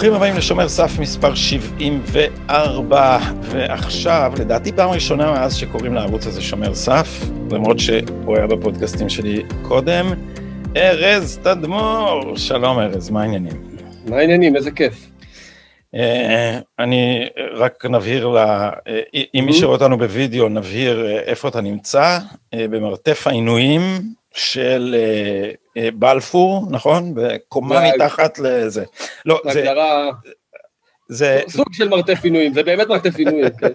ברוכים 0.00 0.14
הבאים 0.14 0.36
לשומר 0.36 0.68
סף 0.68 0.98
מספר 0.98 1.34
74, 1.34 3.18
ועכשיו, 3.42 4.32
לדעתי 4.38 4.72
פעם 4.72 4.90
ראשונה 4.90 5.32
מאז 5.32 5.54
שקוראים 5.54 5.94
לערוץ 5.94 6.26
הזה 6.26 6.42
שומר 6.42 6.74
סף, 6.74 7.24
למרות 7.50 7.78
שהוא 7.78 8.36
היה 8.36 8.46
בפודקאסטים 8.46 9.08
שלי 9.08 9.42
קודם, 9.62 10.06
ארז 10.76 11.38
תדמור, 11.42 12.36
שלום 12.36 12.78
ארז, 12.78 13.10
מה 13.10 13.22
העניינים? 13.22 13.52
מה 14.06 14.16
העניינים? 14.16 14.56
איזה 14.56 14.70
כיף. 14.70 15.06
Uh, 15.96 15.98
אני 16.78 17.28
רק 17.54 17.84
נבהיר, 17.86 18.28
לה, 18.28 18.70
uh, 18.70 19.18
אם 19.34 19.44
מי 19.46 19.52
שרואה 19.52 19.74
אותנו 19.74 19.98
בווידאו, 19.98 20.48
נבהיר 20.48 21.06
uh, 21.06 21.28
איפה 21.28 21.48
אתה 21.48 21.60
נמצא, 21.60 22.18
במרתף 22.54 23.26
העינויים 23.26 23.80
של 24.34 24.96
בלפור, 25.94 26.66
נכון? 26.70 27.14
בקומה 27.14 27.80
מתחת 27.94 28.38
לזה. 28.38 28.84
לא, 29.26 29.40
זה... 29.52 29.72
זה... 31.08 31.40
סוג 31.48 31.66
של 31.72 31.88
מרתף 31.88 32.24
עינויים, 32.24 32.54
זה 32.54 32.62
באמת 32.62 32.86
מרתף 32.88 33.16
עינויים, 33.16 33.50
כן. 33.58 33.72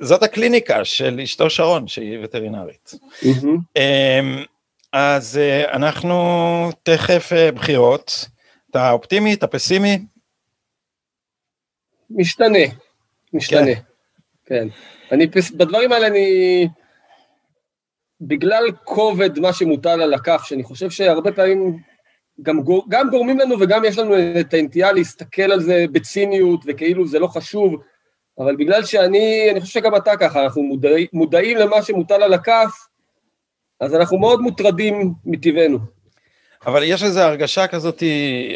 זאת 0.00 0.22
הקליניקה 0.22 0.84
של 0.84 1.20
אשתו 1.20 1.50
שרון, 1.50 1.88
שהיא 1.88 2.18
וטרינרית. 2.22 2.94
אז 4.92 5.38
uh, 5.38 5.70
אנחנו 5.70 6.14
תכף 6.82 7.32
uh, 7.32 7.52
בחירות. 7.52 8.28
אתה 8.70 8.90
אופטימי, 8.90 9.34
אתה 9.34 9.46
פסימי? 9.46 9.98
משתנה, 12.10 12.58
משתנה, 13.32 13.74
כן. 13.74 13.82
כן. 14.46 14.68
אני, 15.12 15.26
בדברים 15.56 15.92
האלה 15.92 16.06
אני, 16.06 16.68
בגלל 18.20 18.64
כובד 18.84 19.38
מה 19.38 19.52
שמוטל 19.52 20.02
על 20.02 20.14
הכף, 20.14 20.42
שאני 20.44 20.62
חושב 20.62 20.90
שהרבה 20.90 21.32
פעמים 21.32 21.78
גם, 22.42 22.60
גם 22.88 23.10
גורמים 23.10 23.38
לנו 23.38 23.60
וגם 23.60 23.84
יש 23.84 23.98
לנו 23.98 24.14
את 24.40 24.54
הנטייה 24.54 24.92
להסתכל 24.92 25.42
על 25.52 25.60
זה 25.60 25.84
בציניות 25.92 26.60
וכאילו 26.66 27.06
זה 27.06 27.18
לא 27.18 27.26
חשוב, 27.26 27.82
אבל 28.38 28.56
בגלל 28.56 28.84
שאני, 28.84 29.48
אני 29.50 29.60
חושב 29.60 29.80
שגם 29.80 29.96
אתה 29.96 30.16
ככה, 30.16 30.42
אנחנו 30.42 30.62
מודע, 30.62 30.88
מודעים 31.12 31.56
למה 31.56 31.82
שמוטל 31.82 32.22
על 32.22 32.32
הכף, 32.32 32.87
אז 33.80 33.94
אנחנו 33.94 34.18
מאוד 34.18 34.40
מוטרדים 34.40 35.12
מטבענו. 35.24 35.78
אבל 36.66 36.82
יש 36.82 37.02
איזו 37.02 37.20
הרגשה 37.20 37.66
כזאת, 37.66 38.02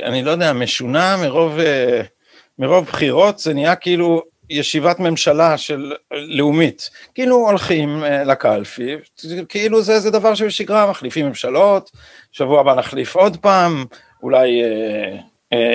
אני 0.02 0.22
לא 0.22 0.30
יודע, 0.30 0.52
משונה 0.52 1.16
מרוב... 1.16 1.58
Uh... 1.58 2.06
מרוב 2.58 2.84
בחירות? 2.84 3.38
זה 3.38 3.54
נהיה 3.54 3.76
כאילו 3.76 4.22
ישיבת 4.50 5.00
ממשלה 5.00 5.58
של 5.58 5.92
לאומית, 6.10 6.90
כאילו 7.14 7.36
הולכים 7.36 8.04
אה, 8.04 8.24
לקלפי, 8.24 8.96
כאילו 9.48 9.82
זה, 9.82 10.00
זה 10.00 10.10
דבר 10.10 10.34
שבשגרה, 10.34 10.90
מחליפים 10.90 11.26
ממשלות, 11.26 11.90
שבוע 12.32 12.60
הבא 12.60 12.74
נחליף 12.74 13.16
עוד 13.16 13.36
פעם, 13.36 13.84
אולי, 14.22 14.62
אה, 14.62 15.18
אה, 15.52 15.74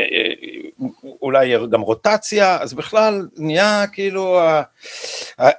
אולי 1.21 1.53
גם 1.71 1.81
רוטציה, 1.81 2.57
אז 2.61 2.73
בכלל 2.73 3.27
נהיה 3.37 3.85
כאילו 3.91 4.39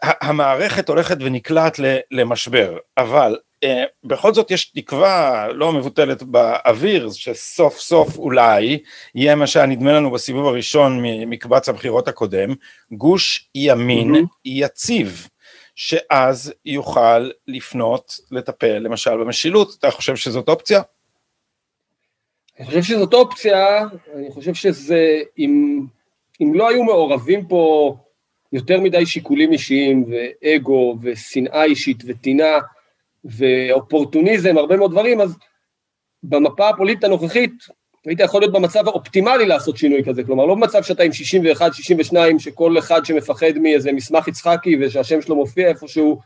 המערכת 0.01 0.89
הולכת 0.89 1.17
ונקלעת 1.21 1.81
למשבר, 2.11 2.77
אבל 2.99 3.33
אה, 3.33 3.48
בכל 4.05 4.35
זאת 4.35 4.51
יש 4.51 4.65
תקווה 4.65 5.49
לא 5.53 5.73
מבוטלת 5.73 6.23
באוויר 6.23 7.11
שסוף 7.11 7.79
סוף 7.79 8.19
אולי 8.19 8.79
יהיה 9.15 9.35
מה 9.35 9.47
שהיה 9.47 9.67
נדמה 9.67 9.93
לנו 9.93 10.11
בסיבוב 10.11 10.47
הראשון 10.47 10.99
ממקבץ 11.03 11.69
הבחירות 11.69 12.09
הקודם, 12.09 12.55
גוש 12.93 13.49
ימין 13.55 14.15
mm-hmm. 14.15 14.27
יציב, 14.45 15.29
שאז 15.75 16.53
יוכל 16.65 17.31
לפנות 17.49 18.15
לטפל 18.31 18.79
למשל 18.79 19.17
במשילות, 19.17 19.77
אתה 19.79 19.91
חושב 19.91 20.17
שזאת 20.17 20.49
אופציה? 20.49 20.83
אני 22.59 22.67
חושב 22.67 22.83
שזאת 22.83 23.15
אופציה, 23.15 23.81
אני 24.17 24.31
חושב 24.31 24.55
שזה, 24.55 25.21
אם, 25.39 25.81
אם 26.41 26.55
לא 26.55 26.69
היו 26.69 26.85
מעורבים 26.85 27.49
פה 27.49 27.95
יותר 28.53 28.81
מדי 28.81 29.07
שיקולים 29.07 29.53
אישיים 29.53 30.05
ואגו 30.11 30.97
ושנאה 31.03 31.65
אישית 31.65 32.03
וטינה, 32.07 32.59
ואופורטוניזם, 33.25 34.59
הרבה 34.59 34.77
מאוד 34.77 34.91
דברים, 34.91 35.21
אז 35.21 35.37
במפה 36.23 36.69
הפוליטית 36.69 37.05
הנוכחית 37.05 37.53
היית 38.07 38.21
יכול 38.21 38.41
להיות 38.41 38.53
במצב 38.53 38.89
האופטימלי 38.89 39.47
לעשות 39.47 39.77
שינוי 39.77 40.05
כזה, 40.05 40.25
כלומר 40.25 40.47
לא 40.47 40.55
במצב 40.55 40.83
שאתה 40.83 41.03
עם 41.03 41.13
61, 41.13 41.75
62, 41.75 42.39
שכל 42.39 42.79
אחד 42.79 43.05
שמפחד 43.05 43.59
מאיזה 43.63 43.93
מסמך 43.93 44.29
יצחקי 44.29 44.77
ושהשם 44.81 45.23
שלו 45.23 45.37
מופיע 45.37 45.69
איפשהו 45.69 46.19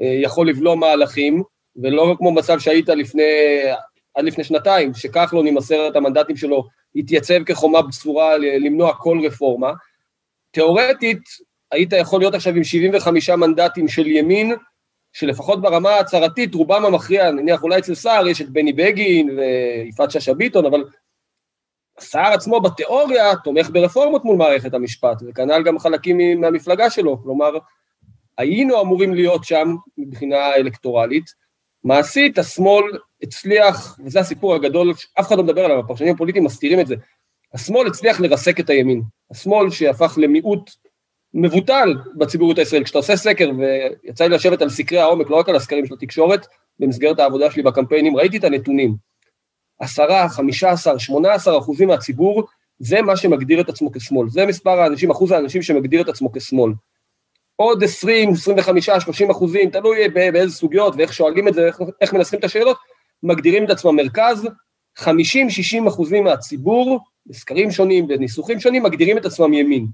אה, 0.00 0.18
יכול 0.22 0.48
לבלום 0.48 0.80
מהלכים, 0.80 1.42
ולא 1.82 2.14
כמו 2.18 2.32
מצב 2.32 2.58
שהיית 2.58 2.88
לפני, 2.88 3.22
עד 4.14 4.24
לפני 4.24 4.44
שנתיים, 4.44 4.94
שכחלון 4.94 5.46
עם 5.46 5.58
עשרת 5.58 5.96
המנדטים 5.96 6.36
שלו 6.36 6.64
התייצב 6.96 7.44
כחומה 7.44 7.82
בצורה 7.82 8.38
למנוע 8.38 8.94
כל 8.94 9.20
רפורמה. 9.26 9.72
תיאורטית, 10.50 11.22
היית 11.72 11.92
יכול 11.92 12.20
להיות 12.20 12.34
עכשיו 12.34 12.54
עם 12.54 12.64
75 12.64 13.30
מנדטים 13.30 13.88
של 13.88 14.06
ימין, 14.06 14.52
שלפחות 15.12 15.62
ברמה 15.62 15.90
ההצהרתית, 15.90 16.54
רובם 16.54 16.84
המכריע, 16.84 17.30
נניח 17.30 17.62
אולי 17.62 17.78
אצל 17.78 17.94
סער 17.94 18.28
יש 18.28 18.40
את 18.40 18.48
בני 18.48 18.72
בגין 18.72 19.38
ויפעת 19.38 20.10
שאשא 20.10 20.32
ביטון, 20.32 20.66
אבל 20.66 20.84
סער 22.00 22.32
עצמו 22.32 22.60
בתיאוריה 22.60 23.36
תומך 23.36 23.70
ברפורמות 23.70 24.24
מול 24.24 24.36
מערכת 24.36 24.74
המשפט, 24.74 25.22
וכנ"ל 25.28 25.62
גם 25.62 25.78
חלקים 25.78 26.40
מהמפלגה 26.40 26.90
שלו, 26.90 27.22
כלומר, 27.22 27.50
היינו 28.38 28.80
אמורים 28.80 29.14
להיות 29.14 29.44
שם 29.44 29.76
מבחינה 29.98 30.54
אלקטורלית. 30.54 31.48
מעשית, 31.84 32.38
השמאל 32.38 32.84
הצליח, 33.22 33.98
וזה 34.04 34.20
הסיפור 34.20 34.54
הגדול, 34.54 34.94
אף 35.20 35.26
אחד 35.26 35.36
לא 35.36 35.42
מדבר 35.42 35.64
עליו, 35.64 35.78
הפרשנים 35.78 36.14
הפוליטיים 36.14 36.44
מסתירים 36.44 36.80
את 36.80 36.86
זה, 36.86 36.94
השמאל 37.54 37.86
הצליח 37.86 38.20
לרסק 38.20 38.60
את 38.60 38.70
הימין. 38.70 39.02
השמאל 39.30 39.70
שהפך 39.70 40.14
למיעוט 40.16 40.70
מבוטל 41.34 41.94
בציבוריות 42.16 42.58
הישראלית. 42.58 42.84
כשאתה 42.84 42.98
עושה 42.98 43.16
סקר, 43.16 43.50
ויצא 43.58 44.24
לי 44.24 44.34
לשבת 44.34 44.62
על 44.62 44.68
סקרי 44.68 44.98
העומק, 44.98 45.30
לא 45.30 45.36
רק 45.36 45.48
על 45.48 45.56
הסקרים 45.56 45.86
של 45.86 45.94
התקשורת, 45.94 46.46
במסגרת 46.78 47.18
העבודה 47.18 47.50
שלי 47.50 47.62
בקמפיינים, 47.62 48.16
ראיתי 48.16 48.36
את 48.36 48.44
הנתונים. 48.44 48.96
עשרה, 49.80 50.28
חמישה 50.28 50.70
עשר, 50.70 50.98
שמונה 50.98 51.32
עשר 51.32 51.58
אחוזים 51.58 51.88
מהציבור, 51.88 52.46
זה 52.78 53.02
מה 53.02 53.16
שמגדיר 53.16 53.60
את 53.60 53.68
עצמו 53.68 53.92
כשמאל. 53.92 54.28
זה 54.28 54.46
מספר 54.46 54.80
האנשים, 54.80 55.10
אחוז 55.10 55.30
האנשים 55.30 55.62
שמגדיר 55.62 56.00
את 56.00 56.08
עצמו 56.08 56.32
כשמאל. 56.32 56.72
עוד 57.56 57.84
20, 57.84 58.32
25, 58.32 58.90
30 58.90 59.30
אחוזים, 59.30 59.70
תלוי 59.70 60.08
באיזה 60.08 60.54
סוגיות 60.54 60.94
ואיך 60.96 61.12
שואלים 61.12 61.48
את 61.48 61.54
זה, 61.54 61.66
איך, 61.66 61.80
איך 62.00 62.12
מנסחים 62.12 62.38
את 62.38 62.44
השאלות, 62.44 62.76
מגדירים 63.22 63.64
את 63.64 63.70
עצמם 63.70 63.96
מרכז, 63.96 64.48
50-60 64.98 65.04
אחוזים 65.88 66.24
מהציבור, 66.24 67.00
בסקרים 67.26 67.70
שונים, 67.70 68.06
בניסוחים 68.06 68.60
שונים, 68.60 68.82
מגדירים 68.82 69.18
את 69.18 69.24
עצמם 69.24 69.52
ימין. 69.52 69.86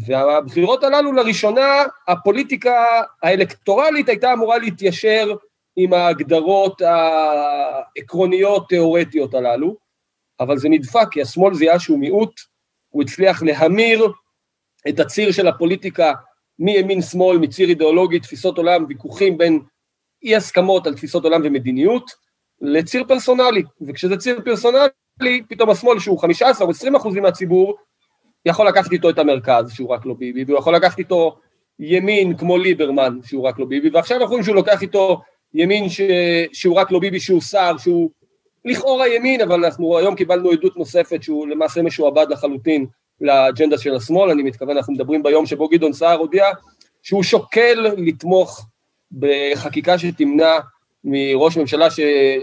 והבחירות 0.00 0.84
הללו 0.84 1.12
לראשונה, 1.12 1.82
הפוליטיקה 2.08 3.02
האלקטורלית 3.22 4.08
הייתה 4.08 4.32
אמורה 4.32 4.58
להתיישר 4.58 5.36
עם 5.76 5.92
ההגדרות 5.92 6.80
העקרוניות 6.80 8.68
תיאורטיות 8.68 9.34
הללו, 9.34 9.76
אבל 10.40 10.58
זה 10.58 10.68
נדפק 10.68 11.08
כי 11.10 11.22
השמאל 11.22 11.54
זיהה 11.54 11.78
שהוא 11.78 11.98
מיעוט, 11.98 12.40
הוא 12.88 13.02
הצליח 13.02 13.42
להמיר 13.42 14.12
את 14.88 15.00
הציר 15.00 15.32
של 15.32 15.48
הפוליטיקה 15.48 16.12
מימין 16.58 17.02
שמאל, 17.02 17.38
מציר 17.38 17.68
אידיאולוגי, 17.68 18.20
תפיסות 18.20 18.58
עולם, 18.58 18.84
ויכוחים 18.88 19.38
בין 19.38 19.60
אי 20.22 20.36
הסכמות 20.36 20.86
על 20.86 20.94
תפיסות 20.94 21.24
עולם 21.24 21.40
ומדיניות, 21.44 22.10
לציר 22.60 23.04
פרסונלי, 23.08 23.62
וכשזה 23.86 24.16
ציר 24.16 24.40
פרסונלי, 24.44 25.42
פתאום 25.48 25.70
השמאל 25.70 25.98
שהוא 25.98 26.20
15 26.20 26.66
או 26.66 26.70
20 26.70 26.94
אחוזים 26.94 27.22
מהציבור, 27.22 27.76
יכול 28.46 28.68
לקחת 28.68 28.92
איתו 28.92 29.10
את 29.10 29.18
המרכז, 29.18 29.72
שהוא 29.72 29.88
רק 29.88 30.06
לא 30.06 30.14
ביבי, 30.14 30.44
והוא 30.44 30.58
יכול 30.58 30.74
לקחת 30.74 30.98
איתו 30.98 31.36
ימין 31.78 32.36
כמו 32.36 32.58
ליברמן, 32.58 33.18
שהוא 33.24 33.44
רק 33.44 33.58
לא 33.58 33.64
ביבי, 33.64 33.90
ועכשיו 33.90 34.16
אנחנו 34.16 34.30
רואים 34.30 34.44
שהוא 34.44 34.56
לוקח 34.56 34.82
איתו 34.82 35.20
ימין 35.54 35.88
ש... 35.88 36.00
שהוא 36.52 36.76
רק 36.76 36.90
לא 36.92 36.98
ביבי, 36.98 37.20
שהוא 37.20 37.40
שר, 37.40 37.76
שהוא 37.78 38.10
לכאורה 38.64 39.08
ימין, 39.08 39.40
אבל 39.40 39.64
אנחנו 39.64 39.98
היום 39.98 40.14
קיבלנו 40.14 40.50
עדות 40.50 40.76
נוספת 40.76 41.22
שהוא 41.22 41.46
למעשה 41.46 41.82
משועבד 41.82 42.26
לחלוטין 42.30 42.86
לאג'נדה 43.20 43.78
של 43.78 43.94
השמאל, 43.94 44.30
אני 44.30 44.42
מתכוון, 44.42 44.76
אנחנו 44.76 44.92
מדברים 44.92 45.22
ביום 45.22 45.46
שבו 45.46 45.68
גדעון 45.68 45.92
סער 45.92 46.18
הודיע 46.18 46.44
שהוא 47.02 47.22
שוקל 47.22 47.86
לתמוך 47.96 48.66
בחקיקה 49.12 49.98
שתמנע 49.98 50.58
מראש 51.04 51.56
ממשלה 51.56 51.88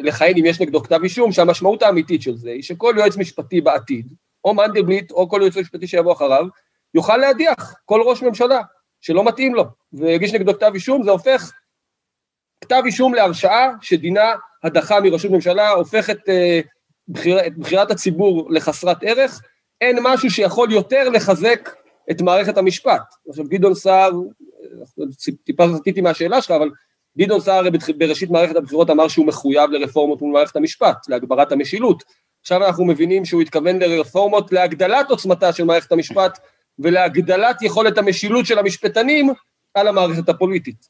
לכהן 0.03 0.33
אם 0.37 0.45
יש 0.45 0.61
נגדו 0.61 0.83
כתב 0.83 0.99
אישום, 1.03 1.31
שהמשמעות 1.31 1.83
האמיתית 1.83 2.21
של 2.21 2.35
זה 2.35 2.49
היא 2.49 2.63
שכל 2.63 2.93
יועץ 2.97 3.17
משפטי 3.17 3.61
בעתיד, 3.61 4.13
או 4.45 4.53
מנדלבליט 4.53 5.11
או 5.11 5.29
כל 5.29 5.39
יועץ 5.41 5.57
משפטי 5.57 5.87
שיבוא 5.87 6.13
אחריו, 6.13 6.45
יוכל 6.93 7.17
להדיח 7.17 7.75
כל 7.85 8.01
ראש 8.05 8.23
ממשלה 8.23 8.61
שלא 9.01 9.23
מתאים 9.23 9.55
לו, 9.55 9.63
ויגיש 9.93 10.33
נגדו 10.33 10.53
כתב 10.53 10.71
אישום, 10.73 11.03
זה 11.03 11.11
הופך 11.11 11.51
כתב 12.61 12.81
אישום 12.85 13.13
להרשעה 13.13 13.69
שדינה 13.81 14.33
הדחה 14.63 14.99
מראשות 14.99 15.31
ממשלה, 15.31 15.69
הופך 15.69 16.09
את, 16.09 16.29
אה, 16.29 16.59
בחיר, 17.07 17.47
את 17.47 17.57
בחירת 17.57 17.91
הציבור 17.91 18.47
לחסרת 18.51 18.97
ערך, 19.01 19.41
אין 19.81 19.97
משהו 20.01 20.31
שיכול 20.31 20.71
יותר 20.71 21.09
לחזק 21.09 21.69
את 22.11 22.21
מערכת 22.21 22.57
המשפט. 22.57 23.01
עכשיו 23.29 23.45
גדעון 23.45 23.75
סער, 23.75 24.11
טיפה 25.43 25.63
סטיתי 25.77 26.01
מהשאלה 26.01 26.41
שלך, 26.41 26.51
אבל 26.51 26.69
גדעון 27.17 27.39
סער 27.39 27.63
בראשית 27.97 28.29
מערכת 28.29 28.55
הבחירות 28.55 28.89
אמר 28.89 29.07
שהוא 29.07 29.27
מחויב 29.27 29.69
לרפורמות 29.69 30.21
מול 30.21 30.33
מערכת 30.33 30.55
המשפט, 30.55 30.97
להגברת 31.09 31.51
המשילות. 31.51 32.03
עכשיו 32.41 32.65
אנחנו 32.65 32.85
מבינים 32.85 33.25
שהוא 33.25 33.41
התכוון 33.41 33.79
לרפורמות 33.79 34.51
להגדלת 34.51 35.09
עוצמתה 35.09 35.53
של 35.53 35.63
מערכת 35.63 35.91
המשפט 35.91 36.39
ולהגדלת 36.79 37.61
יכולת 37.61 37.97
המשילות 37.97 38.45
של 38.45 38.59
המשפטנים 38.59 39.33
על 39.73 39.87
המערכת 39.87 40.29
הפוליטית. 40.29 40.89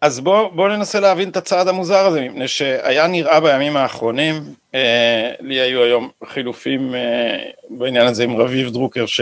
אז 0.00 0.20
בואו 0.20 0.50
בוא 0.50 0.68
ננסה 0.68 1.00
להבין 1.00 1.28
את 1.28 1.36
הצעד 1.36 1.68
המוזר 1.68 2.06
הזה, 2.06 2.20
מפני 2.20 2.48
שהיה 2.48 3.06
נראה 3.06 3.40
בימים 3.40 3.76
האחרונים, 3.76 4.34
אה, 4.74 5.32
לי 5.40 5.60
היו 5.60 5.82
היום 5.82 6.10
חילופים 6.24 6.94
אה, 6.94 7.38
בעניין 7.70 8.06
הזה 8.06 8.24
עם 8.24 8.36
רביב 8.36 8.70
דרוקר, 8.70 9.06
ש, 9.06 9.20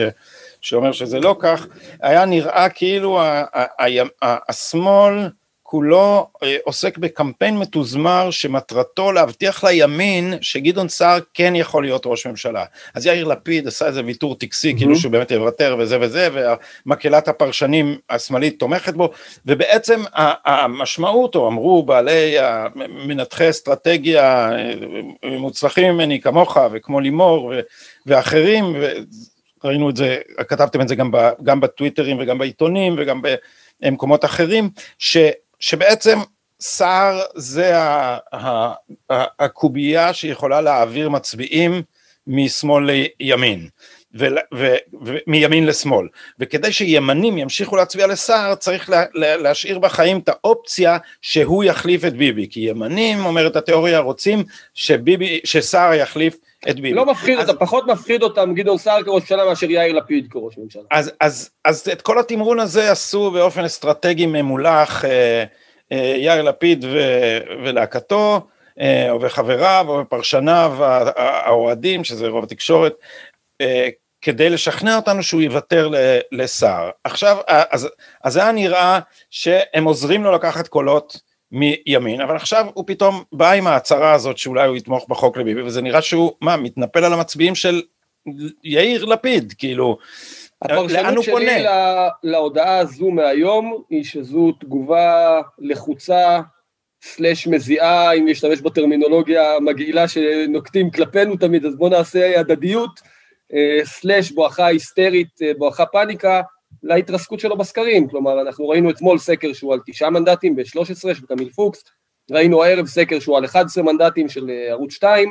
שאומר 0.61 0.93
שזה 0.93 1.21
לא 1.21 1.37
כך, 1.41 1.67
היה 2.03 2.25
נראה 2.25 2.69
כאילו 2.69 3.21
השמאל 4.23 5.29
כולו 5.71 6.31
אה, 6.43 6.57
עוסק 6.65 6.99
בקמפיין 6.99 7.59
מתוזמר 7.59 8.31
שמטרתו 8.31 9.13
להבטיח 9.13 9.65
לימין 9.65 10.35
שגדעון 10.41 10.89
סער 10.89 11.19
כן 11.35 11.57
יכול 11.57 11.83
להיות 11.83 12.03
ראש 12.07 12.27
ממשלה. 12.27 12.65
אז 12.95 13.07
יאיר 13.07 13.25
לפיד 13.25 13.67
עשה 13.67 13.87
איזה 13.87 14.03
ויתור 14.05 14.35
טקסי, 14.35 14.71
mm-hmm. 14.71 14.79
כאילו 14.79 14.97
שהוא 14.97 15.13
באמת 15.13 15.31
יוותר 15.31 15.77
וזה 15.79 15.99
וזה, 16.01 16.29
ומקהלת 16.87 17.29
הפרשנים 17.29 17.99
השמאלית 18.11 18.59
תומכת 18.59 18.95
בו, 18.95 19.11
ובעצם 19.47 20.03
המשמעות, 20.45 21.35
או 21.35 21.49
אמרו 21.49 21.83
בעלי 21.83 22.37
מנתחי 23.07 23.51
אסטרטגיה 23.51 24.53
אה, 25.25 25.39
מוצלחים 25.39 25.93
ממני 25.95 26.21
כמוך 26.21 26.57
וכמו 26.73 27.01
לימור 27.01 27.53
ואחרים, 28.07 28.77
ראינו 29.65 29.91
את 29.91 29.97
זה, 29.97 30.19
כתבתם 30.49 30.81
את 30.81 30.89
זה 30.89 30.95
גם, 30.95 31.11
ב, 31.11 31.17
גם 31.43 31.61
בטוויטרים 31.61 32.17
וגם 32.21 32.39
בעיתונים 32.39 32.95
וגם 32.99 33.23
במקומות 33.83 34.25
אחרים, 34.25 34.71
ש... 34.99 35.17
שבעצם 35.61 36.19
סער 36.61 37.23
זה 37.35 37.75
הקובייה 39.11 40.13
שיכולה 40.13 40.61
להעביר 40.61 41.09
מצביעים 41.09 41.83
משמאל 42.27 42.91
לימין. 43.21 43.69
ומימין 44.15 45.67
לשמאל, 45.67 46.09
וכדי 46.39 46.73
שימנים 46.73 47.39
ימשיכו 47.39 47.77
להצביע 47.77 48.07
לסער 48.07 48.55
צריך 48.55 48.91
לה, 48.91 49.05
לה, 49.15 49.37
להשאיר 49.37 49.79
בחיים 49.79 50.19
את 50.19 50.29
האופציה 50.29 50.99
שהוא 51.23 51.65
יחליף 51.65 52.05
את 52.05 52.17
ביבי, 52.17 52.47
כי 52.51 52.61
ימנים, 52.61 53.25
אומרת 53.25 53.57
התיאוריה, 53.57 53.99
רוצים 53.99 54.45
שביבי, 54.75 55.41
שסער 55.45 55.95
יחליף 55.95 56.37
את 56.69 56.77
ביבי. 56.77 56.93
לא 56.93 57.07
מפחיד 57.07 57.39
אז, 57.39 57.49
אותם, 57.49 57.65
פחות 57.65 57.87
מפחיד 57.87 58.23
אותם 58.23 58.55
גדעון 58.55 58.79
סער 58.79 59.03
כראש 59.03 59.23
ממשלה 59.23 59.45
מאשר 59.45 59.71
יאיר 59.71 59.93
לפיד 59.93 60.27
כראש 60.31 60.59
ממשלה. 60.59 60.83
אז, 60.91 61.13
אז, 61.21 61.51
אז 61.65 61.89
את 61.93 62.03
כל 62.03 62.19
התמרון 62.19 62.61
הזה 62.61 62.91
עשו 62.91 63.31
באופן 63.31 63.65
אסטרטגי 63.65 64.27
ממולח 64.27 65.05
אה, 65.05 65.45
אה, 65.93 66.15
יאיר 66.17 66.43
לפיד 66.43 66.85
ו, 66.85 66.99
ולהקתו, 67.65 68.47
אה, 68.81 69.11
וחבריו 69.21 69.87
ופרשניו 70.03 70.77
האוהדים, 71.17 72.05
שזה 72.05 72.29
רוב 72.29 72.45
התקשורת, 72.45 72.95
אה, 73.61 73.89
כדי 74.23 74.51
לשכנע 74.51 74.97
אותנו 74.97 75.23
שהוא 75.23 75.43
יוותר 75.43 75.91
לסער. 76.33 76.91
עכשיו, 77.05 77.37
אז, 77.47 77.89
אז 78.25 78.37
היה 78.37 78.53
נראה 78.53 78.99
שהם 79.31 79.85
עוזרים 79.85 80.25
לו 80.25 80.33
לקחת 80.33 80.69
קולות 80.69 81.30
מימין, 81.53 82.21
אבל 82.21 82.37
עכשיו 82.37 82.67
הוא 82.75 82.85
פתאום 82.87 83.23
בא 83.33 83.53
עם 83.53 83.67
ההצהרה 83.67 84.13
הזאת 84.13 84.39
שאולי 84.39 84.69
הוא 84.69 84.77
יתמוך 84.77 85.07
בחוק 85.09 85.37
לביבי, 85.37 85.63
וזה 85.63 85.83
נראה 85.83 86.03
שהוא, 86.03 86.33
מה, 86.41 86.57
מתנפל 86.57 87.05
על 87.05 87.13
המצביעים 87.13 87.55
של 87.55 87.83
יאיר 88.65 89.05
לפיד, 89.05 89.55
כאילו, 89.59 89.99
לאן 90.69 90.77
הוא 90.77 90.87
פונה? 90.89 91.01
הפרשנות 91.01 91.25
שלי 91.25 91.65
להודעה 92.23 92.79
הזו 92.79 93.11
מהיום 93.11 93.83
היא 93.91 94.05
שזו 94.05 94.53
תגובה 94.53 95.41
לחוצה 95.59 96.41
סלאש 97.03 97.47
מזיעה, 97.47 98.13
אם 98.13 98.27
להשתמש 98.27 98.61
בטרמינולוגיה 98.61 99.57
המגעילה 99.57 100.09
שנוקטים 100.09 100.91
כלפינו 100.91 101.37
תמיד, 101.37 101.67
אז 101.67 101.77
בואו 101.77 101.91
נעשה 101.91 102.41
הדדיות, 102.41 103.01
אה, 103.55 103.85
סלאש 103.85 104.31
בואכה 104.31 104.67
היסטרית, 104.67 105.43
אה, 105.43 105.53
בואכה 105.59 105.87
פאניקה, 105.87 106.43
להתרסקות 106.83 107.41
שלו 107.41 107.57
בסקרים, 107.57 108.09
כלומר 108.09 108.41
אנחנו 108.41 108.69
ראינו 108.69 108.91
אתמול 108.91 109.19
סקר 109.19 109.53
שהוא 109.53 109.73
על 109.73 109.81
תשעה 109.87 110.11
מנדטים 110.11 110.57
ב-13 110.57 111.15
של 111.15 111.27
קמיל 111.29 111.51
פוקס, 111.51 111.85
ראינו 112.31 112.65
הערב 112.65 112.87
סקר 112.87 113.19
שהוא 113.19 113.37
על 113.37 113.45
11 113.45 113.85
מנדטים 113.85 114.29
של 114.29 114.51
אה, 114.51 114.71
ערוץ 114.71 114.93
2, 114.93 115.31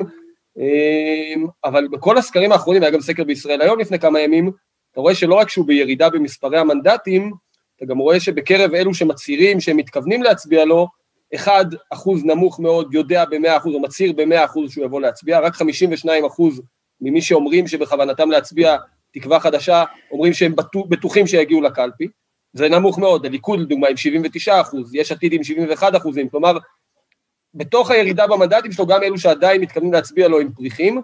אבל 1.63 1.87
בכל 1.87 2.17
הסקרים 2.17 2.51
האחרונים, 2.51 2.83
היה 2.83 2.91
גם 2.91 3.01
סקר 3.01 3.23
בישראל 3.23 3.61
היום 3.61 3.79
לפני 3.79 3.99
כמה 3.99 4.19
ימים, 4.19 4.51
אתה 4.91 5.01
רואה 5.01 5.15
שלא 5.15 5.35
רק 5.35 5.49
שהוא 5.49 5.67
בירידה 5.67 6.09
במספרי 6.09 6.59
המנדטים, 6.59 7.31
אתה 7.77 7.85
גם 7.85 7.97
רואה 7.97 8.19
שבקרב 8.19 8.73
אלו 8.73 8.93
שמצהירים 8.93 9.59
שהם 9.59 9.77
מתכוונים 9.77 10.23
להצביע 10.23 10.65
לו, 10.65 10.87
אחד 11.35 11.65
אחוז 11.93 12.25
נמוך 12.25 12.59
מאוד 12.59 12.93
יודע 12.93 13.25
במאה 13.25 13.57
אחוז 13.57 13.75
או 13.75 13.79
מצהיר 13.79 14.13
במאה 14.13 14.45
אחוז 14.45 14.71
שהוא 14.71 14.85
יבוא 14.85 15.01
להצביע, 15.01 15.39
רק 15.39 15.53
52 15.53 16.25
אחוז 16.25 16.61
ממי 17.01 17.21
שאומרים 17.21 17.67
שבכוונתם 17.67 18.31
להצביע 18.31 18.77
תקווה 19.13 19.39
חדשה, 19.39 19.83
אומרים 20.11 20.33
שהם 20.33 20.53
בטוחים 20.89 21.27
שיגיעו 21.27 21.61
לקלפי, 21.61 22.07
זה 22.53 22.69
נמוך 22.69 23.00
מאוד, 23.00 23.25
הליכוד 23.25 23.59
לדוגמה 23.59 23.88
עם 23.88 23.97
79 23.97 24.61
אחוז, 24.61 24.95
יש 24.95 25.11
עתיד 25.11 25.33
עם 25.33 25.44
71 25.44 25.95
אחוזים, 25.95 26.29
כלומר, 26.29 26.57
בתוך 27.53 27.91
הירידה 27.91 28.27
במנדטים 28.27 28.71
שלו 28.71 28.88
גם 28.88 29.03
אלו 29.03 29.17
שעדיין 29.17 29.61
מתכוונים 29.61 29.94
להצביע 29.94 30.27
לו 30.27 30.39
עם 30.39 30.51
פריחים, 30.51 31.01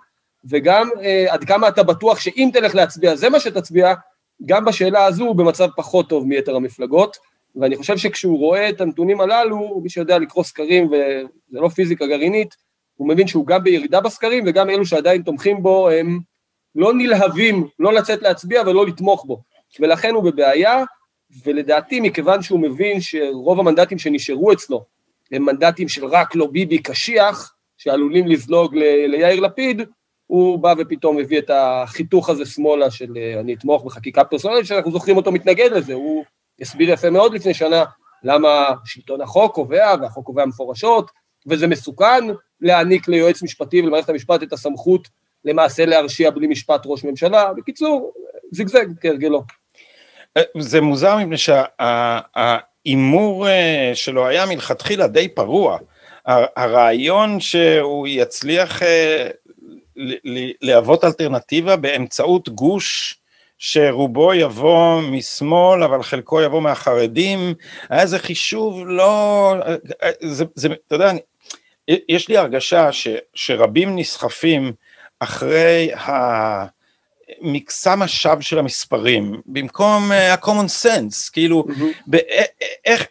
וגם 0.49 0.89
אה, 1.01 1.25
עד 1.29 1.43
כמה 1.43 1.67
אתה 1.67 1.83
בטוח 1.83 2.19
שאם 2.19 2.49
תלך 2.53 2.75
להצביע 2.75 3.15
זה 3.15 3.29
מה 3.29 3.39
שתצביע, 3.39 3.93
גם 4.45 4.65
בשאלה 4.65 5.05
הזו 5.05 5.25
הוא 5.25 5.35
במצב 5.35 5.67
פחות 5.75 6.09
טוב 6.09 6.27
מיתר 6.27 6.55
המפלגות, 6.55 7.17
ואני 7.55 7.75
חושב 7.75 7.97
שכשהוא 7.97 8.39
רואה 8.39 8.69
את 8.69 8.81
הנתונים 8.81 9.21
הללו, 9.21 9.79
מי 9.83 9.89
שיודע 9.89 10.19
לקרוא 10.19 10.43
סקרים, 10.43 10.87
וזה 10.87 11.59
לא 11.61 11.67
פיזיקה 11.67 12.07
גרעינית, 12.07 12.55
הוא 12.95 13.07
מבין 13.07 13.27
שהוא 13.27 13.47
גם 13.47 13.63
בירידה 13.63 14.01
בסקרים, 14.01 14.43
וגם 14.47 14.69
אלו 14.69 14.85
שעדיין 14.85 15.21
תומכים 15.21 15.63
בו 15.63 15.89
הם 15.89 16.19
לא 16.75 16.93
נלהבים 16.93 17.67
לא 17.79 17.93
לצאת 17.93 18.21
להצביע 18.21 18.61
ולא 18.61 18.85
לתמוך 18.85 19.25
בו, 19.25 19.43
ולכן 19.79 20.13
הוא 20.13 20.23
בבעיה, 20.23 20.83
ולדעתי 21.45 21.99
מכיוון 21.99 22.41
שהוא 22.41 22.59
מבין 22.59 23.01
שרוב 23.01 23.59
המנדטים 23.59 23.99
שנשארו 23.99 24.53
אצלו 24.53 24.85
הם 25.31 25.45
מנדטים 25.45 25.87
של 25.87 26.05
רק 26.05 26.35
לא 26.35 26.47
ביבי 26.47 26.77
קשיח, 26.77 27.53
שעלולים 27.77 28.27
לזלוג 28.27 28.75
ל- 28.75 29.05
ליאיר 29.05 29.39
לפיד, 29.39 29.81
הוא 30.27 30.59
בא 30.59 30.73
ופתאום 30.77 31.19
הביא 31.19 31.39
את 31.39 31.49
החיתוך 31.53 32.29
הזה 32.29 32.45
שמאלה 32.45 32.91
של 32.91 33.17
אני 33.39 33.53
אתמוך 33.53 33.85
בחקיקה 33.85 34.23
פרסונלית, 34.23 34.65
שאנחנו 34.65 34.91
זוכרים 34.91 35.17
אותו 35.17 35.31
מתנגד 35.31 35.69
לזה, 35.71 35.93
הוא 35.93 36.23
הסביר 36.61 36.89
יפה 36.89 37.09
מאוד 37.09 37.33
לפני 37.33 37.53
שנה 37.53 37.83
למה 38.23 38.69
שלטון 38.85 39.21
החוק 39.21 39.55
קובע, 39.55 39.95
והחוק 40.01 40.25
קובע 40.25 40.45
מפורשות, 40.45 41.11
וזה 41.47 41.67
מסוכן 41.67 42.23
להעניק 42.61 43.07
ליועץ 43.07 43.43
משפטי 43.43 43.81
ולמערכת 43.81 44.09
המשפט 44.09 44.43
את 44.43 44.53
הסמכות 44.53 45.07
למעשה 45.45 45.85
להרשיע 45.85 46.29
בלי 46.29 46.47
משפט 46.47 46.81
ראש 46.85 47.03
ממשלה. 47.03 47.53
בקיצור, 47.57 48.13
זיגזג 48.51 48.85
כהרגלו. 49.01 49.43
זה 50.59 50.81
מוזר 50.81 51.17
מפני 51.17 51.37
שההימור 51.37 53.47
אה, 53.47 53.91
שלו 53.93 54.27
היה 54.27 54.45
מלכתחילה 54.45 55.07
די 55.07 55.27
פרוע. 55.27 55.77
הרעיון 56.55 57.39
שהוא 57.39 58.07
יצליח 58.07 58.83
אה, 58.83 59.27
להוות 60.61 61.03
אלטרנטיבה 61.03 61.75
באמצעות 61.75 62.49
גוש 62.49 63.15
שרובו 63.57 64.33
יבוא 64.33 65.01
משמאל 65.01 65.83
אבל 65.83 66.03
חלקו 66.03 66.41
יבוא 66.41 66.61
מהחרדים, 66.61 67.53
היה 67.89 68.01
איזה 68.01 68.19
חישוב 68.19 68.87
לא, 68.87 69.55
זה, 70.21 70.45
זה, 70.55 70.67
אתה 70.87 70.95
יודע, 70.95 71.11
יש 71.87 72.29
לי 72.29 72.37
הרגשה 72.37 72.91
ש, 72.91 73.07
שרבים 73.33 73.95
נסחפים 73.95 74.73
אחרי 75.19 75.91
המקסם 77.41 78.01
השווא 78.01 78.41
של 78.41 78.59
המספרים, 78.59 79.41
במקום 79.45 80.11
אה, 80.11 80.33
ה-common 80.33 80.83
sense, 80.83 81.31
כאילו, 81.33 81.65
mm-hmm. 81.67 82.15
איך, 82.85 83.07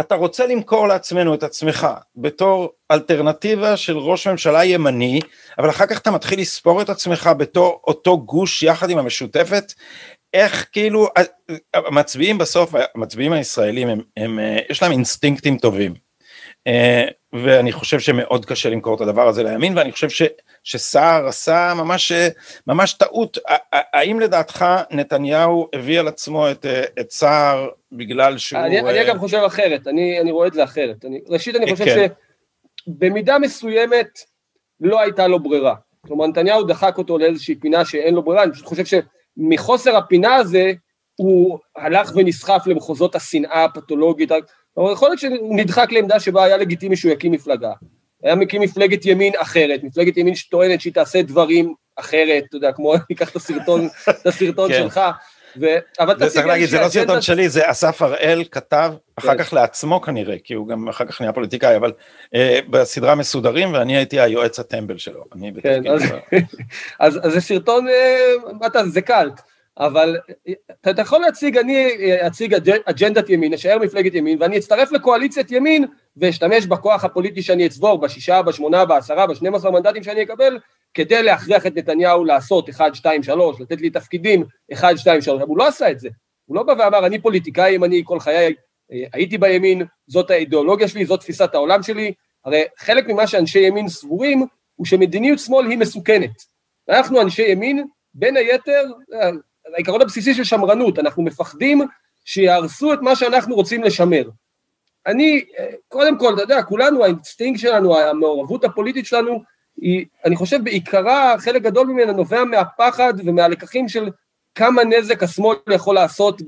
אתה 0.00 0.14
רוצה 0.14 0.46
למכור 0.46 0.88
לעצמנו 0.88 1.34
את 1.34 1.42
עצמך 1.42 1.86
בתור 2.16 2.72
אלטרנטיבה 2.90 3.76
של 3.76 3.98
ראש 3.98 4.26
ממשלה 4.26 4.64
ימני, 4.64 5.20
אבל 5.58 5.70
אחר 5.70 5.86
כך 5.86 5.98
אתה 5.98 6.10
מתחיל 6.10 6.40
לספור 6.40 6.82
את 6.82 6.90
עצמך 6.90 7.30
בתור 7.38 7.80
אותו 7.86 8.20
גוש 8.20 8.62
יחד 8.62 8.90
עם 8.90 8.98
המשותפת, 8.98 9.72
איך 10.34 10.66
כאילו, 10.72 11.08
המצביעים 11.74 12.38
בסוף, 12.38 12.74
המצביעים 12.94 13.32
הישראלים, 13.32 13.88
הם, 13.88 14.00
הם, 14.16 14.38
אה, 14.38 14.58
יש 14.70 14.82
להם 14.82 14.92
אינסטינקטים 14.92 15.58
טובים. 15.58 15.94
אה, 16.66 17.04
ואני 17.32 17.72
חושב 17.72 18.00
שמאוד 18.00 18.46
קשה 18.46 18.70
למכור 18.70 18.94
את 18.96 19.00
הדבר 19.00 19.28
הזה 19.28 19.42
לימין, 19.42 19.78
ואני 19.78 19.92
חושב 19.92 20.08
ש, 20.08 20.22
שסער 20.64 21.26
עשה 21.26 21.72
ממש, 21.76 22.12
ממש 22.66 22.92
טעות. 22.92 23.38
האם 23.72 24.20
לדעתך 24.20 24.66
נתניהו 24.90 25.68
הביא 25.72 26.00
על 26.00 26.08
עצמו 26.08 26.50
את, 26.50 26.66
את 27.00 27.10
סער 27.10 27.68
בגלל 27.92 28.38
שהוא... 28.38 28.60
אני, 28.60 28.80
אני 28.80 29.02
אגב 29.02 29.18
חושב 29.18 29.42
אחרת, 29.46 29.88
אני, 29.88 30.20
אני 30.20 30.30
רואה 30.30 30.46
את 30.46 30.52
זה 30.52 30.64
אחרת. 30.64 31.04
אני, 31.04 31.20
ראשית, 31.28 31.56
אני 31.56 31.72
חושב 31.72 31.84
כן. 31.84 32.06
שבמידה 32.88 33.38
מסוימת 33.38 34.08
לא 34.80 35.00
הייתה 35.00 35.26
לו 35.26 35.40
ברירה. 35.40 35.74
כלומר, 36.06 36.26
נתניהו 36.26 36.62
דחק 36.62 36.98
אותו 36.98 37.18
לאיזושהי 37.18 37.54
פינה 37.54 37.84
שאין 37.84 38.14
לו 38.14 38.22
ברירה, 38.22 38.42
אני 38.42 38.52
פשוט 38.52 38.66
חושב 38.66 38.84
שמחוסר 38.84 39.96
הפינה 39.96 40.34
הזה, 40.34 40.72
הוא 41.16 41.58
הלך 41.76 42.12
ונסחף 42.16 42.62
למחוזות 42.66 43.14
השנאה 43.14 43.64
הפתולוגית, 43.64 44.32
אבל 44.76 44.92
יכול 44.92 45.08
להיות 45.08 45.18
שהוא 45.18 45.56
נדחק 45.56 45.92
לעמדה 45.92 46.20
שבה 46.20 46.44
היה 46.44 46.56
לגיטימי 46.56 46.96
שהוא 46.96 47.12
יקים 47.12 47.32
מפלגה. 47.32 47.72
היה 48.22 48.34
מקים 48.34 48.62
מפלגת 48.62 49.06
ימין 49.06 49.32
אחרת, 49.38 49.80
מפלגת 49.82 50.16
ימין 50.16 50.34
שטוענת 50.34 50.80
שהיא 50.80 50.92
תעשה 50.92 51.22
דברים 51.22 51.74
אחרת, 51.96 52.44
אתה 52.48 52.56
יודע, 52.56 52.72
כמו, 52.72 52.94
ניקח 53.10 53.30
את 53.30 53.36
הסרטון, 53.36 53.88
את 54.08 54.26
הסרטון 54.26 54.72
כן. 54.72 54.78
שלך, 54.82 55.00
ו... 55.60 55.66
אבל 56.00 56.14
תציג 56.14 56.28
צריך 56.28 56.46
להגיד, 56.46 56.68
זה 56.68 56.80
לא 56.80 56.88
סרטון 56.88 57.22
שלי, 57.22 57.48
זה 57.48 57.70
אסף 57.70 58.02
הראל 58.02 58.44
כתב, 58.50 58.92
אחר 59.16 59.36
כן. 59.36 59.44
כך 59.44 59.52
לעצמו 59.52 60.00
כנראה, 60.00 60.36
כי 60.44 60.54
הוא 60.54 60.68
גם 60.68 60.88
אחר 60.88 61.04
כך 61.04 61.20
נהיה 61.20 61.32
פוליטיקאי, 61.32 61.76
אבל 61.76 61.92
אה, 62.34 62.58
בסדרה 62.70 63.14
מסודרים, 63.14 63.72
ואני 63.72 63.96
הייתי 63.96 64.20
היועץ 64.20 64.58
הטמבל 64.58 64.98
שלו. 64.98 65.24
כן, 65.62 65.82
אז, 65.86 66.02
אז, 67.00 67.18
אז 67.22 67.32
זה 67.32 67.40
סרטון, 67.40 67.88
אה, 67.88 68.52
מה 68.60 68.66
אתה, 68.66 68.88
זה 68.88 69.02
קלט. 69.02 69.40
אבל 69.78 70.16
אתה, 70.88 71.02
יכול 71.02 71.20
להציג, 71.20 71.56
אני 71.56 71.86
אציג 72.26 72.54
אג'נדת 72.84 73.30
ימין, 73.30 73.54
אשאר 73.54 73.78
מפלגת 73.78 74.14
ימין, 74.14 74.38
ואני 74.40 74.58
אצטרף 74.58 74.92
לקואליציית 74.92 75.50
ימין 75.50 75.84
ואשתמש 76.16 76.66
בכוח 76.66 77.04
הפוליטי 77.04 77.42
שאני 77.42 77.66
אצבור, 77.66 78.00
בשישה, 78.00 78.42
בשמונה, 78.42 78.84
בעשרה, 78.84 79.26
בשנים 79.26 79.54
עשר 79.54 79.70
מנדטים 79.70 80.02
שאני 80.02 80.22
אקבל, 80.22 80.58
כדי 80.94 81.22
להכריח 81.22 81.66
את 81.66 81.76
נתניהו 81.76 82.24
לעשות 82.24 82.68
1, 82.68 82.94
2, 82.94 83.22
3, 83.22 83.60
לתת 83.60 83.80
לי 83.80 83.90
תפקידים 83.90 84.44
1, 84.72 84.98
2, 84.98 85.20
3, 85.20 85.40
אבל 85.40 85.48
הוא 85.48 85.58
לא 85.58 85.68
עשה 85.68 85.90
את 85.90 86.00
זה. 86.00 86.08
הוא 86.46 86.56
לא 86.56 86.62
בא 86.62 86.74
ואמר, 86.78 87.06
אני 87.06 87.18
פוליטיקאי 87.18 87.72
ימני, 87.72 88.02
כל 88.04 88.20
חיי 88.20 88.54
אה, 88.92 89.04
הייתי 89.12 89.38
בימין, 89.38 89.82
זאת 90.06 90.30
האידיאולוגיה 90.30 90.88
שלי, 90.88 91.04
זאת 91.04 91.20
תפיסת 91.20 91.54
העולם 91.54 91.82
שלי. 91.82 92.12
הרי 92.44 92.62
חלק 92.78 93.08
ממה 93.08 93.26
שאנשי 93.26 93.60
ימין 93.60 93.88
סבורים, 93.88 94.46
הוא 94.74 94.86
שמדיניות 94.86 95.38
שמאל 95.38 95.66
היא 95.66 95.78
מסוכנת. 95.78 96.42
אנחנו 96.88 97.20
אנשי 97.20 97.42
ימין, 97.42 97.86
בין 98.14 98.36
היתר, 98.36 98.84
אה, 99.14 99.30
העיקרון 99.74 100.02
הבסיסי 100.02 100.34
של 100.34 100.44
שמרנות, 100.44 100.98
אנחנו 100.98 101.22
מפחדים 101.22 101.82
שיהרסו 102.24 102.92
את 102.92 102.98
מה 103.02 103.16
שאנחנו 103.16 103.54
רוצים 103.54 103.82
לשמר. 103.82 104.28
אני, 105.06 105.44
קודם 105.88 106.18
כל, 106.18 106.34
אתה 106.34 106.42
יודע, 106.42 106.62
כולנו, 106.62 107.04
האינסטינקט 107.04 107.60
שלנו, 107.60 107.98
המעורבות 107.98 108.64
הפוליטית 108.64 109.06
שלנו, 109.06 109.42
היא, 109.76 110.06
אני 110.24 110.36
חושב 110.36 110.64
בעיקרה, 110.64 111.34
חלק 111.38 111.62
גדול 111.62 111.86
ממנה 111.86 112.12
נובע 112.12 112.44
מהפחד 112.44 113.14
ומהלקחים 113.24 113.88
של 113.88 114.08
כמה 114.54 114.84
נזק 114.84 115.22
השמאל 115.22 115.56
יכול 115.70 115.94
לעשות 115.94 116.42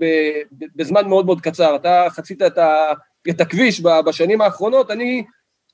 בזמן 0.77 1.09
מאוד 1.09 1.27
מאוד 1.27 1.41
קצר. 1.41 1.77
אתה 1.77 2.07
חצית 2.11 2.43
את, 2.43 2.59
ה, 2.59 2.93
את 3.31 3.41
הכביש 3.41 3.81
בשנים 3.81 4.41
האחרונות, 4.41 4.91
אני, 4.91 5.25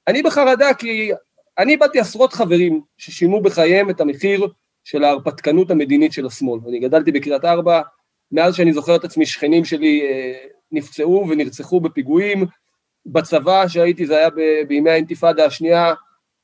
אני 0.09 0.23
בחרדה 0.23 0.75
כי 0.75 1.13
אני 1.59 1.73
איבדתי 1.73 2.01
עשרות 2.01 2.33
חברים 2.33 2.81
ששילמו 2.97 3.41
בחייהם 3.41 3.91
את 3.91 4.01
המחיר 4.01 4.49
של 4.89 5.05
ההרפתקנות 5.05 5.71
המדינית 5.71 6.13
של 6.13 6.27
השמאל. 6.27 6.61
אני 6.69 6.79
גדלתי 6.79 7.13
בקריית 7.13 7.45
ארבע, 7.45 7.81
מאז 8.33 8.55
שאני 8.55 8.73
זוכר 8.73 8.97
את 8.97 9.05
עצמי, 9.05 9.27
שכנים 9.27 9.65
שלי 9.65 10.03
אה, 10.03 10.33
נפצעו 10.73 11.27
ונרצחו 11.29 11.81
בפיגועים. 11.81 12.47
בצבא 13.07 13.69
שהייתי, 13.69 14.07
זה 14.07 14.17
היה 14.17 14.29
בימי 14.69 14.91
האינתיפאדה 14.91 15.45
השנייה, 15.45 15.95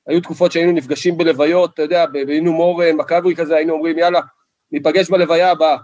היו 0.06 0.20
תקופות 0.20 0.52
שהיינו 0.52 0.72
נפגשים 0.72 1.16
בלוויות, 1.16 1.74
אתה 1.74 1.82
יודע, 1.82 2.06
בהיינו 2.06 2.52
מור 2.52 2.82
אה, 2.82 2.92
מקאברי 2.92 3.34
כזה, 3.36 3.56
היינו 3.56 3.72
אומרים, 3.72 3.98
יאללה, 3.98 4.20
ניפגש 4.72 5.10
בלוויה 5.10 5.50
הבאה. 5.50 5.76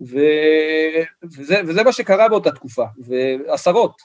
ו... 0.00 0.18
וזה, 1.24 1.60
וזה 1.66 1.82
מה 1.82 1.92
שקרה 1.92 2.28
באותה 2.28 2.50
תקופה, 2.50 2.84
ועשרות. 2.98 4.02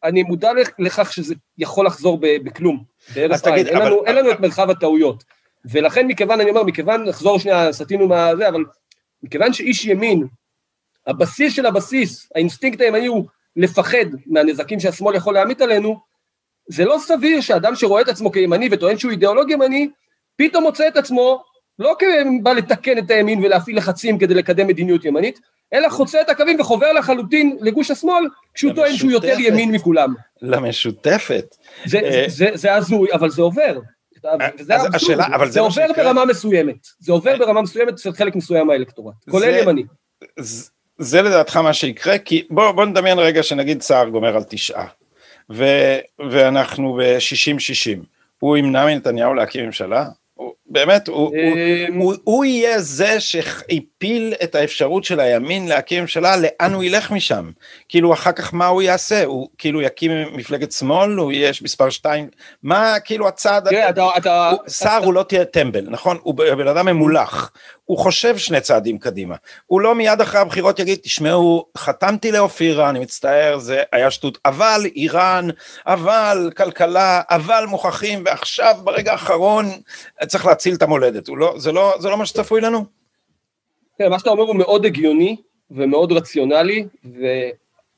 ואני 0.00 0.22
מודע 0.22 0.52
לכך 0.78 1.12
שזה 1.12 1.34
יכול 1.58 1.86
לחזור 1.86 2.18
בכלום. 2.20 2.84
בהרס 3.14 3.46
עין, 3.46 3.66
אין, 3.66 3.76
אבל... 3.76 3.92
אין 4.06 4.16
לנו 4.16 4.30
את 4.30 4.40
מרחב 4.40 4.70
הטעויות. 4.70 5.24
ולכן 5.70 6.06
מכיוון, 6.06 6.40
אני 6.40 6.50
אומר, 6.50 6.62
מכיוון, 6.62 7.04
נחזור 7.04 7.38
שנייה, 7.38 7.72
סטינו 7.72 8.08
מהזה, 8.08 8.48
אבל 8.48 8.64
מכיוון 9.22 9.52
שאיש 9.52 9.84
ימין, 9.84 10.26
הבסיס 11.06 11.54
של 11.54 11.66
הבסיס, 11.66 12.32
האינסטינקט 12.34 12.80
הימני 12.80 13.06
הוא 13.06 13.26
לפחד 13.56 14.06
מהנזקים 14.26 14.80
שהשמאל 14.80 15.14
יכול 15.14 15.34
להמיט 15.34 15.60
עלינו, 15.60 16.00
זה 16.68 16.84
לא 16.84 16.96
סביר 16.98 17.40
שאדם 17.40 17.74
שרואה 17.74 18.02
את 18.02 18.08
עצמו 18.08 18.32
כימני 18.32 18.68
וטוען 18.70 18.98
שהוא 18.98 19.10
אידיאולוג 19.10 19.50
ימני, 19.50 19.88
פתאום 20.36 20.64
מוצא 20.64 20.88
את 20.88 20.96
עצמו 20.96 21.44
לא 21.78 21.96
כבא 21.98 22.52
לתקן 22.52 22.98
את 22.98 23.10
הימין 23.10 23.44
ולהפעיל 23.44 23.76
לחצים 23.76 24.18
כדי 24.18 24.34
לקדם 24.34 24.66
מדיניות 24.66 25.04
ימנית, 25.04 25.40
אלא 25.74 25.88
חוצה 25.88 26.20
את 26.20 26.28
הקווים 26.28 26.60
וחובר 26.60 26.92
לחלוטין 26.92 27.56
לגוש 27.60 27.90
השמאל, 27.90 28.24
כשהוא 28.54 28.72
טוען 28.72 28.96
שהוא 28.96 29.10
יותר 29.10 29.36
ימין 29.38 29.70
מכולם. 29.70 30.14
למשותפת. 30.42 31.56
זה 32.54 32.74
הזוי, 32.74 33.12
אבל 33.12 33.30
זה 33.30 33.42
עובר. 33.42 33.78
זה 34.60 34.74
השאלה, 34.94 35.26
אבל 35.26 35.50
זה 35.50 35.60
עובר 35.60 35.86
ברמה 35.96 36.24
מסוימת. 36.24 36.86
זה 36.98 37.12
עובר 37.12 37.38
ברמה 37.38 37.62
מסוימת 37.62 37.92
אצל 37.92 38.12
חלק 38.12 38.36
מסוים 38.36 38.66
מהאלקטורט, 38.66 39.14
כולל 39.30 39.58
ימני. 39.62 39.84
זה 40.98 41.22
לדעתך 41.22 41.56
מה 41.56 41.72
שיקרה, 41.72 42.18
כי 42.18 42.46
בוא, 42.50 42.72
בוא 42.72 42.84
נדמיין 42.84 43.18
רגע 43.18 43.42
שנגיד 43.42 43.82
סער 43.82 44.08
גומר 44.08 44.36
על 44.36 44.42
תשעה, 44.48 44.86
ו, 45.52 45.64
ואנחנו 46.30 46.92
ב-60-60, 46.92 48.04
הוא 48.38 48.56
ימנע 48.56 48.86
מנתניהו 48.86 49.34
להקים 49.34 49.66
ממשלה? 49.66 50.08
באמת, 50.66 51.08
הוא, 51.08 51.16
הוא, 51.16 51.34
הוא, 51.98 52.14
הוא 52.24 52.44
יהיה 52.44 52.80
זה 52.80 53.20
שהפיל 53.20 54.34
את 54.42 54.54
האפשרות 54.54 55.04
של 55.04 55.20
הימין 55.20 55.68
להקים 55.68 56.00
ממשלה, 56.00 56.36
לאן 56.36 56.74
הוא 56.74 56.84
ילך 56.84 57.10
משם? 57.10 57.50
כאילו 57.88 58.12
אחר 58.12 58.32
כך 58.32 58.54
מה 58.54 58.66
הוא 58.66 58.82
יעשה? 58.82 59.24
הוא 59.24 59.48
כאילו 59.58 59.82
יקים 59.82 60.10
מפלגת 60.32 60.72
שמאל, 60.72 61.16
הוא 61.16 61.32
יהיה 61.32 61.52
מספר 61.62 61.90
שתיים, 61.90 62.28
מה 62.62 62.94
כאילו 63.04 63.28
הצעד... 63.28 63.68
תראה, 63.68 63.88
אתה... 63.88 64.08
אתה... 64.16 64.52
שר 64.68 65.00
הוא 65.04 65.14
לא 65.14 65.22
תהיה 65.22 65.44
טמבל, 65.44 65.84
נכון? 65.88 66.18
הוא 66.22 66.34
בן 66.34 66.68
אדם 66.68 66.86
ממולח. 66.86 67.50
הוא 67.84 67.98
חושב 67.98 68.38
שני 68.38 68.60
צעדים 68.60 68.98
קדימה. 68.98 69.36
הוא 69.66 69.80
לא 69.80 69.94
מיד 69.94 70.20
אחרי 70.20 70.40
הבחירות 70.40 70.78
יגיד, 70.78 70.98
תשמעו, 71.02 71.66
חתמתי 71.76 72.32
לאופירה, 72.32 72.90
אני 72.90 72.98
מצטער, 72.98 73.58
זה 73.58 73.82
היה 73.92 74.10
שטות, 74.10 74.38
אבל 74.44 74.86
איראן, 74.96 75.48
אבל 75.86 76.50
כלכלה, 76.56 77.22
אבל 77.30 77.64
מוכחים, 77.68 78.22
ועכשיו 78.26 78.74
ברגע 78.84 79.12
האחרון 79.12 79.66
צריך 80.26 80.46
להציל 80.54 80.74
את 80.74 80.82
המולדת. 80.82 81.28
לא, 81.28 81.54
זה, 81.58 81.72
לא, 81.72 81.94
זה 81.98 82.08
לא 82.08 82.18
מה 82.18 82.26
שצפוי 82.26 82.60
לנו? 82.60 82.84
כן, 83.98 84.10
מה 84.10 84.18
שאתה 84.18 84.30
אומר 84.30 84.42
הוא 84.42 84.56
מאוד 84.56 84.84
הגיוני 84.84 85.36
ומאוד 85.70 86.12
רציונלי, 86.12 86.86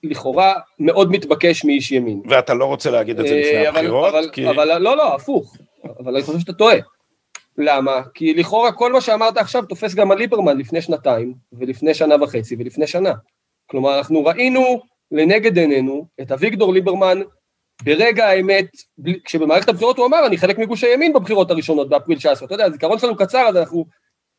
ולכאורה 0.04 0.54
מאוד 0.78 1.10
מתבקש 1.10 1.64
מאיש 1.64 1.92
ימין. 1.92 2.22
ואתה 2.28 2.54
לא 2.54 2.64
רוצה 2.64 2.90
להגיד 2.90 3.20
את 3.20 3.26
זה 3.26 3.34
לפני 3.34 3.64
אה, 3.64 3.68
הבחירות? 3.68 4.08
אבל, 4.08 4.28
כי... 4.32 4.50
אבל 4.50 4.78
לא, 4.78 4.96
לא, 4.96 5.14
הפוך. 5.14 5.56
אבל 5.98 6.14
אני 6.14 6.24
חושב 6.24 6.38
שאתה 6.38 6.52
טועה. 6.52 6.76
למה? 7.58 8.02
כי 8.14 8.34
לכאורה 8.34 8.72
כל 8.72 8.92
מה 8.92 9.00
שאמרת 9.00 9.36
עכשיו 9.36 9.64
תופס 9.66 9.94
גם 9.94 10.10
על 10.10 10.18
ליברמן 10.18 10.58
לפני 10.58 10.82
שנתיים, 10.82 11.34
ולפני 11.52 11.94
שנה 11.94 12.14
וחצי, 12.22 12.56
ולפני 12.58 12.86
שנה. 12.86 13.12
כלומר, 13.66 13.98
אנחנו 13.98 14.24
ראינו 14.24 14.82
לנגד 15.12 15.58
עינינו 15.58 16.06
את 16.20 16.32
אביגדור 16.32 16.72
ליברמן 16.72 17.20
ברגע 17.82 18.26
האמת, 18.26 18.66
כשבמערכת 19.24 19.68
הבחירות 19.68 19.98
הוא 19.98 20.06
אמר, 20.06 20.26
אני 20.26 20.38
חלק 20.38 20.58
מגוש 20.58 20.84
הימין 20.84 21.12
בבחירות 21.12 21.50
הראשונות 21.50 21.88
באפריל 21.88 22.18
19. 22.18 22.46
אתה 22.46 22.54
יודע, 22.54 22.64
הזיכרון 22.64 22.98
שלנו 22.98 23.16
קצר, 23.16 23.46
אז 23.48 23.56
אנחנו 23.56 23.86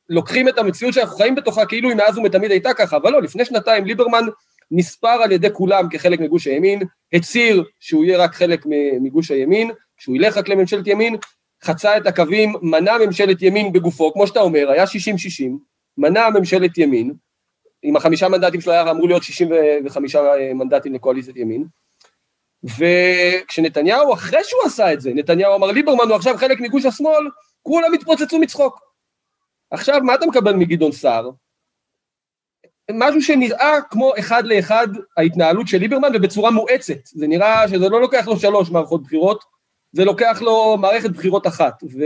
לוקחים 0.10 0.50
את 0.50 0.58
המציאות 0.58 0.94
שאנחנו 0.94 1.18
חיים 1.18 1.36
בתוכה 1.36 1.66
כאילו 1.66 1.90
היא 1.90 1.98
מאז 1.98 2.18
ומתמיד 2.18 2.52
הייתה 2.52 2.74
ככה, 2.74 2.98
אבל 2.98 3.12
לא, 3.12 3.22
לפני 3.22 3.46
שנתיים 3.46 3.86
ליברמן 3.86 4.26
נספר 4.72 5.08
על 5.08 5.32
ידי 5.32 5.48
כולם 5.54 5.90
כחלק 5.90 6.20
מגוש 6.20 6.48
הימין, 6.48 6.82
הצהיר 7.14 7.64
שהוא 7.80 8.06
יהיה 8.06 8.18
רק 8.18 8.36
חלק 8.36 8.66
מגוש 9.02 9.32
הימין, 9.32 9.72
שהוא 9.98 10.16
ילך 10.16 10.38
רק 10.38 10.50
לממשלת 10.50 10.88
ימין, 10.88 11.16
חצה 11.64 11.98
את 11.98 12.08
הקווים, 12.08 12.54
מנע 12.62 12.98
ממשלת 13.06 13.42
ימין 13.42 13.74
בגופו, 13.74 14.14
כמו 14.14 14.28
שאתה 14.28 14.40
אומר, 14.40 14.70
היה 14.70 14.84
60-60, 14.84 14.88
מנע 15.98 16.30
ממשלת 16.30 16.78
ימין, 16.78 17.14
עם 17.84 17.96
החמישה 17.96 18.28
מנדטים 18.30 18.62
שלו 18.62 18.74
היה 18.74 18.92
אמור 18.92 19.08
להיות 19.08 19.24
65 19.24 20.16
מנדטים 20.56 20.94
לקואליציית 20.94 21.38
ימין, 21.38 21.66
וכשנתניהו, 22.64 24.14
אחרי 24.14 24.44
שהוא 24.44 24.62
עשה 24.66 24.94
את 24.94 25.02
זה, 25.02 25.12
נתניהו 25.14 25.56
אמר 25.56 25.72
ליברמן 25.72 26.08
הוא 26.08 26.16
עכשיו 26.16 26.38
חלק 26.38 26.60
מגוש 26.60 26.86
השמאל, 26.86 27.30
כולם 27.62 27.94
התפוצצו 27.94 28.40
מצחוק. 28.40 28.80
עכשיו, 29.72 30.02
מה 30.04 30.16
אתה 30.16 30.26
מקבל 30.26 30.54
מגדעון 30.54 30.92
סער? 30.92 31.30
משהו 32.92 33.22
שנראה 33.22 33.82
כמו 33.90 34.12
אחד 34.20 34.46
לאחד 34.46 34.88
ההתנהלות 35.18 35.68
של 35.68 35.78
ליברמן 35.78 36.10
ובצורה 36.14 36.52
מואצת. 36.52 37.06
זה 37.06 37.28
נראה 37.28 37.68
שזה 37.68 37.90
לא 37.90 38.02
לוקח 38.02 38.28
לו 38.28 38.40
שלוש 38.40 38.70
מערכות 38.72 39.04
בחירות, 39.04 39.44
זה 39.92 40.06
לוקח 40.06 40.42
לו 40.42 40.78
מערכת 40.78 41.10
בחירות 41.10 41.48
אחת. 41.48 41.84
ו... 41.84 42.04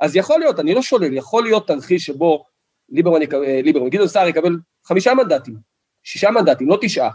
אז 0.00 0.16
יכול 0.16 0.38
להיות, 0.38 0.60
אני 0.60 0.74
לא 0.74 0.82
שולל, 0.82 1.16
יכול 1.16 1.42
להיות 1.42 1.66
תרחיש 1.66 2.04
שבו 2.04 2.44
ליברמן, 2.88 3.22
יקבל, 3.22 3.60
ליברמן, 3.60 3.88
גדעון 3.88 4.08
סער 4.08 4.28
יקבל 4.28 4.56
חמישה 4.84 5.14
מנדטים, 5.14 5.54
שישה 6.02 6.30
מנדטים, 6.30 6.68
לא 6.68 6.78
תשעה. 6.80 7.10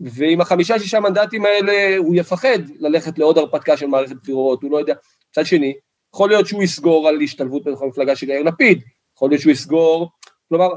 ועם 0.00 0.40
החמישה-שישה 0.40 1.00
מנדטים 1.00 1.44
האלה 1.44 1.96
הוא 1.96 2.14
יפחד 2.14 2.58
ללכת 2.78 3.18
לעוד 3.18 3.38
הרפתקה 3.38 3.76
של 3.76 3.86
מערכת 3.86 4.16
בחירות, 4.16 4.62
הוא 4.62 4.70
לא 4.70 4.76
יודע. 4.78 4.94
מצד 5.30 5.46
שני, 5.46 5.74
יכול 6.14 6.28
להיות 6.28 6.46
שהוא 6.46 6.62
יסגור 6.62 7.08
על 7.08 7.20
השתלבות 7.20 7.64
בתוך 7.64 7.82
המפלגה 7.82 8.16
של 8.16 8.28
יאיר 8.28 8.42
לפיד, 8.42 8.82
יכול 9.16 9.30
להיות 9.30 9.40
שהוא 9.40 9.52
יסגור, 9.52 10.10
כלומר, 10.48 10.68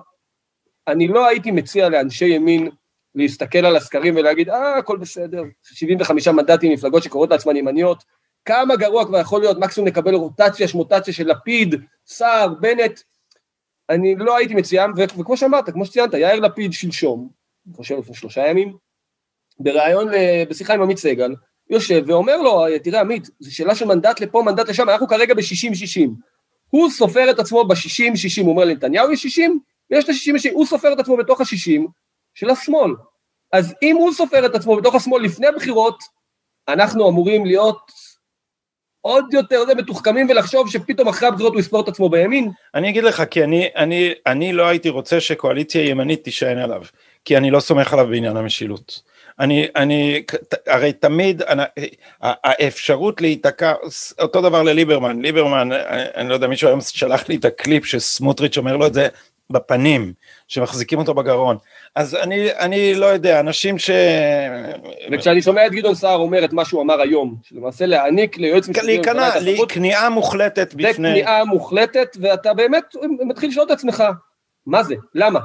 אני 0.88 1.08
לא 1.08 1.28
הייתי 1.28 1.52
מציע 1.52 1.90
לאנשי 1.90 2.26
ימין 2.26 2.70
להסתכל 3.16 3.66
על 3.66 3.76
הסקרים 3.76 4.16
ולהגיד, 4.16 4.50
אה, 4.50 4.78
הכל 4.78 4.98
בסדר, 4.98 5.44
75 5.64 6.28
מנדטים, 6.28 6.72
מפלגות 6.72 7.04
שקוראות 7.04 7.30
לעצמן 7.30 7.56
ימניות, 7.56 8.04
כמה 8.46 8.76
גרוע 8.76 9.06
כבר 9.06 9.20
יכול 9.20 9.42
להיות, 9.42 9.58
מקסימום 9.60 9.88
נקבל 9.88 10.16
רוטציה, 10.16 10.68
שמוטציה 10.68 11.14
של 11.14 11.28
לפיד, 11.28 11.76
סער, 12.08 12.48
בנט. 12.60 13.00
אני 13.90 14.16
לא 14.16 14.38
הייתי 14.38 14.56
מציין, 14.56 14.92
וכמו 14.98 15.38
שאמרת, 15.38 15.70
כמו 15.70 15.86
שציינת, 15.86 16.14
יאיר 16.14 16.40
לפיד 16.40 16.74
שלשום, 16.74 17.30
אני 17.68 17.76
חושב 17.76 17.98
לפני 17.98 18.16
שלושה 18.16 18.48
ימים, 18.48 18.78
בריאיון, 19.60 20.08
בשיחה 20.50 20.74
עם 20.74 20.82
עמית 20.82 20.98
סגל, 20.98 21.36
יושב 21.70 22.04
ואומר 22.08 22.42
לו, 22.42 22.66
תראה 22.84 23.02
עמית, 23.02 23.30
זו 23.40 23.56
שאלה 23.56 23.76
של 23.76 23.86
מנדט 23.86 24.20
לפה, 24.20 24.42
מנדט 24.46 24.70
לשם, 24.70 24.90
אנחנו 24.90 25.08
כרגע 25.08 25.34
ב-60-60. 25.34 26.10
הוא 26.70 26.90
סופר 26.90 27.30
את 27.30 27.40
עצמו 27.40 27.64
ב-60-60, 27.66 28.42
הוא 28.42 28.50
אומר 28.50 28.66
לנתניהו 28.66 29.12
יש 29.12 29.22
60, 29.22 29.60
ויש 29.92 30.04
את 30.04 30.10
ה-60-60, 30.10 30.54
הוא 30.54 30.66
סופר 30.66 30.94
את 30.94 31.00
עצמו 31.00 31.18
בתוך 31.18 31.42
ה-60 31.42 31.82
של 32.34 32.50
השמאל. 32.50 32.92
אז 33.54 33.74
אם 33.82 33.96
הוא 33.96 34.14
סופר 34.14 34.46
את 34.46 34.56
עצמו 34.56 34.76
בתוך 34.76 34.96
השמאל 34.96 35.24
לפני 35.24 35.48
הבחירות, 35.48 36.04
אנחנו 36.68 37.10
אמורים 37.10 37.46
להיות 37.46 37.92
עוד 39.02 39.34
יותר 39.34 39.66
זה 39.66 39.76
מתוחכמים 39.76 40.30
ולחשוב 40.30 40.72
שפתאום 40.72 41.08
אחרי 41.08 41.28
הבחירות 41.28 41.54
הוא 41.54 41.60
יספור 41.60 41.82
את 41.82 41.88
עצמו 41.88 42.10
בימין? 42.10 42.52
אני 42.76 42.90
אגיד 42.90 43.04
לך, 43.04 43.24
כי 43.32 43.44
אני, 43.44 43.68
אני, 43.76 44.14
אני 44.26 44.54
לא 44.54 44.68
הייתי 44.68 44.90
רוצה 44.90 45.20
שקואליציה 45.20 45.86
ימנית 45.86 46.24
תישען 46.24 46.58
עליו, 46.58 46.82
כי 47.26 47.38
אני 47.38 47.52
לא 47.52 47.60
סומך 47.60 47.94
עליו 47.94 48.08
בעניין 48.08 48.38
המשילות. 48.38 49.02
אני, 49.40 49.68
אני, 49.76 50.24
הרי 50.68 50.94
תמיד, 50.94 51.42
אני, 51.42 51.64
האפשרות 52.22 53.22
להיתקע, 53.22 53.74
אותו 54.20 54.42
דבר 54.42 54.64
לליברמן, 54.64 55.22
ליברמן, 55.22 55.72
אני, 55.72 56.04
אני 56.16 56.30
לא 56.30 56.34
יודע, 56.34 56.48
מישהו 56.48 56.68
היום 56.68 56.82
שלח 56.82 57.30
לי 57.30 57.36
את 57.36 57.46
הקליפ 57.46 57.86
שסמוטריץ' 57.86 58.58
אומר 58.58 58.78
לו 58.78 58.88
את 58.88 58.94
זה 58.94 59.08
בפנים, 59.50 60.14
שמחזיקים 60.48 61.00
אותו 61.00 61.14
בגרון. 61.14 61.58
אז 61.96 62.16
אני, 62.16 62.50
אני 62.60 62.96
לא 62.96 63.06
יודע, 63.06 63.40
אנשים 63.40 63.80
ש... 63.80 63.90
וכשאני 65.12 65.42
שומע 65.42 65.66
את 65.66 65.72
גדעון 65.72 65.96
סער 65.96 66.18
אומר 66.18 66.46
את 66.46 66.54
מה 66.54 66.66
שהוא 66.66 66.82
אמר 66.82 67.02
היום, 67.02 67.36
שלמעשה 67.44 67.86
להעניק 67.86 68.38
ליועץ 68.38 68.70
משפטי... 68.70 68.86
להיכנע, 68.86 69.30
לכניעה 69.42 70.10
מוחלטת 70.10 70.74
בפני... 70.74 70.88
זה 70.88 70.94
כניעה 70.94 71.46
מוחלטת, 71.46 72.18
ואתה 72.22 72.54
באמת 72.54 72.84
מתחיל 73.28 73.50
לשאול 73.50 73.66
את 73.66 73.72
עצמך, 73.72 74.04
מה 74.66 74.84
זה? 74.84 74.96
למה? 75.16 75.40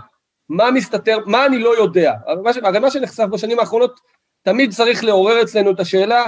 מה 0.52 0.70
מסתתר, 0.70 1.18
מה 1.26 1.46
אני 1.46 1.58
לא 1.58 1.76
יודע? 1.76 2.12
הרי 2.64 2.80
מה 2.80 2.90
שנחשף 2.90 3.24
בשנים 3.24 3.58
האחרונות, 3.58 4.00
תמיד 4.42 4.72
צריך 4.72 5.04
לעורר 5.04 5.42
אצלנו 5.42 5.70
את 5.70 5.80
השאלה, 5.80 6.24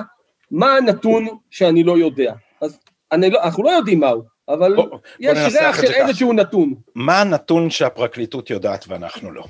מה 0.51 0.77
הנתון 0.77 1.27
שאני 1.51 1.85
לא 1.85 1.99
יודע? 1.99 2.33
אז 2.61 2.79
לא, 3.13 3.43
אנחנו 3.43 3.63
לא 3.65 3.71
יודעים 3.71 4.01
מהו, 4.01 4.23
אבל 4.49 4.77
בוא, 4.77 4.99
יש 5.21 5.39
בוא 5.39 5.61
ריח 5.61 5.81
של 5.81 5.93
איזשהו 5.93 6.33
נתון. 6.33 6.75
מה 6.95 7.21
הנתון 7.21 7.71
שהפרקליטות 7.71 8.51
יודעת 8.51 8.85
ואנחנו 8.89 9.33
לא? 9.33 9.45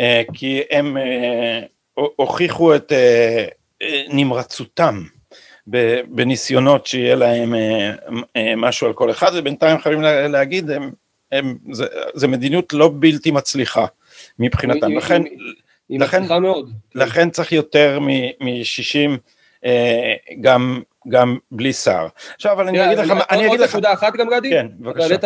אה, 0.00 0.22
כי 0.32 0.62
הם 0.70 0.96
אה, 0.96 1.60
הוכיחו 1.94 2.74
את 2.74 2.92
אה, 2.92 3.46
נמרצותם 4.08 5.02
בניסיונות 6.06 6.86
שיהיה 6.86 7.14
להם 7.14 7.54
משהו 8.56 8.86
על 8.86 8.92
כל 8.92 9.10
אחד, 9.10 9.30
ובינתיים 9.34 9.78
חייבים 9.78 10.02
להגיד, 10.02 10.70
הם, 10.70 10.90
הם, 11.32 11.58
זה, 11.72 11.86
זה 12.14 12.28
מדיניות 12.28 12.72
לא 12.72 12.90
בלתי 12.94 13.30
מצליחה 13.30 13.86
מבחינתם, 14.38 14.92
לכן, 14.92 15.22
היא 15.88 16.00
לכן, 16.00 16.40
מאוד. 16.42 16.72
לכן 16.94 17.30
צריך 17.30 17.52
יותר 17.52 17.98
מ-60 18.00 19.68
גם, 20.40 20.80
גם 21.08 21.38
בלי 21.50 21.72
שר. 21.72 22.06
עכשיו, 22.34 22.52
אבל 22.52 22.68
אני 22.68 22.86
אגיד 22.86 22.98
לך, 22.98 23.12
אני 23.30 23.46
אגיד 23.46 23.60
לך... 23.60 23.74
עוד 23.74 23.84
נקודה 23.84 23.92
אחת 23.92 24.16
גם 24.16 24.28
גדי? 24.30 24.50
כן, 24.50 24.66
בבקשה. 24.78 25.16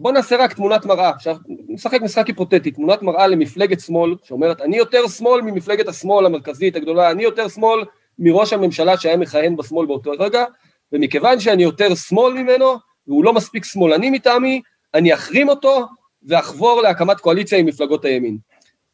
בוא 0.00 0.12
נעשה 0.12 0.36
רק 0.36 0.52
תמונת 0.52 0.86
מראה, 0.86 1.10
עכשיו 1.10 1.36
נשחק 1.68 2.02
משחק 2.02 2.26
היפותטי, 2.26 2.70
תמונת 2.70 3.02
מראה 3.02 3.26
למפלגת 3.26 3.80
שמאל, 3.80 4.14
שאומרת 4.24 4.60
אני 4.60 4.76
יותר 4.76 5.08
שמאל 5.08 5.42
ממפלגת 5.42 5.88
השמאל 5.88 6.26
המרכזית 6.26 6.76
הגדולה, 6.76 7.10
אני 7.10 7.22
יותר 7.22 7.48
שמאל 7.48 7.84
מראש 8.18 8.52
הממשלה 8.52 8.96
שהיה 8.96 9.16
מכהן 9.16 9.56
בשמאל 9.56 9.86
באותו 9.86 10.10
רגע, 10.18 10.44
ומכיוון 10.92 11.40
שאני 11.40 11.62
יותר 11.62 11.94
שמאל 11.94 12.32
ממנו, 12.32 12.74
והוא 13.06 13.24
לא 13.24 13.32
מספיק 13.32 13.64
שמאלני 13.64 14.10
מטעמי, 14.10 14.62
אני 14.94 15.14
אחרים 15.14 15.48
אותו 15.48 15.86
ואחבור 16.22 16.82
להקמת 16.82 17.20
קואליציה 17.20 17.58
עם 17.58 17.66
מפלגות 17.66 18.04
הימין. 18.04 18.38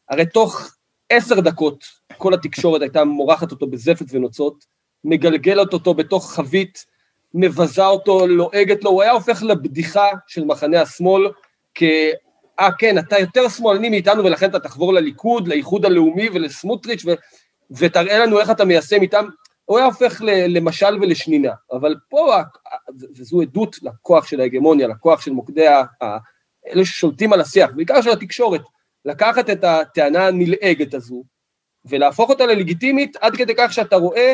הרי 0.09 0.25
תוך 0.25 0.75
עשר 1.09 1.39
דקות 1.39 1.83
כל 2.17 2.33
התקשורת 2.33 2.81
הייתה 2.81 3.03
מורחת 3.03 3.51
אותו 3.51 3.67
בזפת 3.67 4.05
ונוצות, 4.09 4.65
מגלגלת 5.03 5.73
אותו 5.73 5.93
בתוך 5.93 6.31
חבית 6.33 6.85
מבזה 7.33 7.85
אותו, 7.85 8.27
לועגת 8.27 8.83
לו, 8.83 8.89
הוא 8.89 9.01
היה 9.01 9.11
הופך 9.11 9.43
לבדיחה 9.43 10.07
של 10.27 10.45
מחנה 10.45 10.81
השמאל, 10.81 11.31
כ... 11.75 11.83
אה 12.59 12.69
כן, 12.79 12.97
אתה 12.97 13.19
יותר 13.19 13.49
שמאלני 13.49 13.89
מאיתנו 13.89 14.23
ולכן 14.23 14.49
אתה 14.49 14.59
תחבור 14.59 14.93
לליכוד, 14.93 15.47
לאיחוד 15.47 15.85
הלאומי 15.85 16.29
ולסמוטריץ' 16.29 17.05
ו... 17.05 17.09
ותראה 17.71 18.19
לנו 18.19 18.39
איך 18.39 18.51
אתה 18.51 18.65
מיישם 18.65 19.01
איתם, 19.01 19.25
הוא 19.65 19.77
היה 19.77 19.85
הופך 19.85 20.21
למשל 20.47 20.97
ולשנינה, 21.01 21.51
אבל 21.71 21.95
פה, 22.09 22.35
וזו 23.15 23.41
עדות 23.41 23.75
לכוח 23.83 24.27
של 24.27 24.41
ההגמוניה, 24.41 24.87
לכוח 24.87 25.21
של 25.21 25.31
מוקדי. 25.31 25.67
אלה 26.67 26.85
ששולטים 26.85 27.33
על 27.33 27.41
השיח, 27.41 27.71
בעיקר 27.75 28.01
של 28.01 28.09
התקשורת, 28.09 28.61
לקחת 29.05 29.49
את 29.49 29.63
הטענה 29.63 30.27
הנלעגת 30.27 30.93
הזו 30.93 31.23
ולהפוך 31.85 32.29
אותה 32.29 32.45
ללגיטימית 32.45 33.17
עד 33.21 33.35
כדי 33.35 33.53
כך 33.57 33.73
שאתה 33.73 33.95
רואה 33.95 34.33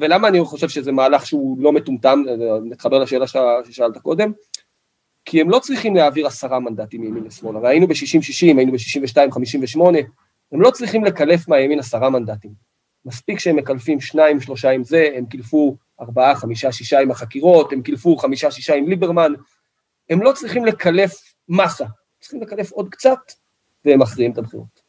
ולמה 0.00 0.28
אני 0.28 0.44
חושב 0.44 0.68
שזה 0.68 0.92
מהלך 0.92 1.26
שהוא 1.26 1.56
לא 1.60 1.72
מטומטם, 1.72 2.22
נתחבר 2.64 2.98
לשאלה 2.98 3.24
ששאלת 3.64 3.98
קודם? 3.98 4.32
כי 5.24 5.40
הם 5.40 5.50
לא 5.50 5.58
צריכים 5.58 5.96
להעביר 5.96 6.26
עשרה 6.26 6.60
מנדטים 6.60 7.00
מימין 7.00 7.24
לשמאל, 7.24 7.56
הרי 7.56 7.68
היינו 7.68 7.86
ב-60-60, 7.86 8.56
היינו 8.56 8.72
ב-62-58, 8.72 9.80
הם 10.52 10.62
לא 10.62 10.70
צריכים 10.70 11.04
לקלף 11.04 11.48
מהימין 11.48 11.78
עשרה 11.78 12.10
מנדטים. 12.10 12.50
מספיק 13.04 13.38
שהם 13.38 13.56
מקלפים 13.56 14.00
שניים, 14.00 14.40
שלושה 14.40 14.70
עם 14.70 14.84
זה, 14.84 15.10
הם 15.14 15.26
קילפו 15.26 15.76
ארבעה, 16.00 16.34
חמישה, 16.34 16.72
שישה 16.72 17.00
עם 17.00 17.10
החקירות, 17.10 17.72
הם 17.72 17.82
קילפו 17.82 18.16
חמישה, 18.16 18.50
שישה 18.50 18.74
עם 18.74 18.88
ליברמן, 18.88 19.32
הם 20.10 20.22
לא 20.22 20.32
צריכים 20.32 20.64
לקלף 20.64 21.34
מסה, 21.48 21.84
צריכים 22.20 22.42
לקלף 22.42 22.72
עוד 22.72 22.88
קצת, 22.90 23.18
והם 23.84 24.02
מכריעים 24.02 24.32
את 24.32 24.38
הבחירות. 24.38 24.88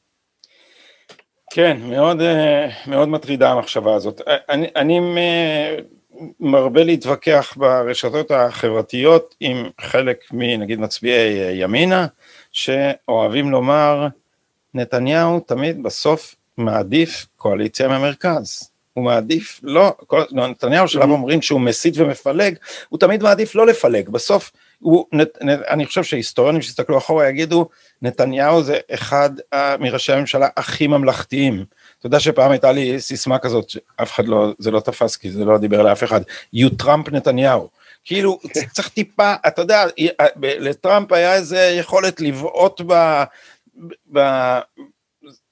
כן, 1.54 1.78
מאוד, 1.82 2.22
אה, 2.22 2.70
מאוד 2.88 3.10
מטרידה 3.10 3.52
המחשבה 3.52 3.96
הזאת. 3.96 4.22
אה, 4.28 4.38
אני, 4.50 4.68
אני 4.76 5.00
מרבה 6.40 6.84
להתווכח 6.84 7.54
ברשתות 7.58 8.32
החברתיות 8.32 9.36
עם 9.40 9.70
חלק 9.82 10.24
מנגיד 10.32 10.80
מצביעי 10.80 11.42
אה, 11.42 11.52
ימינה, 11.52 12.08
שאוהבים 12.52 13.52
לומר, 13.52 14.08
נתניהו 14.74 15.40
תמיד 15.40 15.84
בסוף 15.84 16.36
מעדיף 16.58 17.28
קואליציה 17.36 17.88
מהמרכז. 17.88 18.72
הוא 18.94 19.06
מעדיף 19.06 19.60
לא, 19.64 19.94
כל, 20.08 20.22
נתניהו 20.32 20.88
שלב 20.88 21.10
אומרים 21.10 21.42
שהוא 21.42 21.62
מסית 21.62 21.94
ומפלג, 21.98 22.56
הוא 22.90 23.00
תמיד 23.00 23.24
מעדיף 23.24 23.56
לא 23.56 23.68
לפלג, 23.68 24.10
בסוף 24.10 24.52
הוא, 24.80 25.06
אני 25.70 25.86
חושב 25.86 26.04
שהיסטוריונים 26.04 26.62
שיסתכלו 26.62 26.98
אחורה 26.98 27.30
יגידו, 27.30 27.70
נתניהו 28.02 28.64
זה 28.64 28.78
אחד 28.94 29.30
מראשי 29.80 30.14
הממשלה 30.14 30.48
הכי 30.58 30.88
ממלכתיים. 30.88 31.66
אתה 32.00 32.08
יודע 32.08 32.20
שפעם 32.20 32.52
הייתה 32.52 32.72
לי 32.72 33.02
סיסמה 33.02 33.40
כזאת, 33.40 33.70
שאף 33.70 34.14
אחד 34.14 34.28
לא, 34.28 34.54
זה 34.60 34.72
לא 34.72 34.80
תפס 34.80 35.16
כי 35.16 35.32
זה 35.32 35.46
לא 35.46 35.58
דיבר 35.58 35.84
לאף 35.84 36.04
אחד, 36.04 36.22
you 36.56 36.76
טראמפ 36.78 37.10
נתניהו. 37.10 37.70
כאילו 38.04 38.40
כן. 38.54 38.66
צריך 38.72 38.90
טיפה, 38.90 39.34
אתה 39.48 39.62
יודע, 39.62 39.86
לטראמפ 40.36 41.12
היה 41.12 41.36
איזה 41.36 41.60
יכולת 41.60 42.22
לבעוט 42.22 42.82
ב... 42.88 43.24
ב 44.14 44.20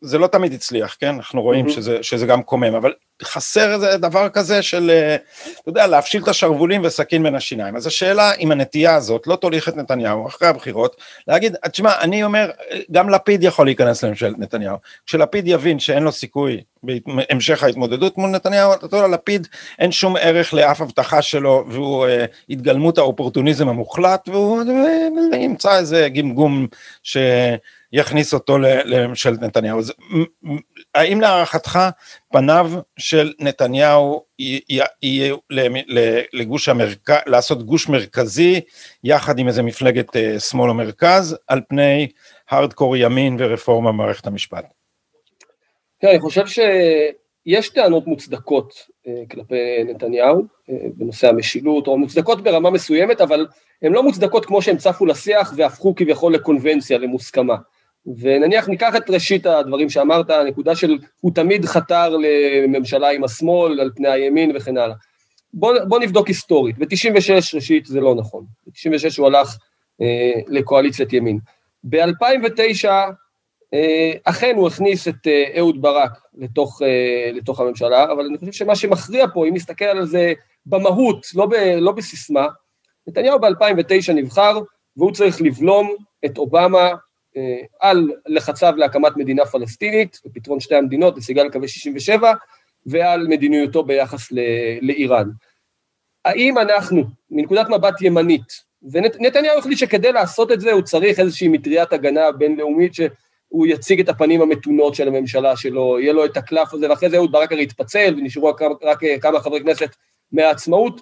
זה 0.02 0.18
לא 0.18 0.28
תמיד 0.28 0.54
הצליח, 0.54 0.98
כן? 1.00 1.16
אנחנו 1.16 1.42
רואים 1.42 1.70
שזה, 1.70 1.98
שזה 2.02 2.26
גם 2.26 2.44
קומם, 2.44 2.76
אבל 2.76 2.94
חסר 3.24 3.74
איזה 3.74 3.98
דבר 3.98 4.30
כזה 4.30 4.62
של, 4.62 4.90
אה, 4.90 5.16
אתה 5.62 5.70
יודע, 5.70 5.88
להפשיל 5.88 6.24
את 6.24 6.28
השרוולים 6.28 6.82
וסכין 6.86 7.24
בין 7.24 7.36
השיניים. 7.36 7.76
אז 7.76 7.88
השאלה 7.88 8.34
אם 8.34 8.52
הנטייה 8.52 8.96
הזאת 8.96 9.28
לא 9.28 9.36
תוליך 9.36 9.70
את 9.70 9.76
נתניהו 9.76 10.28
אחרי 10.28 10.48
הבחירות, 10.48 11.02
להגיד, 11.28 11.56
תשמע, 11.72 11.92
אני 12.02 12.24
אומר, 12.24 12.52
גם 12.92 13.10
לפיד 13.10 13.44
יכול 13.44 13.66
להיכנס 13.66 14.04
לממשלת 14.04 14.40
נתניהו. 14.40 14.78
כשלפיד 15.06 15.48
יבין 15.48 15.80
שאין 15.80 16.04
לו 16.04 16.12
סיכוי 16.12 16.62
בהמשך 16.84 17.64
ההתמודדות 17.64 18.18
מול 18.18 18.30
נתניהו, 18.30 18.74
אתה 18.74 18.86
יודע, 18.86 19.08
לפיד 19.08 19.48
אין 19.80 19.92
שום 19.92 20.16
ערך 20.18 20.54
לאף 20.54 20.82
הבטחה 20.82 21.22
שלו, 21.22 21.66
והוא 21.70 22.06
uh, 22.06 22.10
התגלמות 22.50 22.98
האופורטוניזם 22.98 23.70
המוחלט, 23.70 24.30
והוא 24.30 24.62
ימצא 25.34 25.78
איזה 25.78 26.10
גמגום 26.10 26.68
ש... 27.04 27.18
יכניס 27.94 28.34
אותו 28.34 28.58
לממשלת 28.60 29.42
נתניהו. 29.42 29.80
אז 29.80 29.94
האם 30.96 31.22
להערכתך 31.22 31.80
פניו 32.32 32.72
של 33.00 33.34
נתניהו 33.40 34.24
יהיה 34.40 35.36
לגוש 36.34 36.70
המרכז, 36.70 37.20
לעשות 37.26 37.64
גוש 37.64 37.90
מרכזי 37.90 38.62
יחד 39.04 39.40
עם 39.40 39.48
איזה 39.48 39.64
מפלגת 39.64 40.16
אה, 40.16 40.40
שמאל 40.40 40.70
או 40.70 40.74
מרכז, 40.74 41.38
על 41.48 41.62
פני 41.70 42.08
הארדקור 42.50 42.98
ימין 42.98 43.36
ורפורמה 43.40 43.92
במערכת 43.92 44.28
המשפט? 44.28 44.74
כן, 46.00 46.08
אני 46.08 46.20
חושב 46.20 46.44
שיש 46.48 47.70
טענות 47.70 48.08
מוצדקות 48.08 48.74
אה, 49.08 49.24
כלפי 49.32 49.84
נתניהו 49.86 50.46
אה, 50.70 50.76
בנושא 50.96 51.30
המשילות, 51.30 51.88
או 51.88 51.98
מוצדקות 51.98 52.44
ברמה 52.44 52.70
מסוימת, 52.70 53.22
אבל 53.22 53.48
הן 53.82 53.92
לא 53.92 54.04
מוצדקות 54.04 54.46
כמו 54.46 54.62
שהן 54.62 54.78
צפו 54.78 55.06
לשיח 55.06 55.54
והפכו 55.56 55.96
כביכול 55.96 56.34
לקונבנציה, 56.34 56.98
למוסכמה. 56.98 57.56
ונניח 58.20 58.70
ניקח 58.70 58.96
את 58.96 59.10
ראשית 59.10 59.46
הדברים 59.46 59.90
שאמרת, 59.90 60.30
הנקודה 60.30 60.76
של 60.76 60.98
הוא 61.22 61.32
תמיד 61.36 61.66
חתר 61.66 62.18
לממשלה 62.18 63.10
עם 63.10 63.24
השמאל 63.24 63.80
על 63.80 63.92
פני 63.96 64.10
הימין 64.10 64.56
וכן 64.56 64.78
הלאה. 64.78 64.96
בוא, 65.54 65.74
בוא 65.88 66.00
נבדוק 66.00 66.28
היסטורית. 66.28 66.78
ב-96 66.78 67.56
ראשית 67.56 67.86
זה 67.86 68.02
לא 68.02 68.16
נכון. 68.16 68.46
ב-96 68.68 69.18
הוא 69.18 69.28
הלך 69.28 69.58
אה, 70.02 70.42
לקואליציית 70.48 71.14
ימין. 71.14 71.40
ב-2009 71.84 72.90
אה, 73.74 74.12
אכן 74.24 74.54
הוא 74.56 74.68
הכניס 74.68 75.08
את 75.08 75.28
אה, 75.28 75.44
אהוד 75.58 75.82
ברק 75.82 76.20
לתוך, 76.38 76.82
אה, 76.82 77.32
לתוך 77.34 77.60
הממשלה, 77.60 78.04
אבל 78.04 78.26
אני 78.26 78.38
חושב 78.38 78.52
שמה 78.52 78.76
שמכריע 78.76 79.26
פה, 79.34 79.48
אם 79.48 79.54
נסתכל 79.54 79.86
על 79.86 80.06
זה 80.06 80.34
במהות, 80.66 81.26
לא, 81.36 81.46
ב, 81.46 81.54
לא 81.78 81.92
בסיסמה, 81.92 82.48
נתניהו 83.08 83.40
ב-2009 83.40 84.14
נבחר, 84.14 84.60
והוא 84.98 85.12
צריך 85.12 85.42
לבלום 85.42 85.96
את 86.26 86.38
אובמה 86.38 86.90
על 87.80 88.12
לחציו 88.28 88.74
להקמת 88.78 89.18
מדינה 89.18 89.46
פלסטינית, 89.46 90.22
ופתרון 90.26 90.60
שתי 90.60 90.76
המדינות, 90.76 91.18
נסיגה 91.18 91.44
לקווי 91.44 91.68
67, 91.68 92.34
ועל 92.86 93.28
מדיניותו 93.28 93.84
ביחס 93.84 94.32
לאיראן. 94.82 95.30
האם 96.26 96.58
אנחנו, 96.58 97.04
מנקודת 97.32 97.70
מבט 97.70 98.02
ימנית, 98.02 98.68
ונתניהו 98.92 99.58
החליט 99.58 99.78
שכדי 99.78 100.12
לעשות 100.12 100.52
את 100.52 100.62
זה 100.62 100.72
הוא 100.72 100.82
צריך 100.82 101.20
איזושהי 101.20 101.48
מטריית 101.48 101.94
הגנה 101.94 102.32
בינלאומית 102.32 102.94
שהוא 102.94 103.68
יציג 103.68 104.00
את 104.00 104.10
הפנים 104.10 104.42
המתונות 104.42 104.96
של 104.96 105.08
הממשלה 105.08 105.58
שלו, 105.58 106.00
יהיה 106.00 106.14
לו 106.14 106.26
את 106.26 106.38
הקלף 106.38 106.74
הזה, 106.74 106.90
ואחרי 106.90 107.10
זה 107.10 107.18
אהוד 107.18 107.32
ברק 107.32 107.52
הרי 107.52 107.64
התפצל 107.64 108.16
ונשארו 108.18 108.48
רק, 108.48 108.62
רק 108.84 109.00
כמה 109.22 109.40
חברי 109.40 109.62
כנסת 109.62 109.90
מהעצמאות. 110.32 111.02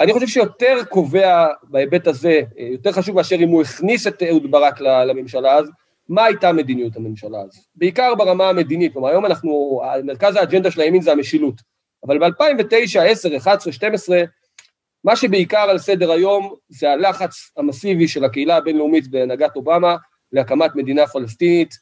אני 0.00 0.12
חושב 0.12 0.26
שיותר 0.26 0.76
קובע 0.88 1.46
בהיבט 1.62 2.06
הזה, 2.06 2.40
יותר 2.56 2.92
חשוב 2.92 3.16
מאשר 3.16 3.36
אם 3.36 3.48
הוא 3.48 3.62
הכניס 3.62 4.06
את 4.06 4.22
אהוד 4.22 4.50
ברק 4.50 4.80
לממשלה 4.80 5.54
אז, 5.54 5.70
מה 6.08 6.24
הייתה 6.24 6.52
מדיניות 6.52 6.96
הממשלה 6.96 7.38
אז? 7.38 7.66
בעיקר 7.74 8.14
ברמה 8.14 8.48
המדינית, 8.48 8.92
כלומר 8.92 9.08
היום 9.08 9.26
אנחנו, 9.26 9.80
מרכז 10.04 10.36
האג'נדה 10.36 10.70
של 10.70 10.80
הימין 10.80 11.02
זה 11.02 11.12
המשילות, 11.12 11.54
אבל 12.06 12.18
ב-2009, 12.18 13.00
10, 13.00 13.36
11, 13.36 13.72
12, 13.72 14.22
מה 15.04 15.16
שבעיקר 15.16 15.58
על 15.58 15.78
סדר 15.78 16.12
היום 16.12 16.54
זה 16.68 16.90
הלחץ 16.90 17.50
המסיבי 17.56 18.08
של 18.08 18.24
הקהילה 18.24 18.56
הבינלאומית 18.56 19.08
בהנהגת 19.08 19.56
אובמה 19.56 19.96
להקמת 20.32 20.70
מדינה 20.74 21.06
פלסטינית. 21.06 21.74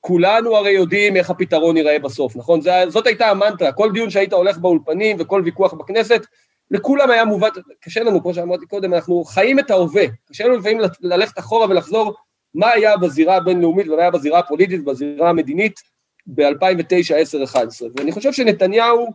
כולנו 0.00 0.56
הרי 0.56 0.70
יודעים 0.70 1.16
איך 1.16 1.30
הפתרון 1.30 1.76
ייראה 1.76 1.98
בסוף, 1.98 2.36
נכון? 2.36 2.60
זאת 2.88 3.06
הייתה 3.06 3.26
המנטרה, 3.26 3.72
כל 3.72 3.92
דיון 3.92 4.10
שהיית 4.10 4.32
הולך 4.32 4.58
באולפנים 4.58 5.16
וכל 5.20 5.42
ויכוח 5.44 5.72
בכנסת, 5.72 6.26
לכולם 6.72 7.10
היה 7.10 7.24
מובן, 7.24 7.48
קשה 7.80 8.02
לנו, 8.02 8.22
כמו 8.22 8.34
שאמרתי 8.34 8.66
קודם, 8.66 8.94
אנחנו 8.94 9.24
חיים 9.24 9.58
את 9.58 9.70
ההווה, 9.70 10.04
קשה 10.30 10.44
לנו 10.44 10.56
לפעמים 10.56 10.80
ללכת 11.00 11.38
אחורה 11.38 11.66
ולחזור 11.70 12.14
מה 12.54 12.70
היה 12.70 12.96
בזירה 12.96 13.36
הבינלאומית 13.36 13.88
ומה 13.88 14.02
היה 14.02 14.10
בזירה 14.10 14.38
הפוליטית, 14.38 14.84
בזירה 14.84 15.30
המדינית 15.30 15.80
ב-2009, 16.26 17.14
10, 17.16 17.44
11. 17.44 17.88
ואני 17.96 18.12
חושב 18.12 18.32
שנתניהו, 18.32 19.10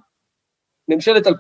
ממשלת 0.88 1.28
2009-2013, 1.28 1.32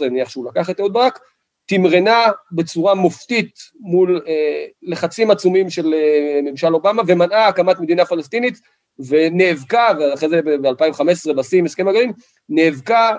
נניח 0.00 0.28
שהוא 0.28 0.46
לקח 0.46 0.70
את 0.70 0.80
אהוד 0.80 0.92
ברק, 0.92 1.18
תמרנה 1.66 2.24
בצורה 2.52 2.94
מופתית 2.94 3.54
מול 3.80 4.22
אה, 4.26 4.66
לחצים 4.82 5.30
עצומים 5.30 5.70
של 5.70 5.94
אה, 5.94 6.40
ממשל 6.42 6.74
אובמה 6.74 7.02
ומנעה 7.06 7.48
הקמת 7.48 7.80
מדינה 7.80 8.04
פלסטינית 8.04 8.60
ונאבקה, 8.98 9.88
ואחרי 9.98 10.28
זה 10.28 10.42
ב-2015 10.42 11.32
בשיא 11.32 11.58
עם 11.58 11.64
הסכם 11.64 11.88
הגרעין, 11.88 12.12
נאבקה 12.48 13.16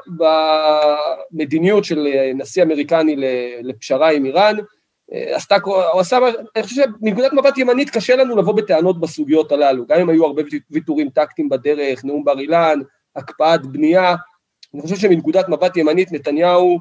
במדיניות 1.32 1.86
של 1.86 2.08
אה, 2.08 2.32
נשיא 2.36 2.64
אמריקני 2.64 3.16
לפשרה 3.64 4.12
עם 4.12 4.26
איראן, 4.26 4.56
אה, 5.14 5.36
עשתה, 5.36 5.56
הוא 5.64 6.00
עשה, 6.00 6.18
אני 6.56 6.64
חושב 6.64 6.76
שמנקודת 6.76 7.34
מבט 7.34 7.58
ימנית 7.58 7.90
קשה 7.90 8.16
לנו 8.16 8.38
לבוא 8.38 8.54
בטענות 8.54 9.00
בסוגיות 9.00 9.52
הללו, 9.52 9.86
גם 9.88 10.00
אם 10.00 10.10
היו 10.10 10.26
הרבה 10.26 10.42
ויתורים 10.72 11.10
טקטיים 11.10 11.50
בדרך, 11.50 12.06
נאום 12.06 12.24
בר 12.24 12.40
אילן, 12.40 12.80
הקפאת 13.16 13.66
בנייה, 13.66 14.16
אני 14.74 14.82
חושב 14.82 14.96
שמנקודת 14.96 15.50
מבט 15.50 15.78
ימנית 15.78 16.12
נתניהו 16.12 16.80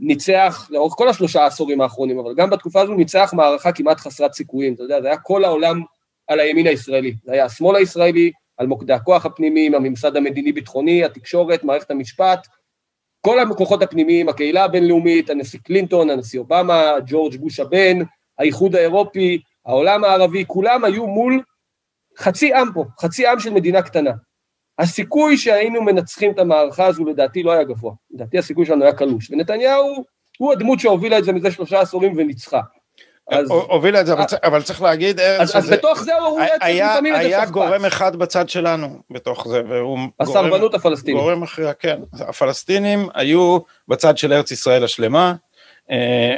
ניצח 0.00 0.68
לאורך 0.70 0.94
כל 0.96 1.08
השלושה 1.08 1.42
העשורים 1.42 1.80
האחרונים, 1.80 2.18
אבל 2.18 2.34
גם 2.34 2.50
בתקופה 2.50 2.80
הזו 2.80 2.94
ניצח 2.94 3.30
מערכה 3.36 3.72
כמעט 3.72 4.00
חסרת 4.00 4.32
סיכויים, 4.32 4.74
אתה 4.74 4.82
יודע, 4.82 5.00
זה 5.00 5.06
היה 5.06 5.16
כל 5.16 5.44
העולם 5.44 5.82
על 6.28 6.40
הימין 6.40 6.66
הישראלי, 6.66 7.14
זה 7.24 7.32
היה 7.32 7.44
השמאל 7.44 7.76
הישראלי, 7.76 8.32
על 8.56 8.66
מוקדי 8.66 8.92
הכוח 8.92 9.26
הפנימיים, 9.26 9.74
הממסד 9.74 10.16
המדיני-ביטחוני, 10.16 11.04
התקשורת, 11.04 11.64
מערכת 11.64 11.90
המשפט, 11.90 12.46
כל 13.20 13.40
הכוחות 13.40 13.82
הפנימיים, 13.82 14.28
הקהילה 14.28 14.64
הבינלאומית, 14.64 15.30
הנשיא 15.30 15.58
קלינטון, 15.58 16.10
הנשיא 16.10 16.40
אובמה, 16.40 16.92
ג'ורג' 17.06 17.36
בוש 17.36 17.60
הבן, 17.60 17.98
האיחוד 18.38 18.76
האירופי, 18.76 19.40
העולם 19.66 20.04
הערבי, 20.04 20.44
כולם 20.46 20.84
היו 20.84 21.06
מול 21.06 21.42
חצי 22.18 22.54
עם 22.54 22.68
פה, 22.74 22.84
חצי 23.00 23.26
עם 23.26 23.40
של 23.40 23.50
מדינה 23.50 23.82
קטנה. 23.82 24.12
הסיכוי 24.78 25.36
שהיינו 25.36 25.82
מנצחים 25.82 26.30
את 26.30 26.38
המערכה 26.38 26.86
הזו 26.86 27.04
לדעתי 27.04 27.42
לא 27.42 27.52
היה 27.52 27.64
גבוה, 27.64 27.92
לדעתי 28.10 28.38
הסיכוי 28.38 28.66
שלנו 28.66 28.84
היה 28.84 28.92
קלוש, 28.92 29.30
ונתניהו 29.30 30.04
הוא 30.38 30.52
הדמות 30.52 30.80
שהובילה 30.80 31.18
את 31.18 31.24
זה 31.24 31.32
מזה 31.32 31.50
שלושה 31.50 31.80
עשורים 31.80 32.14
וניצחה. 32.16 32.60
אז, 33.30 33.50
הובילה 33.50 34.00
את 34.00 34.06
זה, 34.06 34.14
אבל, 34.44 34.62
צריך 34.62 34.82
להגיד, 34.82 35.20
אז, 35.20 35.56
אז 35.56 35.70
בתוך 35.70 36.02
זה 36.02 36.14
הוא 36.18 36.40
היה, 36.60 36.92
לפעמים 36.92 37.14
את 37.14 37.20
היה 37.20 37.46
גורם 37.46 37.84
אחד 37.84 38.16
בצד 38.16 38.48
שלנו 38.48 38.88
בתוך 39.10 39.48
זה, 39.48 39.62
והוא 39.68 39.98
הסרבנות 40.20 40.74
הפלסטינית. 40.74 41.20
גורם 41.20 41.42
אחר, 41.42 41.72
כן. 41.78 42.00
הפלסטינים 42.12 43.08
היו 43.14 43.58
בצד 43.88 44.18
של 44.18 44.32
ארץ 44.32 44.50
ישראל 44.50 44.84
השלמה, 44.84 45.34
אה, 45.90 46.36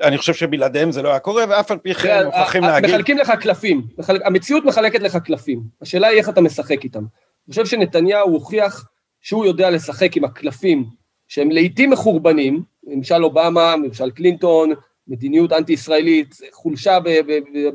ואני 0.00 0.18
חושב 0.18 0.34
שבלעדיהם 0.34 0.92
זה 0.92 1.02
לא 1.02 1.08
היה 1.08 1.18
קורה, 1.18 1.44
ואף 1.48 1.70
על 1.70 1.78
פי 1.78 1.94
כן 1.94 2.26
מוכרחים 2.26 2.62
להגיד... 2.62 2.90
מחלקים 2.90 3.18
לך 3.18 3.32
קלפים, 3.40 3.82
המציאות 4.24 4.64
מחלקת 4.64 5.00
לך 5.00 5.16
קלפים, 5.16 5.62
השאלה 5.82 6.06
היא 6.06 6.18
איך 6.18 6.28
אתה 6.28 6.40
משחק 6.40 6.84
איתם. 6.84 6.98
אני 6.98 7.50
חושב 7.50 7.66
שנתניהו 7.66 8.30
הוכיח 8.30 8.88
שהוא 9.20 9.46
יודע 9.46 9.70
לשחק 9.70 10.16
עם 10.16 10.24
הקלפים 10.24 10.84
שהם 11.28 11.50
לעיתים 11.50 11.90
מחורבנים, 11.90 12.62
ממשל 12.88 13.24
אובמה, 13.24 13.76
ממשל 13.76 14.10
קלינטון, 14.10 14.72
מדיניות 15.08 15.52
אנטי-ישראלית, 15.52 16.34
חולשה 16.52 16.98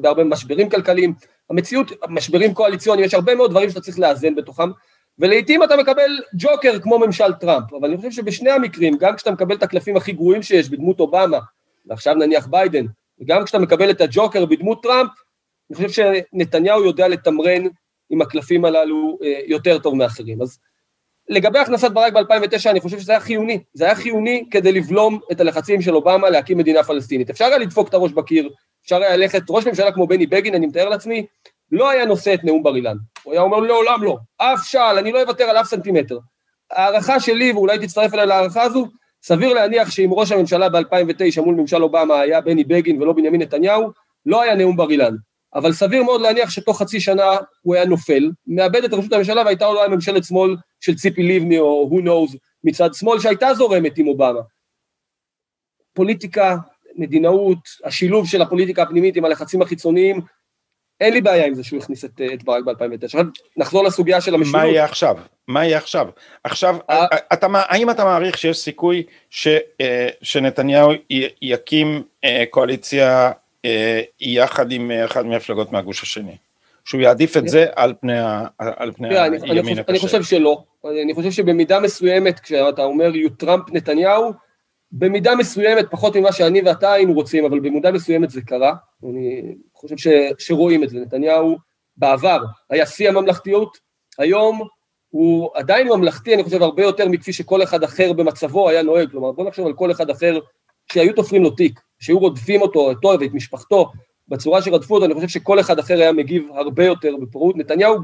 בהרבה 0.01 0.23
משברים 0.23 0.69
כלכליים, 0.69 1.13
המציאות, 1.49 1.91
משברים 2.09 2.53
קואליציוניים, 2.53 3.05
יש 3.05 3.13
הרבה 3.13 3.35
מאוד 3.35 3.51
דברים 3.51 3.69
שאתה 3.69 3.81
צריך 3.81 3.99
לאזן 3.99 4.35
בתוכם, 4.35 4.69
ולעיתים 5.19 5.63
אתה 5.63 5.77
מקבל 5.77 6.19
ג'וקר 6.37 6.79
כמו 6.79 6.99
ממשל 6.99 7.33
טראמפ, 7.33 7.73
אבל 7.73 7.87
אני 7.89 7.97
חושב 7.97 8.11
שבשני 8.11 8.51
המקרים, 8.51 8.97
גם 8.97 9.15
כשאתה 9.15 9.31
מקבל 9.31 9.55
את 9.55 9.63
הקלפים 9.63 9.97
הכי 9.97 10.11
גרועים 10.11 10.43
שיש 10.43 10.69
בדמות 10.69 10.99
אובמה, 10.99 11.39
ועכשיו 11.85 12.13
נניח 12.13 12.47
ביידן, 12.47 12.85
וגם 13.19 13.43
כשאתה 13.43 13.59
מקבל 13.59 13.89
את 13.89 14.01
הג'וקר 14.01 14.45
בדמות 14.45 14.83
טראמפ, 14.83 15.09
אני 15.69 15.75
חושב 15.75 15.89
שנתניהו 16.33 16.83
יודע 16.83 17.07
לתמרן 17.07 17.63
עם 18.09 18.21
הקלפים 18.21 18.65
הללו 18.65 19.17
אה, 19.23 19.39
יותר 19.45 19.79
טוב 19.79 19.95
מאחרים. 19.95 20.41
אז 20.41 20.59
לגבי 21.29 21.59
הכנסת 21.59 21.91
ברק 21.91 22.13
ב-2009, 22.13 22.69
אני 22.69 22.79
חושב 22.79 22.99
שזה 22.99 23.11
היה 23.11 23.21
חיוני. 23.21 23.63
זה 23.73 23.85
היה 23.85 23.95
חיוני 23.95 24.43
כדי 24.51 24.71
לבלום 24.71 25.19
את 25.31 25.39
הלחצים 25.39 25.81
של 25.81 25.95
אובמה 25.95 26.29
להקים 26.29 26.57
מדינה 26.57 26.83
פלסטינית. 26.83 27.29
אפשר 27.29 27.45
היה 27.45 27.57
לדפוק 27.57 27.89
את 27.89 27.93
הראש 27.93 28.11
בקיר, 28.11 28.49
אפשר 28.83 28.95
היה 28.95 29.17
ללכת, 29.17 29.41
ראש 29.49 29.67
ממשלה 29.67 29.91
כמו 29.91 30.07
בני 30.07 30.25
בגין, 30.25 30.55
אני 30.55 30.65
מתאר 30.65 30.89
לעצמי, 30.89 31.25
לא 31.71 31.89
היה 31.89 32.05
נושא 32.05 32.33
את 32.33 32.43
נאום 32.43 32.63
בר 32.63 32.75
אילן. 32.75 32.97
הוא 33.23 33.33
היה 33.33 33.41
אומר 33.41 33.59
לעולם 33.59 34.03
לא, 34.03 34.17
אף 34.37 34.59
שעל, 34.63 34.97
אני 34.97 35.11
לא 35.11 35.21
אוותר 35.21 35.43
על 35.43 35.57
אף 35.57 35.67
סנטימטר. 35.67 36.19
הערכה 36.71 37.19
שלי, 37.19 37.51
ואולי 37.51 37.79
תצטרף 37.79 38.13
אליי 38.13 38.25
להערכה 38.25 38.61
הזו, 38.61 38.87
סביר 39.23 39.53
להניח 39.53 39.91
שאם 39.91 40.09
ראש 40.11 40.31
הממשלה 40.31 40.69
ב-2009 40.69 41.41
מול 41.41 41.55
ממשל 41.55 41.83
אובמה 41.83 42.19
היה 42.19 42.41
בני 42.41 42.63
בגין 42.63 43.01
ולא 43.01 43.13
בנימין 43.13 43.41
נתניהו, 43.41 43.91
לא 44.25 44.41
היה 44.41 44.55
נאום 44.55 44.77
בר 44.77 44.89
אילן. 44.89 45.15
אבל 45.55 45.73
סביר 45.73 46.03
מאוד 46.03 46.21
להניח 46.21 46.49
שתוך 46.49 46.81
חצי 46.81 46.99
שנה 46.99 47.37
הוא 47.61 47.75
היה 47.75 47.85
נופל, 47.85 48.31
מאבד 48.47 48.83
את 48.83 48.93
ראשות 48.93 49.13
הממשלה 49.13 49.41
והייתה 49.43 49.65
אולי 49.65 49.87
ממשלת 49.87 50.23
שמאל 50.23 50.55
של 50.79 50.95
ציפי 50.95 51.23
לבני 51.23 51.59
או 51.59 51.89
who 51.91 52.05
knows 52.05 52.37
מצד 52.63 52.93
שמאל 52.93 53.19
שהייתה 53.19 53.53
זורמת 53.53 53.97
עם 53.97 54.07
אובמה. 54.07 54.39
פוליטיקה, 55.93 56.57
מדינאות, 56.95 57.57
השילוב 57.83 58.27
של 58.27 58.41
הפוליטיקה 58.41 58.83
הפנימית 58.83 59.15
עם 59.15 59.25
הלחצים 59.25 59.61
החיצוניים, 59.61 60.21
אין 61.01 61.13
לי 61.13 61.21
בעיה 61.21 61.45
עם 61.45 61.53
זה 61.53 61.63
שהוא 61.63 61.79
הכניס 61.79 62.05
את, 62.05 62.21
את 62.33 62.43
ברק 62.43 62.63
ב-2009. 62.63 63.05
עכשיו 63.05 63.25
נחזור 63.57 63.83
לסוגיה 63.83 64.21
של 64.21 64.33
המשילות. 64.33 64.61
מה 64.61 64.67
יהיה 64.67 64.83
עכשיו? 64.85 65.17
מה 65.47 65.65
יהיה 65.65 65.77
עכשיו? 65.77 66.07
עכשיו, 66.43 66.75
אה, 66.89 67.05
אתה, 67.33 67.47
האם 67.53 67.89
אתה 67.89 68.03
מעריך 68.03 68.37
שיש 68.37 68.57
סיכוי 68.57 69.03
ש, 69.29 69.47
אה, 69.81 70.09
שנתניהו 70.21 70.91
יקים 71.41 72.03
אה, 72.23 72.43
קואליציה 72.49 73.31
יחד 74.19 74.71
עם 74.71 74.91
אחת 75.05 75.25
מהמפלגות 75.25 75.71
מהגוש 75.71 76.03
השני? 76.03 76.37
שהוא 76.85 77.01
יעדיף 77.01 77.37
את 77.37 77.47
זה 77.47 77.65
על 77.75 77.93
פני, 78.01 78.19
על 78.59 78.91
פני 78.91 79.19
הימין 79.19 79.79
הקשה. 79.79 79.91
אני 79.91 79.99
חושב 79.99 80.23
שלא. 80.23 80.63
אני 81.03 81.13
חושב 81.13 81.31
שבמידה 81.31 81.79
מסוימת, 81.79 82.39
כשאתה 82.39 82.83
אומר 82.83 83.15
יו 83.15 83.29
טראמפ 83.29 83.63
נתניהו, 83.71 84.31
במידה 84.91 85.35
מסוימת, 85.35 85.85
פחות 85.91 86.15
ממה 86.15 86.31
שאני 86.31 86.61
ואתה 86.61 86.93
היינו 86.93 87.13
רוצים, 87.13 87.45
אבל 87.45 87.59
במידה 87.59 87.91
מסוימת 87.91 88.29
זה 88.29 88.41
קרה. 88.41 88.73
אני 89.09 89.55
חושב 89.73 89.97
ש, 89.97 90.07
שרואים 90.37 90.83
את 90.83 90.89
זה. 90.89 90.99
נתניהו 90.99 91.57
בעבר 91.97 92.43
היה 92.69 92.85
שיא 92.85 93.09
הממלכתיות, 93.09 93.77
היום 94.17 94.67
הוא 95.09 95.49
עדיין 95.53 95.87
ממלכתי, 95.87 96.33
אני 96.33 96.43
חושב, 96.43 96.61
הרבה 96.61 96.83
יותר 96.83 97.07
מכפי 97.07 97.33
שכל 97.33 97.63
אחד 97.63 97.83
אחר 97.83 98.13
במצבו 98.13 98.69
היה 98.69 98.81
נוהג. 98.81 99.11
כלומר, 99.11 99.31
בוא 99.31 99.45
נחשוב 99.45 99.67
על 99.67 99.73
כל 99.73 99.91
אחד 99.91 100.09
אחר 100.09 100.39
שהיו 100.91 101.13
תופרים 101.13 101.43
לו 101.43 101.49
תיק, 101.49 101.79
שהיו 101.99 102.19
רודפים 102.19 102.61
אותו, 102.61 102.79
אותו 102.79 103.07
ואת 103.19 103.33
משפחתו, 103.33 103.91
בצורה 104.27 104.61
שרדפו 104.61 104.95
אותו, 104.95 105.05
אני 105.05 105.13
חושב 105.13 105.27
שכל 105.27 105.59
אחד 105.59 105.79
אחר 105.79 105.93
היה 105.93 106.11
מגיב 106.11 106.47
הרבה 106.55 106.85
יותר 106.85 107.15
בפראות. 107.21 107.57
נתניהו 107.57 107.97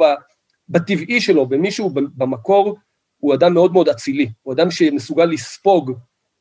בטבעי 0.70 1.22
שלו, 1.22 1.46
במישהו 1.46 1.90
במקור, 1.94 2.78
הוא 3.18 3.34
אדם 3.34 3.54
מאוד 3.54 3.74
מאוד 3.74 3.90
אצילי, 3.90 4.30
הוא 4.42 4.54
אדם 4.54 4.72
שמסוגל 4.72 5.26
לספוג 5.26 5.92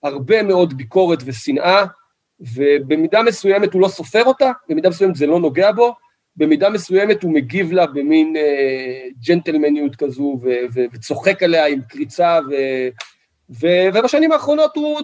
הרבה 0.02 0.42
מאוד 0.42 0.76
ביקורת 0.76 1.18
ושנאה, 1.24 1.84
ובמידה 2.40 3.22
מסוימת 3.22 3.72
הוא 3.72 3.82
לא 3.82 3.88
סופר 3.88 4.24
אותה, 4.24 4.52
במידה 4.68 4.88
מסוימת 4.88 5.16
זה 5.16 5.26
לא 5.26 5.40
נוגע 5.40 5.72
בו, 5.72 5.94
במידה 6.36 6.70
מסוימת 6.70 7.22
הוא 7.22 7.32
מגיב 7.32 7.72
לה 7.72 7.86
במין 7.86 8.36
אה, 8.36 9.08
ג'נטלמניות 9.26 9.96
כזו, 9.96 10.38
ו- 10.42 10.66
ו- 10.74 10.84
וצוחק 10.92 11.42
עליה 11.42 11.66
עם 11.66 11.80
קריצה, 11.88 12.38
ו- 12.50 12.88
ו- 13.50 13.88
ובשנים 13.94 14.32
האחרונות 14.32 14.76
הוא 14.76 15.00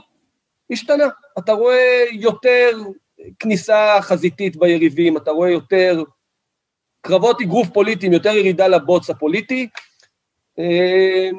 השתנה. 0.71 1.05
אתה 1.39 1.53
רואה 1.53 2.05
יותר 2.13 2.71
כניסה 3.39 3.97
חזיתית 4.01 4.57
ביריבים, 4.57 5.17
אתה 5.17 5.31
רואה 5.31 5.51
יותר 5.51 6.03
קרבות 7.01 7.41
אגרוף 7.41 7.69
פוליטיים, 7.69 8.13
יותר 8.13 8.31
ירידה 8.31 8.69
לבוץ 8.69 9.11
הפוליטי. 9.11 9.69
אה, 10.59 11.31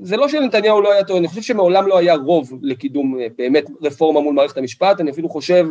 זה 0.00 0.16
לא 0.16 0.28
שנתניהו 0.28 0.80
לא 0.80 0.92
היה 0.92 1.04
טוב, 1.04 1.16
אני 1.16 1.28
חושב 1.28 1.42
שמעולם 1.42 1.86
לא 1.86 1.98
היה 1.98 2.14
רוב 2.14 2.52
לקידום 2.62 3.20
אה, 3.20 3.26
באמת 3.38 3.64
רפורמה 3.82 4.20
מול 4.20 4.34
מערכת 4.34 4.58
המשפט, 4.58 5.00
אני 5.00 5.10
אפילו 5.10 5.28
חושב 5.28 5.66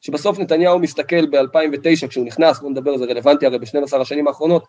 שבסוף 0.00 0.38
נתניהו 0.38 0.78
מסתכל 0.78 1.26
ב-2009, 1.26 2.08
כשהוא 2.08 2.26
נכנס, 2.26 2.60
בוא 2.60 2.70
נדבר, 2.70 2.96
זה 2.96 3.04
רלוונטי 3.04 3.46
הרי 3.46 3.58
ב-12 3.58 3.96
השנים 4.00 4.28
האחרונות, 4.28 4.64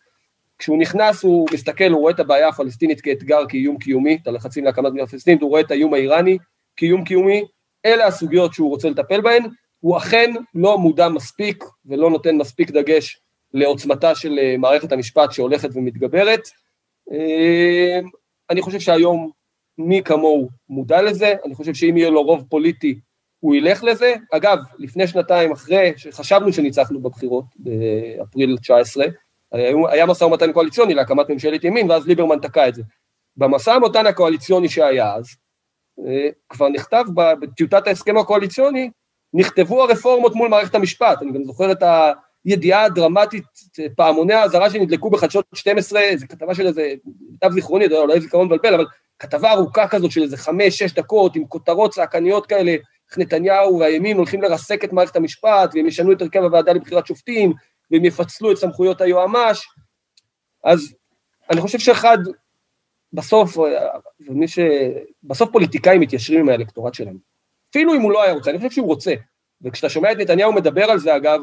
כשהוא 0.58 0.78
נכנס 0.78 1.24
הוא 1.24 1.48
מסתכל, 1.54 1.92
הוא 1.92 2.00
רואה 2.02 2.14
את 2.14 2.20
הבעיה 2.20 2.48
הפלסטינית 2.48 3.02
כאתגר, 3.02 3.46
כאיום 3.50 3.78
קיומי, 3.78 4.18
את 4.22 4.28
הלחצים 4.28 4.66
להקמת 4.66 4.92
מדינה 4.92 5.08
פלסטינית, 5.08 5.42
הוא 5.42 5.50
רואה 5.50 5.62
את 5.62 5.72
האיום 5.72 5.94
האיראני 5.94 6.38
כאיום 6.82 7.04
קיומי, 7.04 7.44
אלה 7.86 8.08
הסוגיות 8.08 8.54
שהוא 8.54 8.70
רוצה 8.70 8.90
לטפל 8.90 9.22
בהן, 9.22 9.44
הוא 9.80 9.98
אכן 9.98 10.34
לא 10.56 10.78
מודע 10.78 11.10
מספיק 11.10 11.64
ולא 11.86 12.10
נותן 12.10 12.36
מספיק 12.36 12.72
דגש 12.72 13.20
לעוצמתה 13.54 14.16
של 14.16 14.40
אה, 14.40 14.56
מערכת 14.58 14.92
המשפט 14.92 15.32
שהולכת 15.32 15.70
ומתגברת. 15.74 16.40
אה, 17.12 18.00
אני 18.50 18.62
חושב 18.62 18.80
שהיום 18.80 19.32
מי 19.78 20.02
כמוהו 20.04 20.50
מודע 20.70 21.02
לזה, 21.02 21.34
אני 21.46 21.56
חושב 21.56 21.74
שאם 21.74 21.98
יהיה 21.98 22.10
לו 22.10 22.24
רוב 22.24 22.46
פוליטי 22.50 23.00
הוא 23.40 23.56
ילך 23.56 23.84
לזה. 23.84 24.14
אגב, 24.32 24.58
לפני 24.78 25.08
שנתיים 25.08 25.52
אחרי 25.52 25.94
שחשבנו 25.98 26.54
שניצחנו 26.54 27.02
בבחירות, 27.02 27.46
באפריל 27.56 28.58
19, 28.58 29.06
היה 29.90 30.06
משא 30.06 30.24
ומתן 30.24 30.52
קואליציוני 30.52 30.94
להקמת 30.94 31.30
ממשלת 31.30 31.64
ימין, 31.64 31.92
ואז 31.92 32.08
ליברמן 32.08 32.40
תקע 32.40 32.68
את 32.68 32.76
זה. 32.76 32.84
במשא 33.38 33.70
ומתן 33.70 34.06
הקואליציוני 34.06 34.70
שהיה 34.70 35.14
אז, 35.14 35.26
כבר 36.50 36.70
נכתב 36.70 37.04
בטיוטת 37.42 37.88
ההסכם 37.88 38.18
הקואליציוני, 38.18 38.90
נכתבו 39.34 39.84
הרפורמות 39.84 40.36
מול 40.36 40.50
מערכת 40.50 40.76
המשפט. 40.76 41.22
אני 41.22 41.32
גם 41.32 41.44
זוכר 41.44 41.72
את 41.72 41.84
הידיעה 42.46 42.84
הדרמטית, 42.84 43.44
פעמוני 43.96 44.34
האזהרה 44.34 44.70
שנדלקו 44.70 45.10
בחדשות 45.10 45.46
12, 45.56 46.02
זו 46.16 46.28
כתבה 46.30 46.56
של 46.56 46.68
איזה, 46.68 46.94
למיטב 47.30 47.52
זיכרוני, 47.52 47.86
אולי 47.86 48.22
זיכרון 48.22 48.48
מבלבל, 48.48 48.74
אבל 48.74 48.86
כתבה 49.20 49.52
ארוכה 49.52 49.88
כזאת 49.88 50.12
של 50.12 50.22
איזה 50.24 50.38
חמש-שש 50.38 50.94
דקות, 50.94 51.36
עם 51.36 51.46
כותרות 51.48 51.94
צעקניות 51.94 52.46
כאלה, 52.46 52.72
איך 53.10 53.18
נתניהו 53.18 53.80
והימין 53.80 54.18
הולכים 54.18 54.42
לרסק 54.42 54.84
את 54.84 54.94
מערכת 54.94 55.16
המשפט, 55.16 55.72
והם 55.74 55.88
ישנו 55.88 56.12
את 56.12 56.22
הרכב 56.22 56.44
הוועדה 56.44 56.74
לבחירת 56.74 57.08
שופטים, 57.08 57.54
והם 57.92 58.06
יפצלו 58.06 58.52
את 58.52 58.58
סמכויות 58.58 59.02
היועמ"ש. 59.02 59.68
אז 60.64 60.94
אני 61.50 61.62
חושב 61.62 61.80
שאחד, 61.80 62.18
בסוף, 63.14 63.58
ומי 64.30 64.48
ש... 64.48 64.60
בסוף 65.24 65.50
פוליטיקאים 65.52 66.02
מתיישרים 66.02 66.40
עם 66.40 66.50
האלקטורט 66.50 66.94
שלהם. 66.94 67.18
אפילו 67.70 67.94
אם 67.94 68.02
הוא 68.02 68.12
לא 68.12 68.24
היה 68.24 68.34
רוצה, 68.34 68.50
אני 68.52 68.58
חושב 68.58 68.72
שהוא 68.72 68.88
רוצה. 68.88 69.14
וכשאתה 69.62 69.90
שומע 69.90 70.12
את 70.12 70.18
נתניהו 70.18 70.54
מדבר 70.54 70.84
על 70.84 71.00
זה, 71.00 71.16
אגב, 71.16 71.40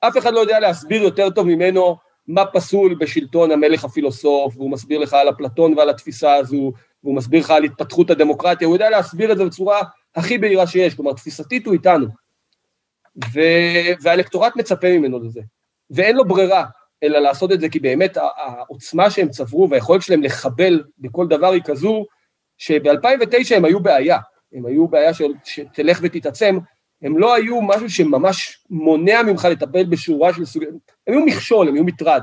אף 0.00 0.18
אחד 0.18 0.32
לא 0.32 0.40
יודע 0.40 0.60
להסביר 0.60 1.02
יותר 1.02 1.30
טוב 1.30 1.46
ממנו 1.46 1.96
מה 2.28 2.46
פסול 2.46 2.94
בשלטון 2.94 3.50
המלך 3.50 3.84
הפילוסוף, 3.84 4.56
והוא 4.56 4.70
מסביר 4.70 4.98
לך 4.98 5.14
על 5.14 5.28
אפלטון 5.28 5.78
ועל 5.78 5.90
התפיסה 5.90 6.34
הזו, 6.34 6.72
והוא 7.04 7.14
מסביר 7.14 7.40
לך 7.40 7.50
על 7.50 7.64
התפתחות 7.64 8.10
הדמוקרטיה, 8.10 8.66
הוא 8.66 8.76
יודע 8.76 8.90
להסביר 8.90 9.32
את 9.32 9.38
זה 9.38 9.44
בצורה 9.44 9.80
הכי 10.16 10.38
בהירה 10.38 10.66
שיש, 10.66 10.94
כלומר, 10.94 11.12
תפיסתית 11.12 11.66
הוא 11.66 11.74
איתנו. 11.74 12.06
ו... 13.34 13.40
והאלקטורט 14.02 14.56
מצפה 14.56 14.98
ממנו 14.98 15.18
לזה. 15.18 15.40
ואין 15.90 16.16
לו 16.16 16.24
ברירה, 16.24 16.64
אלא 17.02 17.18
לעשות 17.18 17.52
את 17.52 17.60
זה, 17.60 17.68
כי 17.68 17.78
באמת 17.78 18.16
העוצמה 18.16 19.10
שהם 19.10 19.28
צברו 19.28 19.70
והיכולת 19.70 20.02
שלהם 20.02 20.22
לחבל 20.22 20.82
בכל 20.98 21.26
דבר 21.28 21.52
היא 21.52 21.62
כזו, 21.64 22.06
שב-2009 22.58 23.54
הם 23.56 23.64
היו 23.64 23.80
בעיה, 23.80 24.18
הם 24.52 24.66
היו 24.66 24.88
בעיה 24.88 25.14
של, 25.14 25.32
שתלך 25.44 26.00
ותתעצם, 26.02 26.58
הם 27.02 27.18
לא 27.18 27.34
היו 27.34 27.62
משהו 27.62 27.90
שממש 27.90 28.64
מונע 28.70 29.22
ממך 29.22 29.44
לטפל 29.44 29.84
בשורה 29.84 30.34
של 30.34 30.44
סוגים, 30.44 30.78
הם 31.06 31.14
היו 31.14 31.24
מכשול, 31.26 31.68
הם 31.68 31.74
היו 31.74 31.84
מטרד. 31.84 32.22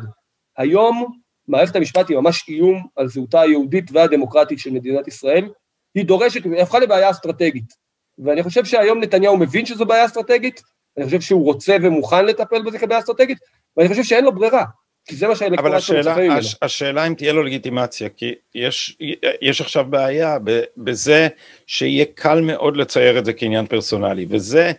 היום 0.57 1.11
מערכת 1.47 1.75
המשפט 1.75 2.09
היא 2.09 2.17
ממש 2.17 2.45
איום 2.49 2.87
על 2.95 3.07
זהותה 3.07 3.41
היהודית 3.41 3.91
והדמוקרטית 3.91 4.59
של 4.59 4.71
מדינת 4.71 5.07
ישראל, 5.07 5.49
היא 5.95 6.05
דורשת, 6.05 6.43
היא 6.43 6.61
הפכה 6.61 6.79
לבעיה 6.79 7.09
אסטרטגית. 7.09 7.73
ואני 8.19 8.43
חושב 8.43 8.65
שהיום 8.65 8.99
נתניהו 8.99 9.37
מבין 9.37 9.65
שזו 9.65 9.85
בעיה 9.85 10.05
אסטרטגית, 10.05 10.61
אני 10.97 11.05
חושב 11.05 11.21
שהוא 11.21 11.43
רוצה 11.43 11.77
ומוכן 11.81 12.25
לטפל 12.25 12.61
בזה 12.61 12.79
כבעיה 12.79 12.99
אסטרטגית, 12.99 13.37
ואני 13.77 13.89
חושב 13.89 14.03
שאין 14.03 14.23
לו 14.23 14.31
ברירה, 14.35 14.63
כי 15.05 15.15
זה 15.15 15.27
מה 15.27 15.35
שהאלקטורט 15.35 15.81
שלו 15.81 15.99
מצפה 15.99 16.15
ממנו. 16.15 16.33
אבל 16.33 16.41
השאלה 16.61 17.07
אם 17.07 17.13
תהיה 17.13 17.33
לו 17.33 17.43
לגיטימציה, 17.43 18.09
כי 18.09 18.35
יש, 18.55 18.97
יש 19.41 19.61
עכשיו 19.61 19.85
בעיה 19.89 20.37
בזה 20.77 21.27
שיהיה 21.67 22.05
קל 22.15 22.41
מאוד 22.41 22.77
לצייר 22.77 23.19
את 23.19 23.25
זה 23.25 23.33
כעניין 23.33 23.65
פרסונלי, 23.65 24.25
וזה, 24.29 24.71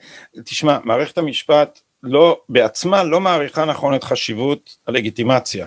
תשמע, 0.44 0.78
מערכת 0.84 1.18
המשפט 1.18 1.80
לא, 2.02 2.40
בעצמה 2.48 3.04
לא 3.04 3.20
מעריכה 3.20 3.64
נכון 3.64 3.94
את 3.94 4.04
חשיבות 4.04 4.76
הלגיטימציה. 4.86 5.66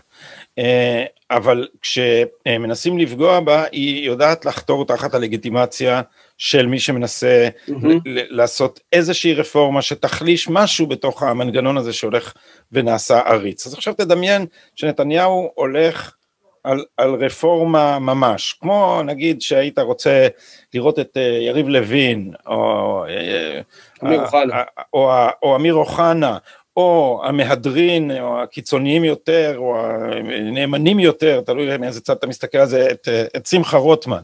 אה, 0.60 1.06
אבל 1.32 1.68
כשמנסים 1.82 2.98
לפגוע 2.98 3.40
בה, 3.40 3.64
היא 3.72 4.06
יודעת 4.06 4.46
לחתור 4.46 4.86
תחת 4.86 5.14
הלגיטימציה 5.14 6.02
של 6.42 6.68
מי 6.68 6.80
שמנסה 6.80 7.50
mm-hmm. 7.68 7.74
לעשות 8.06 8.80
איזושהי 8.94 9.34
רפורמה 9.34 9.82
שתחליש 9.82 10.50
משהו 10.50 10.88
בתוך 10.88 11.24
המנגנון 11.24 11.78
הזה 11.78 11.94
שהולך 11.94 12.34
ונעשה 12.72 13.20
עריץ. 13.20 13.68
אז 13.68 13.74
עכשיו 13.74 13.94
תדמיין 13.94 14.46
שנתניהו 14.76 15.52
הולך 15.56 16.14
על, 16.64 16.86
על 16.98 17.16
רפורמה 17.16 18.00
ממש, 18.00 18.54
כמו 18.62 19.02
נגיד 19.06 19.42
שהיית 19.42 19.80
רוצה 19.80 20.28
לראות 20.74 21.00
את 21.00 21.18
אה, 21.18 21.22
יריב 21.22 21.68
לוין, 21.68 22.34
או, 22.48 23.06
אה, 23.06 23.62
אמיר 24.04 24.22
אוחנה, 24.22 24.64
או, 24.94 25.12
או, 25.12 25.28
או 25.44 25.56
אמיר 25.56 25.74
אוחנה, 25.74 26.38
או 26.78 27.22
המהדרין, 27.26 28.12
או 28.12 28.42
הקיצוניים 28.42 29.04
יותר, 29.04 29.54
או 29.58 29.78
הנאמנים 29.78 31.00
יותר, 31.00 31.42
תלוי 31.42 31.78
מאיזה 31.78 32.02
צד 32.02 32.16
אתה 32.16 32.28
מסתכל 32.28 32.58
על 32.58 32.68
זה, 32.68 32.92
את, 32.92 33.08
את 33.36 33.46
שמחה 33.46 33.78
רוטמן 33.78 34.24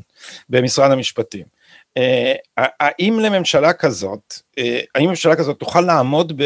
במשרד 0.50 0.92
המשפטים. 0.92 1.58
אה, 1.98 2.34
האם 2.58 3.20
לממשלה 3.20 3.74
כזאת, 3.74 4.34
אה, 4.58 4.80
האם 4.96 5.10
ממשלה 5.10 5.36
כזאת 5.36 5.60
תוכל 5.60 5.82
לעמוד 5.82 6.42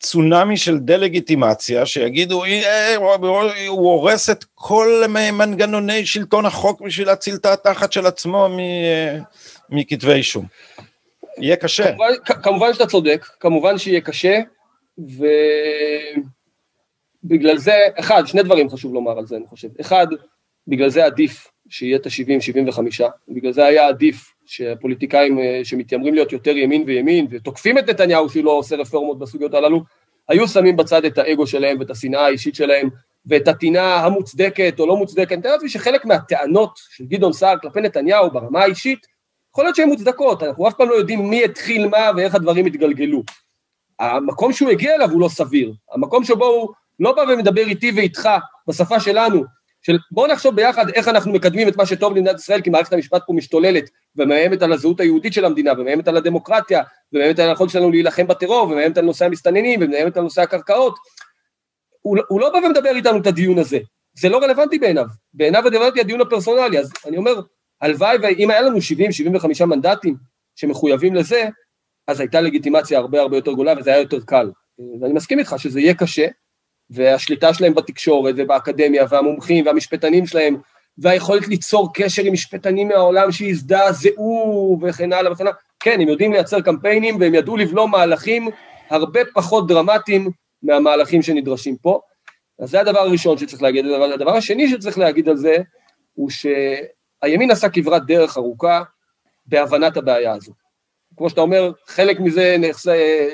בצונאמי 0.00 0.56
של 0.56 0.78
דה-לגיטימציה, 0.78 1.86
שיגידו, 1.86 2.44
אה, 2.44 2.96
הוא 3.68 3.92
הורס 3.92 4.30
את 4.30 4.44
כל 4.54 5.02
מנגנוני 5.08 6.06
שלטון 6.06 6.46
החוק 6.46 6.80
בשביל 6.80 7.06
להציל 7.06 7.34
את 7.34 7.46
התחת 7.46 7.92
של 7.92 8.06
עצמו 8.06 8.48
מכתבי 9.70 10.12
אישום. 10.12 10.46
יהיה 11.38 11.56
קשה. 11.56 11.84
כמובן, 11.84 12.12
כמובן 12.42 12.72
שאתה 12.72 12.86
צודק, 12.86 13.26
כמובן 13.40 13.78
שיהיה 13.78 14.00
קשה. 14.00 14.40
ובגלל 17.24 17.58
זה, 17.58 17.74
אחד, 17.98 18.22
שני 18.26 18.42
דברים 18.42 18.70
חשוב 18.70 18.94
לומר 18.94 19.18
על 19.18 19.26
זה, 19.26 19.36
אני 19.36 19.46
חושב. 19.46 19.68
אחד, 19.80 20.06
בגלל 20.68 20.88
זה 20.88 21.04
עדיף 21.04 21.48
שיהיה 21.68 21.96
את 21.96 22.06
ה-70-75, 22.06 22.78
בגלל 23.28 23.52
זה 23.52 23.64
היה 23.64 23.88
עדיף 23.88 24.31
שהפוליטיקאים 24.52 25.38
אה, 25.38 25.60
שמתיימרים 25.64 26.14
להיות 26.14 26.32
יותר 26.32 26.56
ימין 26.56 26.84
וימין, 26.86 27.26
ותוקפים 27.30 27.78
את 27.78 27.88
נתניהו 27.88 28.28
שהוא 28.28 28.44
לא 28.44 28.50
עושה 28.50 28.76
רפורמות 28.76 29.18
בסוגיות 29.18 29.54
הללו, 29.54 29.82
היו 30.28 30.48
שמים 30.48 30.76
בצד 30.76 31.04
את 31.04 31.18
האגו 31.18 31.46
שלהם 31.46 31.80
ואת 31.80 31.90
השנאה 31.90 32.26
האישית 32.26 32.54
שלהם, 32.54 32.88
ואת 33.26 33.48
הטינה 33.48 33.96
המוצדקת 33.96 34.74
או 34.78 34.86
לא 34.86 34.96
מוצדקת. 34.96 35.32
אני 35.32 35.38
מתאר 35.38 35.52
לעצמי 35.52 35.68
שחלק 35.68 36.04
מהטענות 36.04 36.70
של 36.90 37.04
גדעון 37.04 37.32
סער 37.32 37.58
כלפי 37.58 37.80
נתניהו 37.80 38.30
ברמה 38.30 38.60
האישית, 38.60 39.06
יכול 39.50 39.64
להיות 39.64 39.76
שהן 39.76 39.88
מוצדקות, 39.88 40.42
אנחנו 40.42 40.68
אף 40.68 40.74
פעם 40.74 40.88
לא 40.88 40.94
יודעים 40.94 41.30
מי 41.30 41.44
התחיל 41.44 41.88
מה 41.88 42.10
ואיך 42.16 42.34
הדברים 42.34 42.66
התגלגלו. 42.66 43.22
המקום 43.98 44.52
שהוא 44.52 44.70
הגיע 44.70 44.94
אליו 44.94 45.10
הוא 45.10 45.20
לא 45.20 45.28
סביר. 45.28 45.72
המקום 45.92 46.24
שבו 46.24 46.46
הוא 46.46 46.68
לא 47.00 47.12
בא 47.12 47.22
ומדבר 47.28 47.62
איתי 47.62 47.92
ואיתך 47.96 48.28
בשפה 48.68 49.00
שלנו, 49.00 49.44
של 49.82 49.98
בואו 50.10 50.32
נחשוב 50.32 50.56
ביחד 50.56 50.88
איך 50.88 51.08
אנחנו 51.08 51.32
מקדמים 51.32 51.68
את 51.68 51.76
מה 51.76 51.86
שטוב 51.86 52.16
למדינת 52.16 52.38
ישראל, 52.38 52.60
כי 52.60 52.70
מערכת 52.70 52.92
המשפט 52.92 53.22
פה 53.26 53.32
משתוללת 53.32 53.90
ומאיימת 54.16 54.62
על 54.62 54.72
הזהות 54.72 55.00
היהודית 55.00 55.32
של 55.32 55.44
המדינה, 55.44 55.72
ומאיימת 55.72 56.08
על 56.08 56.16
הדמוקרטיה, 56.16 56.82
ומאיימת 57.12 57.38
על 57.38 57.48
היכולת 57.48 57.70
שלנו 57.70 57.90
להילחם 57.90 58.26
בטרור, 58.26 58.68
ומאיימת 58.68 58.98
על 58.98 59.04
נושא 59.04 59.24
המסתננים, 59.24 59.80
ומאיימת 59.82 60.16
על 60.16 60.22
נושא 60.22 60.42
הקרקעות. 60.42 60.94
הוא, 62.00 62.18
הוא 62.28 62.40
לא 62.40 62.50
בא 62.50 62.66
ומדבר 62.66 62.90
איתנו 62.96 63.18
את 63.18 63.26
הדיון 63.26 63.58
הזה, 63.58 63.78
זה 64.18 64.28
לא 64.28 64.38
רלוונטי 64.38 64.78
בעיניו. 64.78 65.06
בעיניו 65.34 65.62
רלוונטי 65.64 66.00
הדיון 66.00 66.20
הפרסונלי, 66.20 66.78
אז 66.78 66.92
אני 67.06 67.16
אומר, 67.16 67.40
הלוואי 67.80 68.16
ואם 68.22 68.50
היה 68.50 68.60
לנו 68.60 68.78
70-75 69.62 69.64
מנדטים 69.64 70.16
שמחויבים 70.56 71.14
לזה, 71.14 71.48
אז 72.08 72.20
הייתה 72.20 72.40
לגיטימציה 72.40 72.98
הרבה 72.98 73.20
הרבה 73.20 73.36
יותר 73.36 73.52
גדולה 73.52 73.74
וזה 73.78 73.90
היה 73.90 74.00
יותר 74.00 74.20
קל. 74.20 74.50
ואני 75.00 75.12
מסכים 75.12 75.38
איתך 75.38 75.54
שזה 75.58 75.80
יהיה 75.80 75.94
קשה, 75.94 76.26
והשליטה 76.92 77.54
שלהם 77.54 77.74
בתקשורת 77.74 78.34
ובאקדמיה 78.38 79.04
והמומחים 79.10 79.66
והמשפטנים 79.66 80.26
שלהם 80.26 80.56
והיכולת 80.98 81.48
ליצור 81.48 81.92
קשר 81.94 82.22
עם 82.22 82.32
משפטנים 82.32 82.88
מהעולם 82.88 83.32
שהזדעזעו 83.32 84.78
וכן 84.82 85.12
הלאה 85.12 85.32
וכן 85.32 85.46
הלאה. 85.46 85.56
כן, 85.80 86.00
הם 86.00 86.08
יודעים 86.08 86.32
לייצר 86.32 86.60
קמפיינים 86.60 87.20
והם 87.20 87.34
ידעו 87.34 87.56
לבלום 87.56 87.90
מהלכים 87.90 88.48
הרבה 88.90 89.20
פחות 89.34 89.66
דרמטיים 89.66 90.30
מהמהלכים 90.62 91.22
שנדרשים 91.22 91.76
פה. 91.76 92.00
אז 92.58 92.70
זה 92.70 92.80
הדבר 92.80 92.98
הראשון 92.98 93.38
שצריך 93.38 93.62
להגיד, 93.62 93.86
אבל 93.86 94.12
הדבר 94.12 94.36
השני 94.36 94.68
שצריך 94.68 94.98
להגיד 94.98 95.28
על 95.28 95.36
זה, 95.36 95.56
הוא 96.14 96.30
שהימין 96.30 97.50
עשה 97.50 97.68
כברת 97.68 98.06
דרך 98.06 98.36
ארוכה 98.36 98.82
בהבנת 99.46 99.96
הבעיה 99.96 100.32
הזו. 100.32 100.52
כמו 101.16 101.30
שאתה 101.30 101.40
אומר, 101.40 101.72
חלק 101.86 102.20
מזה 102.20 102.56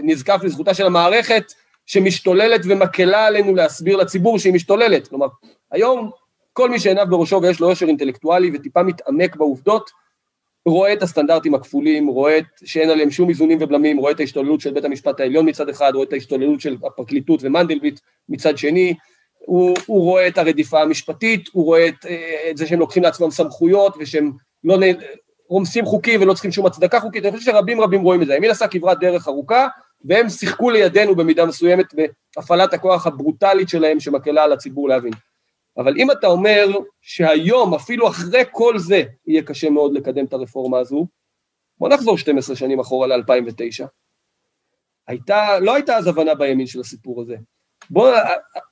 נזקף 0.02 0.40
לזכותה 0.42 0.74
של 0.74 0.86
המערכת, 0.86 1.52
שמשתוללת 1.88 2.60
ומקלה 2.64 3.26
עלינו 3.26 3.54
להסביר 3.54 3.96
לציבור 3.96 4.38
שהיא 4.38 4.52
משתוללת. 4.52 5.08
כלומר, 5.08 5.26
היום 5.70 6.10
כל 6.52 6.70
מי 6.70 6.80
שעיניו 6.80 7.06
בראשו 7.10 7.40
ויש 7.42 7.60
לו 7.60 7.68
יושר 7.68 7.86
אינטלקטואלי 7.86 8.50
וטיפה 8.54 8.82
מתעמק 8.82 9.36
בעובדות, 9.36 9.90
רואה 10.66 10.92
את 10.92 11.02
הסטנדרטים 11.02 11.54
הכפולים, 11.54 12.06
רואה 12.06 12.38
את 12.38 12.44
שאין 12.64 12.90
עליהם 12.90 13.10
שום 13.10 13.28
איזונים 13.28 13.58
ובלמים, 13.60 13.96
רואה 13.96 14.12
את 14.12 14.20
ההשתוללות 14.20 14.60
של 14.60 14.72
בית 14.72 14.84
המשפט 14.84 15.20
העליון 15.20 15.48
מצד 15.48 15.68
אחד, 15.68 15.92
רואה 15.94 16.06
את 16.06 16.12
ההשתוללות 16.12 16.60
של 16.60 16.76
הפרקליטות 16.86 17.40
ומנדלבליט 17.42 18.00
מצד 18.28 18.58
שני, 18.58 18.94
הוא, 19.38 19.76
הוא 19.86 20.02
רואה 20.02 20.28
את 20.28 20.38
הרדיפה 20.38 20.82
המשפטית, 20.82 21.48
הוא 21.52 21.64
רואה 21.64 21.88
את, 21.88 22.06
את 22.50 22.56
זה 22.56 22.66
שהם 22.66 22.78
לוקחים 22.78 23.02
לעצמם 23.02 23.30
סמכויות 23.30 23.96
ושהם 24.00 24.32
לא 24.64 24.78
רומסים 25.48 25.84
חוקים 25.84 26.22
ולא 26.22 26.32
צריכים 26.32 26.52
שום 26.52 26.66
הצדקה 26.66 27.00
חוקית, 27.00 27.24
אני 27.24 27.32
חושב 27.36 27.52
שרבים 27.52 27.80
רבים 27.80 28.02
רואים 28.02 28.22
את 28.22 28.26
זה. 28.26 28.32
הימין 28.32 28.50
עשה 28.50 28.68
כברת 28.68 28.98
דרך 29.00 29.28
ארוכה, 29.28 29.68
והם 30.04 30.28
שיחקו 30.28 30.70
לידינו 30.70 31.16
במידה 31.16 31.46
מסוימת 31.46 31.86
בהפעלת 32.36 32.74
הכוח 32.74 33.06
הברוטלית 33.06 33.68
שלהם 33.68 34.00
שמקלה 34.00 34.44
על 34.44 34.52
הציבור 34.52 34.88
להבין. 34.88 35.12
אבל 35.76 35.96
אם 35.96 36.10
אתה 36.10 36.26
אומר 36.26 36.66
שהיום, 37.00 37.74
אפילו 37.74 38.08
אחרי 38.08 38.42
כל 38.52 38.78
זה, 38.78 39.02
יהיה 39.26 39.42
קשה 39.42 39.70
מאוד 39.70 39.92
לקדם 39.94 40.24
את 40.24 40.32
הרפורמה 40.32 40.78
הזו, 40.78 41.06
בוא 41.78 41.88
נחזור 41.88 42.18
12 42.18 42.56
שנים 42.56 42.80
אחורה 42.80 43.06
ל-2009. 43.06 43.86
הייתה, 45.06 45.60
לא 45.60 45.74
הייתה 45.74 45.96
אז 45.96 46.06
הבנה 46.06 46.34
בימין 46.34 46.66
של 46.66 46.80
הסיפור 46.80 47.22
הזה. 47.22 47.36
בוא, 47.90 48.12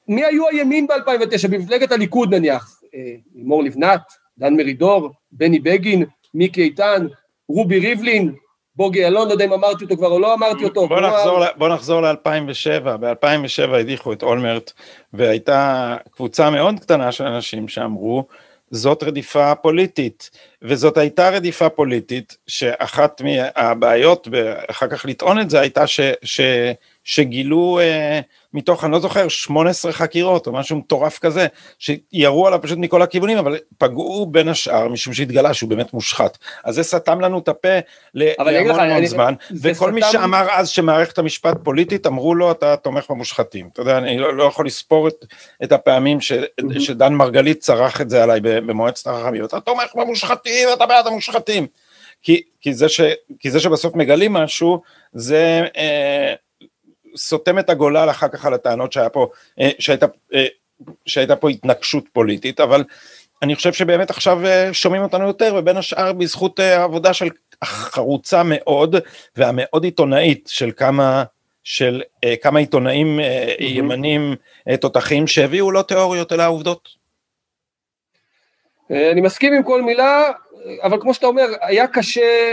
מי 0.09 0.25
היו 0.25 0.49
הימין 0.49 0.87
ב-2009? 0.87 1.49
במפלגת 1.51 1.93
הליכוד 1.93 2.35
נניח, 2.35 2.81
אה, 2.95 3.15
לימור 3.35 3.62
לבנת, 3.62 4.03
דן 4.39 4.55
מרידור, 4.55 5.11
בני 5.31 5.59
בגין, 5.59 6.05
מיקי 6.35 6.62
איתן, 6.62 7.07
רובי 7.49 7.79
ריבלין, 7.79 8.35
בוגי 8.77 8.99
יעלון, 8.99 9.29
לא 9.29 9.33
יודע 9.33 9.45
אם 9.45 9.53
אמרתי 9.53 9.85
אותו 9.85 9.97
כבר 9.97 10.09
או 10.09 10.19
לא 10.19 10.35
אמרתי 10.35 10.65
אותו. 10.65 10.89
בוא 10.89 11.01
נחזור, 11.01 11.41
ל, 11.41 11.45
בוא 11.57 11.69
נחזור 11.69 12.01
ל-2007, 12.01 12.97
ב-2007 13.01 13.77
הדיחו 13.77 14.12
את 14.12 14.23
אולמרט 14.23 14.73
והייתה 15.12 15.97
קבוצה 16.11 16.51
מאוד 16.51 16.81
קטנה 16.81 17.12
של 17.12 17.25
אנשים 17.25 17.69
שאמרו 17.69 18.27
זאת 18.71 19.03
רדיפה 19.03 19.55
פוליטית, 19.55 20.31
וזאת 20.62 20.97
הייתה 20.97 21.31
רדיפה 21.31 21.69
פוליטית 21.69 22.37
שאחת 22.47 23.23
מהבעיות, 23.23 24.29
אחר 24.71 24.89
כך 24.89 25.07
לטעון 25.07 25.41
את 25.41 25.51
זה, 25.51 25.61
הייתה 25.61 25.87
ש, 25.87 26.01
ש, 26.23 26.41
שגילו 27.05 27.79
אה, 27.81 28.21
מתוך, 28.57 28.85
אני 28.85 28.92
לא 28.92 28.99
זוכר, 28.99 29.29
18 29.29 29.92
חקירות 29.92 30.47
או 30.47 30.53
משהו 30.53 30.77
מטורף 30.77 31.19
כזה, 31.19 31.47
שירו 31.79 32.47
עליו 32.47 32.62
פשוט 32.62 32.79
מכל 32.79 33.03
הכיוונים, 33.03 33.38
אבל 33.38 33.59
פגעו 33.79 34.27
בין 34.27 34.49
השאר, 34.49 34.88
משום 34.88 35.14
שהתגלה 35.14 35.55
שהוא 35.55 35.71
באמת 35.71 35.92
מושחת. 35.92 36.38
אז 36.64 36.75
זה 36.75 36.83
סתם 36.83 37.21
לנו 37.21 37.38
את 37.38 37.49
הפה 37.49 37.79
להמון 38.14 38.81
המון 38.81 39.07
זמן, 39.07 39.35
וכל 39.62 39.87
סתם... 39.87 39.95
מי 39.95 40.01
שאמר 40.12 40.47
אז 40.51 40.69
שמערכת 40.69 41.19
המשפט 41.19 41.57
פוליטית, 41.62 42.07
אמרו 42.07 42.35
לו, 42.35 42.51
אתה 42.51 42.77
תומך 42.77 43.11
במושחתים. 43.11 43.69
אתה 43.73 43.83
יודע, 43.83 43.99
אני 43.99 44.19
לא, 44.19 44.37
לא 44.37 44.45
יכול 44.45 44.66
לספור 44.66 45.09
את, 45.09 45.25
את 45.62 45.73
הפעמים 45.73 46.21
ש, 46.21 46.33
mm-hmm. 46.33 46.81
שדן 46.81 47.14
מרגלית 47.14 47.59
צרח 47.59 48.01
את 48.01 48.11
זה 48.11 48.23
עליי 48.23 48.40
במועצת 48.42 49.07
החכמים, 49.07 49.45
אתה 49.45 49.61
תומך 49.61 49.95
במושחתים, 49.95 50.69
אתה 50.73 50.87
בעד 50.87 51.07
המושחתים. 51.07 51.66
כי, 52.23 52.42
כי, 52.61 52.75
זה 52.75 52.88
ש, 52.88 53.01
כי 53.40 53.51
זה 53.51 53.61
שבסוף 53.61 53.95
מגלים 53.95 54.33
משהו, 54.33 54.83
זה... 55.12 55.66
אה, 55.77 56.35
סותם 57.17 57.59
את 57.59 57.71
הגולל 57.71 58.11
אחר 58.11 58.29
כך 58.29 58.47
על 58.47 58.55
הטענות 58.55 58.93
שהיה 58.93 59.09
פה, 59.09 59.29
אה, 59.61 59.71
שהייתה, 59.79 60.07
אה, 60.35 60.47
שהייתה 61.07 61.37
פה 61.37 61.51
התנגשות 61.51 62.05
פוליטית, 62.13 62.61
אבל 62.61 62.85
אני 63.43 63.55
חושב 63.55 63.73
שבאמת 63.73 64.11
עכשיו 64.11 64.47
אה, 64.47 64.75
שומעים 64.75 65.03
אותנו 65.03 65.27
יותר, 65.27 65.55
ובין 65.59 65.77
השאר 65.77 66.13
בזכות 66.13 66.59
העבודה 66.59 67.13
של 67.13 67.29
חרוצה 67.65 68.43
מאוד, 68.45 68.97
והמאוד 69.37 69.85
עיתונאית 69.85 70.49
של 70.53 70.71
כמה, 70.77 71.25
של 71.65 72.03
כמה 72.43 72.59
עיתונאים 72.59 73.21
mm-hmm. 73.21 73.63
ימנים 73.63 74.35
תותחים 74.81 75.27
שהביאו 75.27 75.73
לא 75.73 75.83
תיאוריות 75.83 76.33
אלא 76.33 76.49
עובדות. 76.49 76.89
אני 78.91 79.21
מסכים 79.21 79.53
עם 79.53 79.63
כל 79.63 79.83
מילה, 79.83 80.31
אבל 80.83 81.01
כמו 81.01 81.15
שאתה 81.15 81.27
אומר, 81.27 81.47
היה 81.61 81.87
קשה 81.87 82.53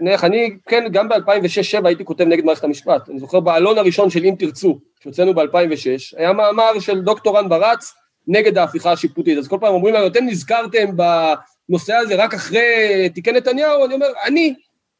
נניח 0.00 0.24
אני, 0.24 0.50
כן, 0.66 0.84
גם 0.92 1.08
ב-2006-2007 1.08 1.86
הייתי 1.86 2.04
כותב 2.04 2.24
נגד 2.24 2.44
מערכת 2.44 2.64
המשפט. 2.64 3.08
אני 3.08 3.18
זוכר 3.18 3.40
בעלון 3.40 3.78
הראשון 3.78 4.10
של 4.10 4.24
אם 4.24 4.34
תרצו, 4.38 4.78
שהוצאנו 5.00 5.34
ב-2006, 5.34 6.16
היה 6.16 6.32
מאמר 6.32 6.80
של 6.80 7.00
דוקטור 7.00 7.38
רן 7.38 7.48
ברץ 7.48 7.94
נגד 8.26 8.58
ההפיכה 8.58 8.92
השיפוטית. 8.92 9.38
אז 9.38 9.48
כל 9.48 9.58
פעם 9.60 9.74
אומרים 9.74 9.94
לנו, 9.94 10.06
אתם 10.06 10.24
נזכרתם 10.24 10.96
בנושא 10.96 11.94
הזה 11.94 12.24
רק 12.24 12.34
אחרי 12.34 13.08
תיקי 13.14 13.32
נתניהו, 13.32 13.84
אני 13.84 13.94
אומר, 13.94 14.06
אני, 14.24 14.54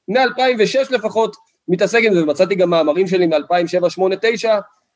מ-2006 0.08 0.94
לפחות, 0.94 1.36
מתעסק 1.68 2.00
עם 2.04 2.14
זה, 2.14 2.22
ומצאתי 2.22 2.54
גם 2.54 2.70
מאמרים 2.70 3.06
שלי 3.06 3.26
מ-2007-2008-2009, 3.26 4.48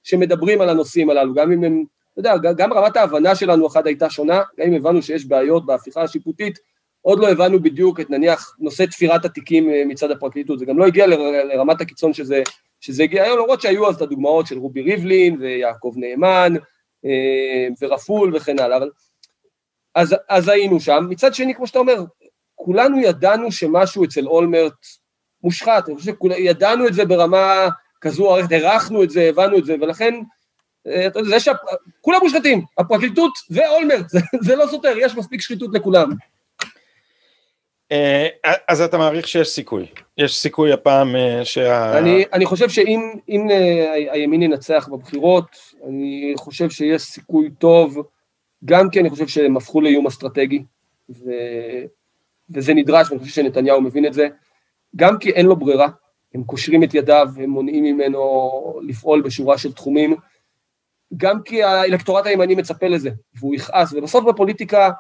שמדברים 0.03 0.61
על 0.61 0.69
הנושאים 0.69 1.11
הללו, 1.11 1.35
גם 1.35 1.53
אם 1.53 1.65
הם, 1.65 1.85
אתה 2.13 2.31
יודע, 2.31 2.53
גם 2.53 2.73
רמת 2.73 2.97
ההבנה 2.97 3.35
שלנו 3.35 3.67
אחת 3.67 3.87
הייתה 3.87 4.11
שונה, 4.11 4.43
גם 4.61 4.67
אם 4.67 4.75
הבנו 4.75 5.03
שיש 5.03 5.27
בעיות 5.27 5.67
בהפיכה 5.67 6.03
השיפוטית, 6.03 6.59
עוד 7.07 7.19
לא 7.19 7.29
הבנו 7.29 7.61
בדיוק 7.61 8.01
את 8.01 8.11
נניח 8.11 8.57
נושא 8.59 8.87
תפירת 8.87 9.25
התיקים 9.25 9.71
אה, 9.71 9.83
מצד 9.87 10.11
הפרקליטות, 10.11 10.59
זה 10.59 10.65
גם 10.65 10.79
לא 10.79 10.87
הגיע 10.87 11.07
לרמת 11.55 11.81
הקיצון 11.81 12.13
שזה, 12.13 12.43
שזה 12.81 13.03
הגיע 13.03 13.23
היום, 13.23 13.39
למרות 13.39 13.61
שהיו 13.61 13.89
אז 13.89 13.97
את 13.97 14.03
הדוגמאות 14.03 14.47
של 14.47 14.59
רובי 14.59 14.83
ריבלין 14.83 15.37
ויעקב 15.41 15.93
נאמן 15.97 16.55
אה, 17.05 17.69
ורפול 17.81 18.37
וכן 18.37 18.59
הלאה, 18.59 18.77
אבל 18.77 18.91
אז, 19.95 20.17
אז 20.29 20.49
היינו 20.49 20.81
שם. 20.81 21.07
מצד 21.11 21.35
שני, 21.35 21.55
כמו 21.55 21.67
שאתה 21.67 21.79
אומר, 21.79 22.05
כולנו 22.55 23.01
ידענו 23.01 23.53
שמשהו 23.53 24.05
אצל 24.05 24.27
אולמרט 24.27 24.87
מושחת, 25.43 25.89
אני 25.89 25.97
חושב 25.97 26.13
שידענו 26.37 26.87
את 26.87 26.95
זה 26.95 27.05
ברמה 27.05 27.69
כזו 28.01 28.37
הערכנו 28.37 29.03
את 29.03 29.11
זה, 29.11 29.23
הבנו 29.23 29.59
את 29.59 29.65
זה, 29.65 29.77
ולכן, 29.81 30.15
אה, 30.87 31.09
זה 31.25 31.41
שכולם 31.41 32.21
מושחתים, 32.23 32.65
הפרקליטות 32.79 33.33
ואולמרט, 33.51 34.09
זה, 34.09 34.19
זה 34.47 34.57
לא 34.57 34.67
סותר, 34.67 34.95
יש 34.99 35.17
מספיק 35.17 35.41
שחיתות 35.41 35.71
לכולם. 35.75 36.11
אה, 37.93 38.29
אז 38.69 38.81
אתה 38.81 38.99
מעריך 38.99 39.29
שיש 39.29 39.49
סיכוי, 39.49 39.87
יש 40.19 40.37
סיכוי 40.39 40.73
הפעם 40.73 41.17
אה, 41.17 41.45
שה... 41.45 41.99
אני, 41.99 42.25
אני 42.33 42.47
חושב 42.47 42.69
שאם 42.69 43.49
אה, 43.51 44.13
הימין 44.13 44.43
ינצח 44.43 44.89
בבחירות, 44.93 45.47
אני 45.89 46.35
חושב 46.37 46.71
שיש 46.71 47.03
סיכוי 47.03 47.51
טוב, 47.59 47.99
גם 48.65 48.91
כי 48.91 49.01
אני 49.01 49.11
חושב 49.11 49.27
שהם 49.27 49.57
הפכו 49.57 49.81
לאיום 49.81 50.07
אסטרטגי, 50.07 50.65
ו, 51.11 51.31
וזה 52.51 52.75
נדרש, 52.75 53.11
ואני 53.11 53.21
חושב 53.21 53.35
שנתניהו 53.35 53.81
מבין 53.81 54.07
את 54.07 54.13
זה, 54.13 54.29
גם 54.97 55.19
כי 55.19 55.31
אין 55.31 55.47
לו 55.47 55.57
ברירה, 55.57 55.89
הם 56.35 56.45
קושרים 56.45 56.83
את 56.83 56.95
ידיו, 56.95 57.29
הם 57.37 57.51
מונעים 57.51 57.85
ממנו 57.85 58.81
לפעול 58.83 59.23
בשורה 59.23 59.59
של 59.59 59.73
תחומים, 59.73 60.17
גם 61.17 61.43
כי 61.43 61.63
האלקטורט 61.63 62.27
הימני 62.27 62.55
מצפה 62.55 62.89
לזה, 62.89 63.11
והוא 63.39 63.55
יכעס, 63.55 63.93
ובסוף 63.93 64.25
בפוליטיקה 64.25 64.91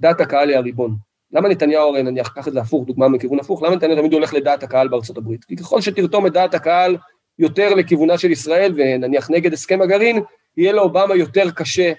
דעת 0.00 0.20
הקהל 0.20 0.48
היא 0.48 0.58
הריבון. 0.58 0.96
למה 1.34 1.48
נתניהו 1.48 1.88
הרי 1.88 2.02
נניח, 2.02 2.28
קח 2.28 2.48
את 2.48 2.52
זה 2.52 2.60
הפוך, 2.60 2.86
דוגמה 2.86 3.08
מכיוון 3.08 3.40
הפוך, 3.40 3.62
למה 3.62 3.76
נתניהו 3.76 3.98
תמיד 3.98 4.12
הולך 4.12 4.34
לדעת 4.34 4.62
הקהל 4.62 4.88
בארצות 4.88 5.18
הברית? 5.18 5.44
כי 5.44 5.56
ככל 5.56 5.80
שתרתום 5.80 6.26
את 6.26 6.32
דעת 6.32 6.54
הקהל 6.54 6.96
יותר 7.38 7.74
לכיוונה 7.74 8.18
של 8.18 8.30
ישראל, 8.30 8.72
ונניח 8.76 9.30
נגד 9.30 9.52
הסכם 9.52 9.82
הגרעין, 9.82 10.22
יהיה 10.56 10.72
לאובמה 10.72 11.14
יותר 11.14 11.50
קשה 11.50 11.92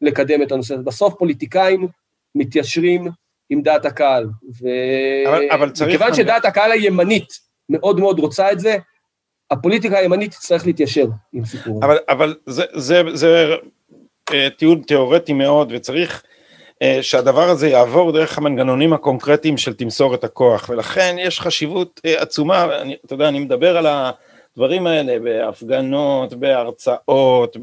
לקדם 0.00 0.42
את 0.42 0.52
הנושא 0.52 0.74
הזה. 0.74 0.82
בסוף 0.82 1.14
פוליטיקאים 1.18 1.88
מתיישרים 2.34 3.08
עם 3.50 3.62
דעת 3.62 3.84
הקהל. 3.84 4.26
וכיוון 5.80 6.14
שדעת 6.14 6.44
הקהל 6.44 6.72
הימנית 6.72 7.28
מאוד 7.68 8.00
מאוד 8.00 8.18
רוצה 8.18 8.52
את 8.52 8.60
זה, 8.60 8.76
הפוליטיקה 9.50 9.98
הימנית 9.98 10.30
תצטרך 10.30 10.66
להתיישר 10.66 11.06
עם 11.32 11.44
סיפור. 11.44 11.84
אבל, 11.84 11.98
אבל 12.08 12.36
זה, 12.46 12.64
זה, 12.72 13.02
זה, 13.08 13.16
זה 13.16 13.54
אה, 14.32 14.48
טיעון 14.50 14.82
תיאורטי 14.82 15.32
מאוד, 15.32 15.72
וצריך 15.72 16.22
שהדבר 17.02 17.48
הזה 17.48 17.68
יעבור 17.68 18.12
דרך 18.12 18.38
המנגנונים 18.38 18.92
הקונקרטיים 18.92 19.56
של 19.56 19.74
תמסור 19.74 20.14
את 20.14 20.24
הכוח, 20.24 20.68
ולכן 20.68 21.16
יש 21.18 21.40
חשיבות 21.40 22.00
אה, 22.04 22.22
עצומה, 22.22 22.80
אני, 22.80 22.96
אתה 23.06 23.14
יודע, 23.14 23.28
אני 23.28 23.38
מדבר 23.38 23.76
על 23.76 23.86
הדברים 23.86 24.86
האלה 24.86 25.18
בהפגנות, 25.18 26.34
בהרצאות, 26.34 27.56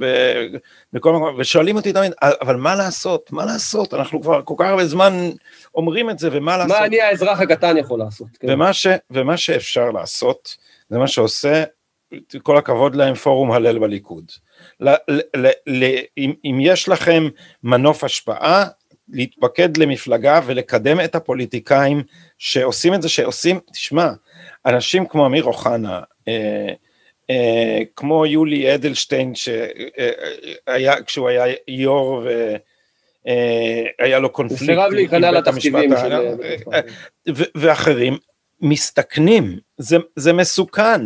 בכל 0.94 1.14
מקום, 1.14 1.36
ושואלים 1.38 1.76
אותי 1.76 1.94
תמיד, 1.94 2.12
אבל 2.22 2.56
מה 2.56 2.76
לעשות, 2.76 3.32
מה 3.32 3.46
לעשות, 3.46 3.94
אנחנו 3.94 4.22
כבר 4.22 4.42
כל 4.46 4.54
כך 4.58 4.66
הרבה 4.66 4.86
זמן 4.86 5.30
אומרים 5.76 6.10
את 6.10 6.20
זה, 6.20 6.30
ומה 6.32 6.58
לעשות? 6.58 6.78
מה 6.78 6.86
אני 6.86 7.02
האזרח 7.02 7.40
הקטן 7.40 7.78
יכול 7.78 8.00
לעשות? 8.00 8.28
כן. 8.40 8.48
ומה, 8.50 8.74
ש, 8.74 8.88
ומה 9.12 9.38
שאפשר 9.38 9.92
לעשות, 9.92 10.56
זה 10.90 10.98
מה 10.98 11.08
שעושה, 11.08 11.64
כל 12.44 12.58
הכבוד 12.58 12.96
להם, 12.96 13.16
פורום 13.16 13.52
הלל 13.52 13.80
בליכוד. 13.80 14.32
ל, 14.80 14.90
ל, 15.36 15.48
ל, 15.68 15.86
אם, 16.18 16.34
אם 16.46 16.58
יש 16.62 16.90
לכם 16.90 17.28
מנוף 17.64 18.04
השפעה, 18.04 18.66
להתפקד 19.10 19.78
למפלגה 19.78 20.42
ולקדם 20.46 21.00
את 21.00 21.16
הפוליטיקאים 21.16 22.04
שעושים 22.38 22.94
את 22.94 23.02
זה, 23.02 23.10
שעושים, 23.10 23.60
תשמע, 23.72 24.10
אנשים 24.66 25.06
כמו 25.06 25.26
אמיר 25.26 25.44
אוחנה, 25.44 26.02
אה, 26.28 26.74
אה, 27.30 27.80
כמו 27.96 28.26
יולי 28.26 28.76
אדלשטיין, 28.76 29.36
שהיה, 29.36 30.94
אה, 30.94 31.02
כשהוא 31.02 31.30
היה 31.30 31.56
יו"ר 31.68 32.28
והיה 34.00 34.20
לו 34.20 34.30
קונפליקט, 34.30 34.62
הוא 34.62 34.68
סירב 34.68 34.92
להיכנע 34.92 35.32
לתפקידים 35.32 35.92
של... 35.98 36.14
ואחרים, 37.56 38.18
מסתכנים, 38.62 39.58
זה, 39.78 39.98
זה 40.16 40.34
מסוכן. 40.34 41.02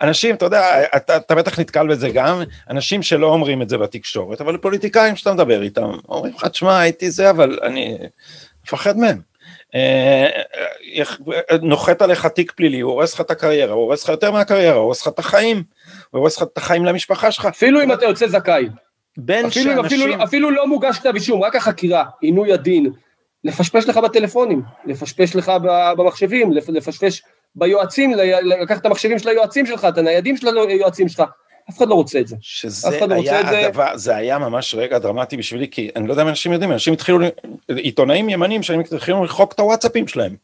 אנשים, 0.00 0.34
אתה 0.34 0.44
יודע, 0.44 0.82
אתה, 0.96 1.16
אתה 1.16 1.34
בטח 1.34 1.60
נתקל 1.60 1.86
בזה 1.86 2.10
גם, 2.10 2.42
אנשים 2.70 3.02
שלא 3.02 3.26
אומרים 3.26 3.62
את 3.62 3.68
זה 3.68 3.78
בתקשורת, 3.78 4.40
אבל 4.40 4.56
פוליטיקאים 4.56 5.16
שאתה 5.16 5.34
מדבר 5.34 5.62
איתם, 5.62 5.92
אומרים 6.08 6.34
לך, 6.34 6.46
תשמע, 6.46 6.80
הייתי 6.80 7.10
זה, 7.10 7.30
אבל 7.30 7.58
אני 7.62 7.98
מפחד 8.64 8.98
מהם. 8.98 9.20
אה, 9.74 10.28
נוחת 11.62 12.02
עליך 12.02 12.26
תיק 12.26 12.52
פלילי, 12.52 12.80
הוא 12.80 12.92
הורס 12.92 13.14
לך 13.14 13.20
את 13.20 13.30
הקריירה, 13.30 13.72
הוא 13.72 13.82
הורס 13.82 14.04
לך 14.04 14.08
יותר 14.08 14.30
מהקריירה, 14.30 14.74
הוא 14.74 14.82
הורס 14.82 15.00
לך 15.02 15.08
את 15.08 15.18
החיים, 15.18 15.62
הוא 16.10 16.18
הורס 16.18 16.36
לך 16.36 16.42
את 16.42 16.58
החיים 16.58 16.84
למשפחה 16.84 17.32
שלך. 17.32 17.46
אפילו 17.46 17.82
אם 17.82 17.92
אתה 17.92 18.04
יוצא 18.04 18.28
זכאי. 18.28 18.68
בין 19.16 19.46
אפילו, 19.46 19.72
שאנשים... 19.72 20.00
אפילו, 20.00 20.24
אפילו 20.24 20.50
לא 20.50 20.66
מוגש 20.66 20.98
כתב 20.98 21.12
אישום, 21.14 21.42
רק 21.42 21.56
החקירה, 21.56 22.04
עינוי 22.20 22.52
הדין, 22.52 22.92
לפשפש 23.44 23.88
לך 23.88 23.96
בטלפונים, 23.96 24.62
לפשפש 24.86 25.36
לך 25.36 25.52
במחשבים, 25.96 26.52
לפשפש 26.52 27.22
ביועצים, 27.54 28.12
לקחת 28.42 28.80
את 28.80 28.86
המחשבים 28.86 29.18
של 29.18 29.28
היועצים 29.28 29.66
שלך, 29.66 29.84
את 29.84 29.98
הניידים 29.98 30.36
של 30.36 30.58
היועצים 30.68 31.08
שלך, 31.08 31.22
אף 31.70 31.78
אחד 31.78 31.88
לא 31.88 31.94
רוצה 31.94 32.20
את 32.20 32.28
זה. 32.28 32.36
שזה 32.40 33.06
לא 33.06 33.14
היה 33.14 33.66
הדבר, 33.66 33.96
זה 33.96 34.16
היה 34.16 34.38
ממש 34.38 34.74
רגע 34.74 34.98
דרמטי 34.98 35.36
בשבילי, 35.36 35.68
כי 35.70 35.90
אני 35.96 36.06
לא 36.06 36.12
יודע 36.12 36.22
אם 36.22 36.28
אנשים 36.28 36.52
יודעים, 36.52 36.72
אנשים 36.72 36.92
התחילו, 36.92 37.18
עיתונאים 37.68 38.28
ימנים 38.28 38.62
שאני 38.62 38.84
התחילו 38.92 39.24
לחוק 39.24 39.52
את 39.52 39.60
הוואטסאפים 39.60 40.08
שלהם. 40.08 40.36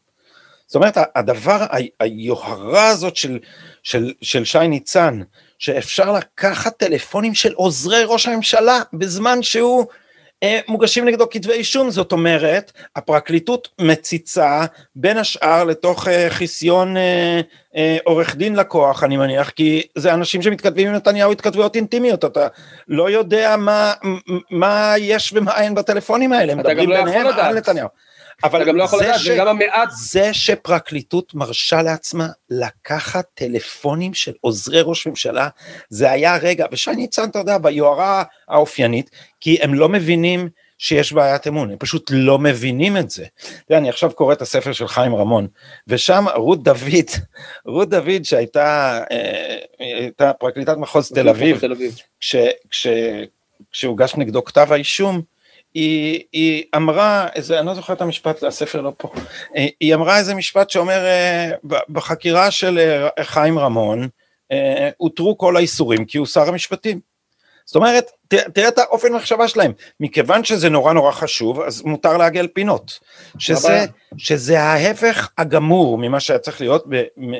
זאת 0.67 0.75
אומרת, 0.75 0.97
הדבר, 1.15 1.65
היוהרה 1.99 2.87
הזאת 2.87 3.15
של, 3.15 3.39
של, 3.83 4.13
של 4.21 4.45
שי 4.45 4.67
ניצן, 4.67 5.21
שאפשר 5.59 6.13
לקחת 6.13 6.77
טלפונים 6.77 7.35
של 7.35 7.53
עוזרי 7.53 8.03
ראש 8.05 8.27
הממשלה 8.27 8.81
בזמן 8.93 9.41
שהוא 9.41 9.85
מוגשים 10.67 11.05
נגדו 11.05 11.29
כתבי 11.29 11.53
אישום, 11.53 11.91
זאת 11.91 12.11
אומרת, 12.11 12.71
הפרקליטות 12.95 13.69
מציצה 13.81 14.65
בין 14.95 15.17
השאר 15.17 15.63
לתוך 15.63 16.07
אה, 16.07 16.29
חיסיון 16.29 16.97
אה, 16.97 17.97
עורך 18.03 18.35
דין 18.35 18.55
לקוח, 18.55 19.03
אני 19.03 19.17
מניח, 19.17 19.49
כי 19.49 19.81
זה 19.95 20.13
אנשים 20.13 20.41
שמתכתבים 20.41 20.87
עם 20.87 20.95
נתניהו 20.95 21.31
התכתבויות 21.31 21.75
אינטימיות, 21.75 22.25
אתה 22.25 22.47
לא 22.87 23.09
יודע 23.09 23.55
מה, 23.57 23.93
מה 24.51 24.93
יש 24.97 25.33
ומה 25.35 25.61
אין 25.61 25.75
בטלפונים 25.75 26.33
האלה, 26.33 26.55
מדברים 26.55 26.89
לא 26.89 26.97
ביניהם 26.97 27.27
על 27.27 27.57
נתניהו. 27.57 27.87
אבל 28.43 28.65
גם 28.65 28.75
לא 28.75 28.83
יכול 28.83 28.99
לדעת, 29.03 29.19
ש... 29.19 29.27
וגם 29.27 29.47
המעט... 29.47 29.89
זה 29.91 30.33
שפרקליטות 30.33 31.33
מרשה 31.33 31.81
לעצמה 31.81 32.27
לקחת 32.49 33.25
טלפונים 33.33 34.13
של 34.13 34.33
עוזרי 34.41 34.81
ראש 34.83 35.07
ממשלה, 35.07 35.49
זה 35.89 36.11
היה 36.11 36.37
רגע, 36.37 36.65
ושי 36.71 36.91
ניצן, 36.91 37.29
אתה 37.29 37.39
יודע, 37.39 37.57
ביוהרה 37.57 38.23
האופיינית, 38.47 39.09
כי 39.41 39.57
הם 39.61 39.73
לא 39.73 39.89
מבינים 39.89 40.49
שיש 40.77 41.13
בעיית 41.13 41.47
אמון, 41.47 41.71
הם 41.71 41.77
פשוט 41.77 42.11
לא 42.13 42.39
מבינים 42.39 42.97
את 42.97 43.09
זה. 43.09 43.25
תראה, 43.67 43.79
אני 43.79 43.89
עכשיו 43.89 44.11
קורא 44.11 44.33
את 44.33 44.41
הספר 44.41 44.71
של 44.71 44.87
חיים 44.87 45.15
רמון, 45.15 45.47
ושם 45.87 46.25
רות 46.35 46.63
דוד, 46.63 47.09
רות 47.65 47.89
דוד 47.89 48.23
שהייתה 48.23 48.99
אה, 49.11 49.57
הייתה 49.79 50.33
פרקליטת 50.33 50.77
מחוז 50.77 51.11
תל 51.11 51.29
אביב, 51.29 51.61
כש, 52.19 52.35
כש, 52.69 52.87
כשהוגש 53.71 54.15
נגדו 54.15 54.43
כתב 54.43 54.67
האישום, 54.71 55.21
היא, 55.73 56.23
היא 56.33 56.63
אמרה, 56.75 57.27
איזה, 57.35 57.59
אני 57.59 57.67
לא 57.67 57.73
זוכר 57.73 57.93
את 57.93 58.01
המשפט, 58.01 58.43
הספר 58.43 58.81
לא 58.81 58.91
פה, 58.97 59.11
אה, 59.55 59.67
היא 59.79 59.95
אמרה 59.95 60.17
איזה 60.17 60.35
משפט 60.35 60.69
שאומר, 60.69 61.05
אה, 61.05 61.51
בחקירה 61.89 62.51
של 62.51 62.77
אה, 63.17 63.23
חיים 63.23 63.59
רמון, 63.59 64.07
הותרו 64.97 65.37
כל 65.37 65.57
האיסורים 65.57 66.05
כי 66.05 66.17
הוא 66.17 66.27
שר 66.27 66.49
המשפטים. 66.49 67.08
זאת 67.69 67.75
אומרת, 67.75 68.11
תראה 68.27 68.67
את 68.67 68.77
האופן 68.77 69.13
מחשבה 69.13 69.47
שלהם, 69.47 69.71
מכיוון 69.99 70.43
שזה 70.43 70.69
נורא 70.69 70.93
נורא 70.93 71.11
חשוב, 71.11 71.61
אז 71.61 71.81
מותר 71.81 72.17
לעגל 72.17 72.47
פינות, 72.47 72.99
שזה, 73.37 73.85
שזה 74.17 74.61
ההפך 74.61 75.29
הגמור 75.37 75.97
ממה 75.97 76.19
שהיה 76.19 76.39
צריך 76.39 76.61
להיות 76.61 76.85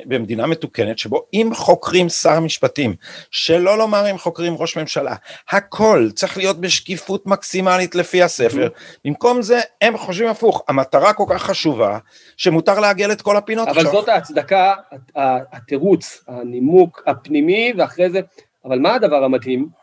במדינה 0.06 0.48
מתוקנת, 0.48 0.98
שבו 0.98 1.26
אם 1.34 1.50
חוקרים 1.54 2.10
שר 2.10 2.40
משפטים, 2.40 2.96
שלא 3.32 3.78
לומר 3.78 4.12
אם 4.12 4.18
חוקרים 4.18 4.56
ראש 4.58 4.78
ממשלה, 4.78 5.16
הכל 5.50 6.10
צריך 6.16 6.38
להיות 6.38 6.62
בשקיפות 6.62 7.26
מקסימלית 7.28 7.96
לפי 7.96 8.24
הספר, 8.24 8.70
במקום 9.06 9.42
זה 9.42 9.60
הם 9.82 9.98
חושבים 9.98 10.30
הפוך, 10.30 10.64
המטרה 10.68 11.14
כל 11.14 11.26
כך 11.30 11.44
חשובה, 11.44 11.98
שמותר 12.38 12.80
לעגל 12.80 13.12
את 13.12 13.22
כל 13.22 13.38
הפינות 13.38 13.68
אבל 13.68 13.78
עכשיו. 13.78 13.92
אבל 13.92 14.00
זאת 14.00 14.10
ההצדקה, 14.10 14.74
התירוץ, 15.52 16.24
הנימוק 16.28 17.04
הפנימי, 17.08 17.74
ואחרי 17.78 18.10
זה, 18.10 18.22
אבל 18.66 18.80
מה 18.80 18.94
הדבר 18.96 19.24
המדהים? 19.24 19.79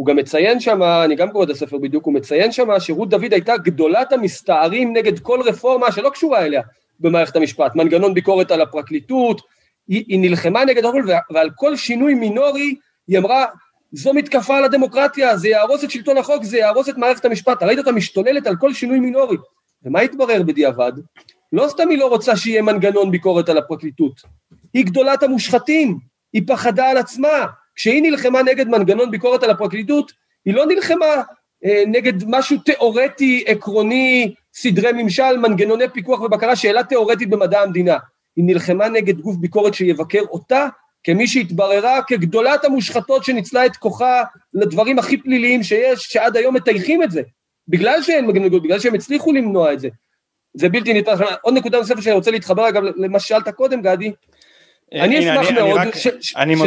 הוא 0.00 0.06
גם 0.06 0.16
מציין 0.16 0.60
שם, 0.60 0.82
אני 0.82 1.14
גם 1.14 1.30
קורא 1.30 1.44
את 1.44 1.50
הספר 1.50 1.78
בדיוק, 1.78 2.04
הוא 2.04 2.14
מציין 2.14 2.52
שם 2.52 2.68
שרות 2.78 3.08
דוד 3.08 3.32
הייתה 3.32 3.56
גדולת 3.56 4.12
המסתערים 4.12 4.92
נגד 4.92 5.18
כל 5.18 5.40
רפורמה 5.40 5.92
שלא 5.92 6.10
קשורה 6.10 6.44
אליה 6.44 6.62
במערכת 7.00 7.36
המשפט, 7.36 7.74
מנגנון 7.74 8.14
ביקורת 8.14 8.50
על 8.50 8.60
הפרקליטות, 8.60 9.40
היא, 9.88 10.04
היא 10.08 10.20
נלחמה 10.20 10.64
נגד 10.64 10.84
הכל, 10.84 11.02
ועל 11.30 11.50
כל 11.54 11.76
שינוי 11.76 12.14
מינורי 12.14 12.74
היא 13.08 13.18
אמרה, 13.18 13.46
זו 13.92 14.14
מתקפה 14.14 14.56
על 14.56 14.64
הדמוקרטיה, 14.64 15.36
זה 15.36 15.48
יהרוס 15.48 15.84
את 15.84 15.90
שלטון 15.90 16.18
החוק, 16.18 16.42
זה 16.42 16.58
יהרוס 16.58 16.88
את 16.88 16.98
מערכת 16.98 17.24
המשפט, 17.24 17.62
ראית 17.62 17.78
אותה 17.78 17.92
משתוללת 17.92 18.46
על 18.46 18.56
כל 18.56 18.74
שינוי 18.74 19.00
מינורי. 19.00 19.36
ומה 19.84 20.00
התברר 20.00 20.42
בדיעבד? 20.42 20.92
לא 21.52 21.68
סתם 21.68 21.88
היא 21.88 21.98
לא 21.98 22.06
רוצה 22.06 22.36
שיהיה 22.36 22.62
מנגנון 22.62 23.10
ביקורת 23.10 23.48
על 23.48 23.58
הפרקליטות, 23.58 24.20
היא 24.74 24.86
גדולת 24.86 25.22
המושחתים, 25.22 25.98
היא 26.32 26.42
פחדה 26.46 26.90
על 26.90 26.96
עצמה, 26.96 27.46
כשהיא 27.80 28.02
נלחמה 28.02 28.42
נגד 28.42 28.68
מנגנון 28.68 29.10
ביקורת 29.10 29.42
על 29.42 29.50
הפרקליטות, 29.50 30.12
היא 30.44 30.54
לא 30.54 30.66
נלחמה 30.66 31.22
אה, 31.64 31.82
נגד 31.86 32.12
משהו 32.26 32.58
תיאורטי, 32.58 33.44
עקרוני, 33.46 34.34
סדרי 34.54 34.92
ממשל, 34.92 35.36
מנגנוני 35.36 35.84
פיקוח 35.92 36.20
ובקרה, 36.20 36.56
שאלה 36.56 36.84
תיאורטית 36.84 37.30
במדע 37.30 37.60
המדינה. 37.60 37.96
היא 38.36 38.44
נלחמה 38.44 38.88
נגד 38.88 39.20
גוף 39.20 39.36
ביקורת 39.36 39.74
שיבקר 39.74 40.22
אותה 40.30 40.68
כמי 41.04 41.26
שהתבררה 41.26 42.02
כגדולת 42.02 42.64
המושחתות 42.64 43.24
שניצלה 43.24 43.66
את 43.66 43.76
כוחה 43.76 44.22
לדברים 44.54 44.98
הכי 44.98 45.16
פליליים 45.16 45.62
שיש, 45.62 45.98
שעד 46.00 46.36
היום 46.36 46.54
מטייחים 46.56 47.02
את 47.02 47.10
זה. 47.10 47.22
בגלל 47.68 48.02
שאין 48.02 48.26
מגנגות, 48.26 48.62
בגלל 48.62 48.78
שהם 48.78 48.94
הצליחו 48.94 49.32
למנוע 49.32 49.72
את 49.72 49.80
זה. 49.80 49.88
זה 50.54 50.68
בלתי 50.68 50.94
נתפס. 50.94 51.18
עוד 51.42 51.54
נקודה 51.54 51.78
נוספת 51.78 52.02
שאני 52.02 52.14
רוצה 52.14 52.30
להתחבר 52.30 52.68
אגב 52.68 52.82
למה 52.96 53.20
ששאלת 53.20 53.48
קודם, 53.48 53.82
גדי, 53.82 54.12
אני 54.94 55.18
אשמח 55.18 55.50
מאוד 55.50 55.80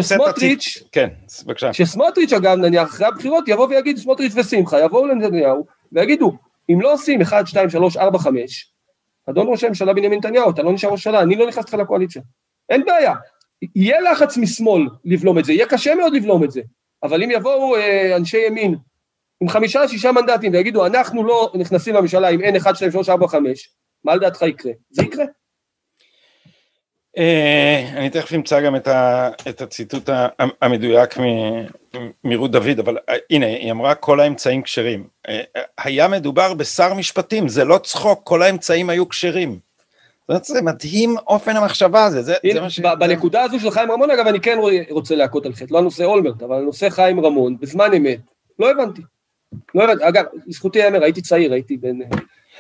שסמוטריץ', 0.02 0.84
כן, 0.92 1.08
בבקשה. 1.46 1.74
שסמוטריץ' 1.74 2.34
אגב 2.34 2.58
נניח 2.58 2.88
אחרי 2.88 3.08
הבחירות 3.08 3.48
יבוא 3.48 3.68
ויגיד 3.68 3.98
סמוטריץ' 3.98 4.34
ושמחה 4.36 4.80
יבואו 4.80 5.08
לנתניהו 5.08 5.66
ויגידו 5.92 6.38
אם 6.70 6.82
לא 6.82 6.94
עושים 6.94 7.22
1, 7.22 7.48
2, 7.48 7.70
3, 7.70 7.98
4, 7.98 8.20
5 8.20 8.72
אדון 9.30 9.48
ראש 9.50 9.64
הממשלה 9.64 9.94
בנימין 9.94 10.20
נתניהו 10.20 10.50
אתה 10.50 10.64
לא 10.64 10.74
נשאר 10.74 10.90
ראש 10.90 11.08
הממשלה 11.08 11.24
אני 11.24 11.36
לא 11.36 11.48
נכנס 11.48 11.66
לך 11.66 11.74
לקואליציה 11.74 12.22
אין 12.70 12.86
בעיה 12.86 13.14
יהיה 13.76 14.02
לחץ 14.02 14.38
משמאל 14.38 14.88
לבלום 15.06 15.40
את 15.40 15.46
זה 15.46 15.54
יהיה 15.54 15.66
קשה 15.66 15.96
מאוד 15.96 16.14
לבלום 16.14 16.44
את 16.44 16.52
זה 16.52 16.62
אבל 17.04 17.24
אם 17.24 17.32
יבואו 17.32 17.76
אה, 17.76 18.16
אנשי 18.16 18.48
ימין 18.48 18.76
עם 19.42 19.50
חמישה 19.50 19.88
שישה 19.88 20.12
מנדטים 20.12 20.54
ויגידו 20.54 20.86
אנחנו 20.86 21.24
לא 21.24 21.52
נכנסים 21.56 21.96
לממשלה 21.96 22.30
עם 22.30 22.42
אין 22.42 22.56
1, 22.56 22.76
2, 22.76 22.92
3, 22.92 23.10
4, 23.10 23.28
5 23.28 23.70
מה 24.04 24.16
לדעתך 24.16 24.42
יקרה? 24.42 24.72
זה 24.90 25.04
יקרה 25.04 25.26
אה, 25.26 25.30
אני 27.98 28.10
תכף 28.10 28.34
אמצא 28.34 28.62
גם 28.62 28.76
את, 28.76 28.88
ה, 28.88 29.30
את 29.50 29.62
הציטוט 29.62 30.10
המדויק 30.62 31.18
מרות 32.24 32.52
דוד, 32.52 32.80
אבל 32.80 32.98
אה, 33.10 33.16
הנה, 33.30 33.46
היא 33.46 33.72
אמרה 33.72 33.96
כל 33.96 34.20
האמצעים 34.20 34.62
כשרים. 34.62 35.08
אה, 35.30 35.42
היה 35.78 36.08
מדובר 36.08 36.54
בשר 36.54 36.94
משפטים, 36.94 37.48
זה 37.48 37.66
לא 37.66 37.78
צחוק, 37.78 38.22
כל 38.24 38.42
האמצעים 38.42 38.90
היו 38.90 39.10
כשרים. 39.10 39.60
זה 40.42 40.62
מדהים 40.62 41.16
אופן 41.28 41.56
המחשבה 41.56 42.06
הזה, 42.06 42.22
זה, 42.22 42.34
זה 42.54 42.62
מה 42.62 42.70
ש... 42.70 42.80
בנקודה 42.80 43.44
הזו 43.44 43.60
של 43.60 43.72
חיים 43.72 43.92
רמון, 43.92 44.12
אגב, 44.12 44.28
אני 44.28 44.40
כן 44.40 44.58
רוצה 44.90 45.16
להכות 45.16 45.46
על 45.46 45.54
חטא, 45.54 45.74
לא 45.74 45.78
הנושא 45.78 46.04
אולמרט, 46.04 46.44
אבל 46.44 46.56
הנושא 46.56 46.90
חיים 46.90 47.26
רמון, 47.26 47.58
בזמן 47.60 47.94
אמת, 47.94 48.20
לא 48.60 48.72
הבנתי. 48.72 49.02
לא 49.76 49.84
הבנתי, 49.84 50.08
אגב, 50.08 50.24
לזכותי 50.48 50.80
ייאמר, 50.80 51.04
הייתי 51.04 51.22
צעיר, 51.22 51.54
הייתי 51.54 51.78
בן 51.78 52.00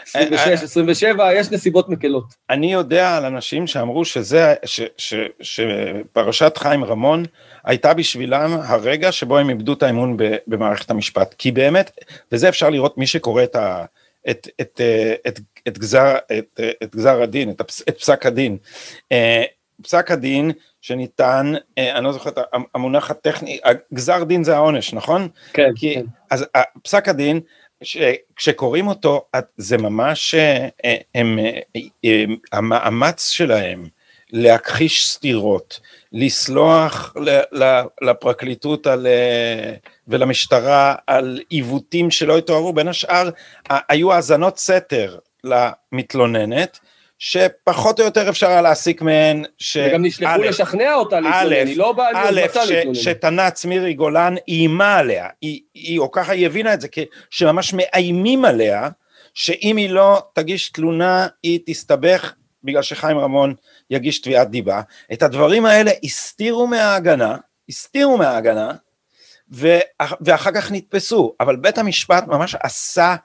26, 0.03 0.63
27, 0.63 1.33
יש 1.33 1.51
נסיבות 1.51 1.89
מקלות. 1.89 2.23
אני 2.49 2.73
יודע 2.73 3.17
על 3.17 3.25
אנשים 3.25 3.67
שאמרו 3.67 4.05
שזה, 4.05 4.53
שפרשת 5.41 6.57
חיים 6.57 6.83
רמון 6.83 7.23
הייתה 7.63 7.93
בשבילם 7.93 8.57
הרגע 8.63 9.11
שבו 9.11 9.37
הם 9.37 9.49
איבדו 9.49 9.73
את 9.73 9.83
האמון 9.83 10.17
במערכת 10.47 10.91
המשפט. 10.91 11.35
כי 11.37 11.51
באמת, 11.51 11.91
וזה 12.31 12.49
אפשר 12.49 12.69
לראות 12.69 12.97
מי 12.97 13.07
שקורא 13.07 13.43
את, 13.43 13.55
ה, 13.55 13.85
את, 14.29 14.47
את, 14.61 14.81
את, 15.27 15.39
את, 15.67 15.77
גזר, 15.77 16.15
את, 16.39 16.59
את 16.83 16.95
גזר 16.95 17.21
הדין, 17.21 17.49
את, 17.49 17.61
את 17.89 17.97
פסק 17.97 18.25
הדין. 18.25 18.57
אה, 19.11 19.43
פסק 19.81 20.11
הדין 20.11 20.51
שניתן, 20.81 21.53
אה, 21.77 21.97
אני 21.97 22.05
לא 22.05 22.11
זוכר 22.11 22.29
את 22.29 22.37
המונח 22.75 23.11
הטכני, 23.11 23.59
גזר 23.93 24.23
דין 24.23 24.43
זה 24.43 24.55
העונש, 24.55 24.93
נכון? 24.93 25.27
כן. 25.53 25.69
כי, 25.75 25.95
כן. 25.95 26.05
אז 26.29 26.45
פסק 26.83 27.09
הדין 27.09 27.39
כשקוראים 28.35 28.87
אותו, 28.87 29.25
זה 29.57 29.77
ממש, 29.77 30.35
הם, 31.15 31.39
הם, 32.03 32.35
המאמץ 32.51 33.29
שלהם 33.29 33.87
להכחיש 34.31 35.09
סתירות, 35.09 35.79
לסלוח 36.11 37.13
לפרקליטות 38.01 38.87
על, 38.87 39.07
ולמשטרה 40.07 40.95
על 41.07 41.39
עיוותים 41.49 42.11
שלא 42.11 42.37
התעוררו, 42.37 42.73
בין 42.73 42.87
השאר 42.87 43.29
היו 43.89 44.13
האזנות 44.13 44.57
סתר 44.57 45.17
למתלוננת, 45.43 46.79
שפחות 47.25 47.99
או 47.99 48.05
יותר 48.05 48.29
אפשר 48.29 48.47
היה 48.47 48.61
להסיק 48.61 49.01
מהן 49.01 49.43
ש... 49.57 49.77
וגם 49.77 50.05
נשלחו 50.05 50.41
לשכנע 50.41 50.93
אותה 50.93 51.19
להתלונן, 51.19 51.67
היא 51.67 51.77
לא 51.77 51.91
באה 51.91 52.31
להיות 52.31 52.49
מצע 52.49 52.65
להתלונן. 52.65 52.95
שתנ"צ 52.95 53.65
מירי 53.65 53.93
גולן 53.93 54.35
איימה 54.47 54.97
עליה, 54.97 55.27
היא, 55.41 55.61
היא, 55.73 55.99
או 55.99 56.11
ככה 56.11 56.31
היא 56.31 56.45
הבינה 56.45 56.73
את 56.73 56.81
זה, 56.81 56.87
שממש 57.29 57.73
מאיימים 57.73 58.45
עליה, 58.45 58.89
שאם 59.33 59.77
היא 59.77 59.89
לא 59.89 60.21
תגיש 60.33 60.69
תלונה 60.69 61.27
היא 61.43 61.59
תסתבך 61.65 62.33
בגלל 62.63 62.81
שחיים 62.81 63.17
רמון 63.17 63.53
יגיש 63.89 64.21
תביעת 64.21 64.49
דיבה. 64.49 64.81
את 65.13 65.23
הדברים 65.23 65.65
האלה 65.65 65.91
הסתירו 66.03 66.67
מההגנה, 66.67 67.37
הסתירו 67.69 68.17
מההגנה, 68.17 68.71
ואחר 69.51 70.51
כך 70.55 70.71
נתפסו, 70.71 71.35
אבל 71.39 71.55
בית 71.55 71.77
המשפט 71.77 72.27
ממש 72.27 72.55
עשה, 72.63 73.15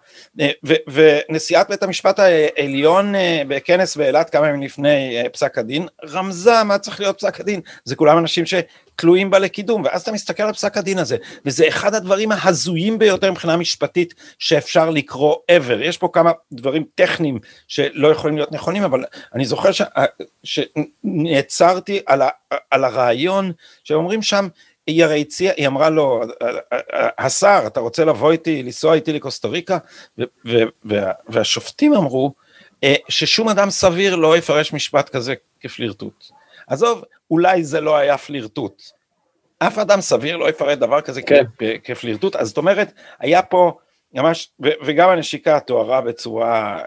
אה, 0.40 0.50
ונשיאת 0.88 1.68
בית 1.68 1.82
המשפט 1.82 2.18
העליון 2.18 3.14
אה, 3.14 3.42
בכנס 3.48 3.96
באילת 3.96 4.30
כמה 4.30 4.48
ימים 4.48 4.62
לפני 4.62 5.22
אה, 5.22 5.28
פסק 5.28 5.58
הדין, 5.58 5.86
רמזה 6.04 6.64
מה 6.64 6.78
צריך 6.78 7.00
להיות 7.00 7.18
פסק 7.18 7.40
הדין, 7.40 7.60
זה 7.84 7.96
כולם 7.96 8.18
אנשים 8.18 8.44
שתלויים 8.46 9.30
בה 9.30 9.38
לקידום, 9.38 9.82
ואז 9.84 10.02
אתה 10.02 10.12
מסתכל 10.12 10.42
על 10.42 10.52
פסק 10.52 10.76
הדין 10.76 10.98
הזה, 10.98 11.16
וזה 11.44 11.68
אחד 11.68 11.94
הדברים 11.94 12.32
ההזויים 12.32 12.98
ביותר 12.98 13.30
מבחינה 13.30 13.56
משפטית 13.56 14.14
שאפשר 14.38 14.90
לקרוא 14.90 15.36
ever, 15.52 15.82
יש 15.82 15.98
פה 15.98 16.08
כמה 16.12 16.32
דברים 16.52 16.84
טכניים 16.94 17.38
שלא 17.68 18.08
יכולים 18.08 18.36
להיות 18.36 18.52
נכונים, 18.52 18.82
אבל 18.82 19.04
אני 19.34 19.44
זוכר. 19.44 19.70
שנעצרתי 20.44 22.00
על. 22.06 22.22
על 22.70 22.84
הרעיון 22.84 23.52
שאומרים 23.84 24.22
שם, 24.22 24.48
היא 24.88 25.04
הרי 25.04 25.20
הציעה, 25.20 25.54
היא 25.56 25.66
אמרה 25.66 25.90
לו, 25.90 26.20
השר, 27.18 27.62
אתה 27.66 27.80
רוצה 27.80 28.04
לבוא 28.04 28.32
איתי, 28.32 28.62
לנסוע 28.62 28.94
איתי 28.94 29.12
לקוסטה 29.12 29.48
ריקה? 29.48 29.78
והשופטים 31.28 31.94
אמרו 31.94 32.32
אה, 32.84 32.94
ששום 33.08 33.48
אדם 33.48 33.70
סביר 33.70 34.16
לא 34.16 34.36
יפרש 34.36 34.72
משפט 34.72 35.08
כזה 35.08 35.34
כפלירטוט. 35.60 36.24
עזוב, 36.66 37.04
אולי 37.30 37.64
זה 37.64 37.80
לא 37.80 37.96
היה 37.96 38.18
פלירטוט. 38.18 38.82
אף 39.58 39.78
אדם 39.78 40.00
סביר 40.00 40.36
לא 40.36 40.48
יפרט 40.48 40.78
דבר 40.78 41.00
כזה 41.00 41.22
כן. 41.22 41.44
כפלירטוט, 41.84 42.36
אז 42.36 42.48
זאת 42.48 42.56
אומרת, 42.56 42.92
היה 43.18 43.42
פה 43.42 43.72
ממש, 44.14 44.50
וגם 44.60 45.10
הנשיקה 45.10 45.60
תוארה 45.60 46.00
בצורה, 46.00 46.82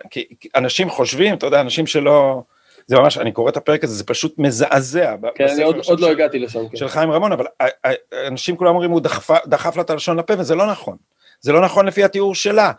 אנשים 0.56 0.90
חושבים, 0.90 1.34
אתה 1.36 1.46
יודע, 1.46 1.62
אנשים 1.62 1.88
שלא... 1.88 2.44
זה 2.92 2.98
ממש, 2.98 3.18
אני 3.18 3.32
קורא 3.32 3.50
את 3.50 3.58
הפרק 3.58 3.84
הזה, 3.84 3.94
זה 3.94 4.04
פשוט 4.04 4.36
מזעזע. 4.38 5.16
כן, 5.36 5.48
אני 5.48 5.64
עוד, 5.64 5.76
עוד 5.86 6.00
לא 6.00 6.12
הגעתי 6.12 6.40
לשם. 6.40 6.70
כן. 6.70 6.78
של 6.78 6.88
חיים 6.88 7.12
רמון, 7.12 7.32
אבל 7.32 7.46
אנשים 8.28 8.56
כולם 8.56 8.70
אומרים, 8.70 8.92
הוא 8.92 9.02
דחף, 9.02 9.46
דחף 9.46 9.76
לה 9.76 9.82
את 9.82 9.90
הלשון 9.90 10.20
לפה, 10.20 10.34
וזה 10.38 10.56
לא 10.56 10.72
נכון. 10.72 10.98
זה 11.42 11.52
לא 11.52 11.62
נכון 11.62 11.86
לפי 11.86 12.04
התיאור 12.04 12.36
שלה, 12.36 12.72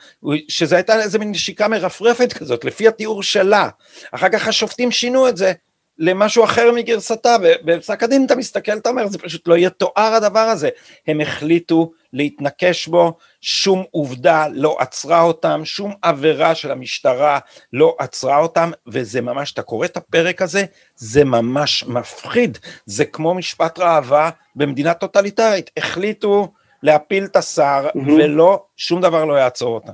שזה 0.49 0.77
הייתה 0.77 1.03
איזה 1.03 1.19
מין 1.19 1.31
נשיקה 1.31 1.69
מרפרפת 1.69 2.33
כזאת, 2.33 2.65
לפי 2.65 2.89
התיאור 2.89 3.23
שלה. 3.23 3.69
אחר 4.13 4.29
כך 4.29 4.49
השופטים 4.49 4.91
שינו 4.91 5.29
את 5.29 5.37
זה 5.37 5.53
למשהו 5.99 6.45
אחר 6.45 6.73
מגרסתה, 6.73 7.37
ובפסק 7.43 8.03
הדין 8.03 8.25
אתה 8.27 8.37
מסתכל, 8.37 8.77
אתה 8.77 8.89
אומר, 8.91 9.07
זה 9.07 9.19
פשוט 9.19 9.49
לא 9.49 9.59
יתואר 9.59 10.13
הדבר 10.15 10.39
הזה. 10.39 10.69
הם 11.07 11.21
החליטו 11.21 11.93
להתנקש 12.13 12.89
בו, 12.89 13.17
שום 13.43 13.85
עובדה 13.91 14.47
לא 14.53 14.77
עצרה 14.81 15.21
אותם, 15.21 15.65
שום 15.65 15.95
עבירה 16.03 16.55
של 16.55 16.71
המשטרה 16.71 17.39
לא 17.73 17.97
עצרה 17.99 18.39
אותם, 18.39 18.71
וזה 18.87 19.21
ממש, 19.21 19.53
אתה 19.53 19.63
קורא 19.63 19.87
את 19.87 19.97
הפרק 19.97 20.43
הזה, 20.43 20.65
זה 20.97 21.25
ממש 21.25 21.85
מפחיד, 21.85 22.59
זה 22.87 23.05
כמו 23.05 23.35
משפט 23.35 23.79
ראווה 23.79 24.31
במדינה 24.57 24.95
טוטליטרית, 24.95 25.71
החליטו 25.77 26.53
להפיל 26.83 27.25
את 27.25 27.37
השר, 27.37 27.89
mm-hmm. 27.89 27.99
ולא, 27.99 28.65
שום 28.77 29.01
דבר 29.01 29.25
לא 29.25 29.35
יעצור 29.35 29.75
אותם. 29.75 29.93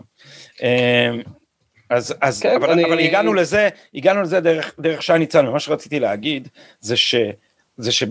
אמ, 0.62 1.22
אז, 1.90 2.14
אז 2.20 2.42
כן, 2.42 2.54
אבל, 2.54 2.70
אני... 2.70 2.84
אבל 2.84 2.98
הגענו 2.98 3.34
לזה, 3.34 3.68
הגענו 3.94 4.22
לזה 4.22 4.40
דרך, 4.40 4.74
דרך 4.78 5.02
שי 5.02 5.18
ניצן, 5.18 5.48
ומה 5.48 5.60
שרציתי 5.60 6.00
להגיד 6.00 6.48
זה 6.80 6.96
ש... 6.96 7.14
זה 7.76 7.92
ש... 7.92 8.04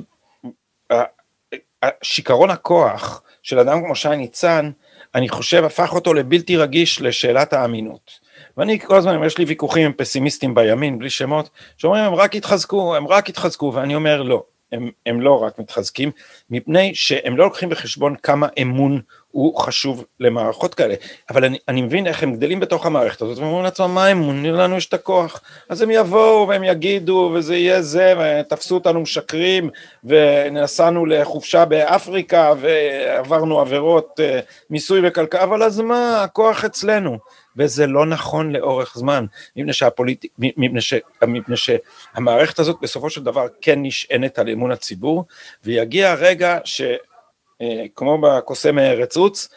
שיכרון 2.01 2.49
הכוח 2.49 3.23
של 3.43 3.59
אדם 3.59 3.83
כמו 3.83 3.95
שי 3.95 4.15
ניצן, 4.15 4.71
אני 5.17 5.29
חושב 5.29 5.63
הפך 5.63 5.93
אותו 5.93 6.13
לבלתי 6.13 6.57
רגיש 6.57 7.01
לשאלת 7.01 7.53
האמינות. 7.53 8.11
ואני 8.57 8.79
כל 8.79 8.95
הזמן, 8.95 9.23
יש 9.25 9.37
לי 9.37 9.45
ויכוחים 9.45 9.85
עם 9.85 9.93
פסימיסטים 9.93 10.55
בימין, 10.55 10.99
בלי 10.99 11.09
שמות, 11.09 11.49
שאומרים 11.77 12.03
הם 12.03 12.15
רק 12.15 12.35
התחזקו, 12.35 12.95
הם 12.95 13.07
רק 13.07 13.29
התחזקו, 13.29 13.71
ואני 13.75 13.95
אומר 13.95 14.21
לא, 14.21 14.43
הם, 14.71 14.89
הם 15.05 15.21
לא 15.21 15.43
רק 15.43 15.59
מתחזקים, 15.59 16.11
מפני 16.49 16.95
שהם 16.95 17.37
לא 17.37 17.45
לוקחים 17.45 17.69
בחשבון 17.69 18.15
כמה 18.15 18.47
אמון 18.61 19.01
הוא 19.31 19.57
חשוב 19.57 20.05
למערכות 20.19 20.75
כאלה. 20.75 20.95
אבל 21.29 21.45
אני, 21.45 21.57
אני 21.67 21.81
מבין 21.81 22.07
איך 22.07 22.23
הם 22.23 22.35
גדלים 22.35 22.59
בתוך 22.59 22.85
המערכת 22.85 23.21
הזאת, 23.21 23.37
ואומרים 23.37 23.63
לעצמם, 23.63 23.91
מה 23.95 24.11
אמון, 24.11 24.45
לנו 24.45 24.77
יש 24.77 24.85
את 24.85 24.93
הכוח. 24.93 25.41
אז 25.69 25.81
הם 25.81 25.91
יבואו 25.91 26.47
והם 26.47 26.63
יגידו, 26.63 27.31
וזה 27.33 27.55
יהיה 27.55 27.81
זה, 27.81 28.13
ותפסו 28.19 28.75
אותנו 28.75 29.01
משקרים, 29.01 29.69
ונסענו 30.03 31.05
לחופשה 31.05 31.65
באפריקה, 31.65 32.53
ועברנו 32.59 33.59
עבירות 33.59 34.19
אה, 34.19 34.39
מיסוי 34.69 35.01
וכלכלה, 35.03 35.43
אבל 35.43 35.63
אז 35.63 35.79
מה, 35.79 36.23
הכוח 36.23 36.65
אצלנו. 36.65 37.17
וזה 37.57 37.87
לא 37.87 38.05
נכון 38.05 38.51
לאורך 38.51 38.97
זמן, 38.97 39.25
מפני, 39.55 39.73
שהפוליט... 39.73 40.25
מפני, 40.37 40.81
ש... 40.81 40.93
מפני 41.27 41.55
שהמערכת 41.57 42.59
הזאת 42.59 42.77
בסופו 42.81 43.09
של 43.09 43.23
דבר 43.23 43.47
כן 43.61 43.79
נשענת 43.81 44.39
על 44.39 44.49
אמון 44.49 44.71
הציבור, 44.71 45.25
ויגיע 45.63 46.11
הרגע 46.11 46.59
שכמו 46.63 48.25
אה, 48.25 48.37
בקוסם 48.37 48.79
ארץ 48.79 49.17
עוץ, 49.17 49.49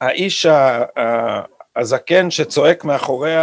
האיש 0.00 0.46
הזקן 1.76 2.30
שצועק 2.30 2.84
מאחורי 2.84 3.34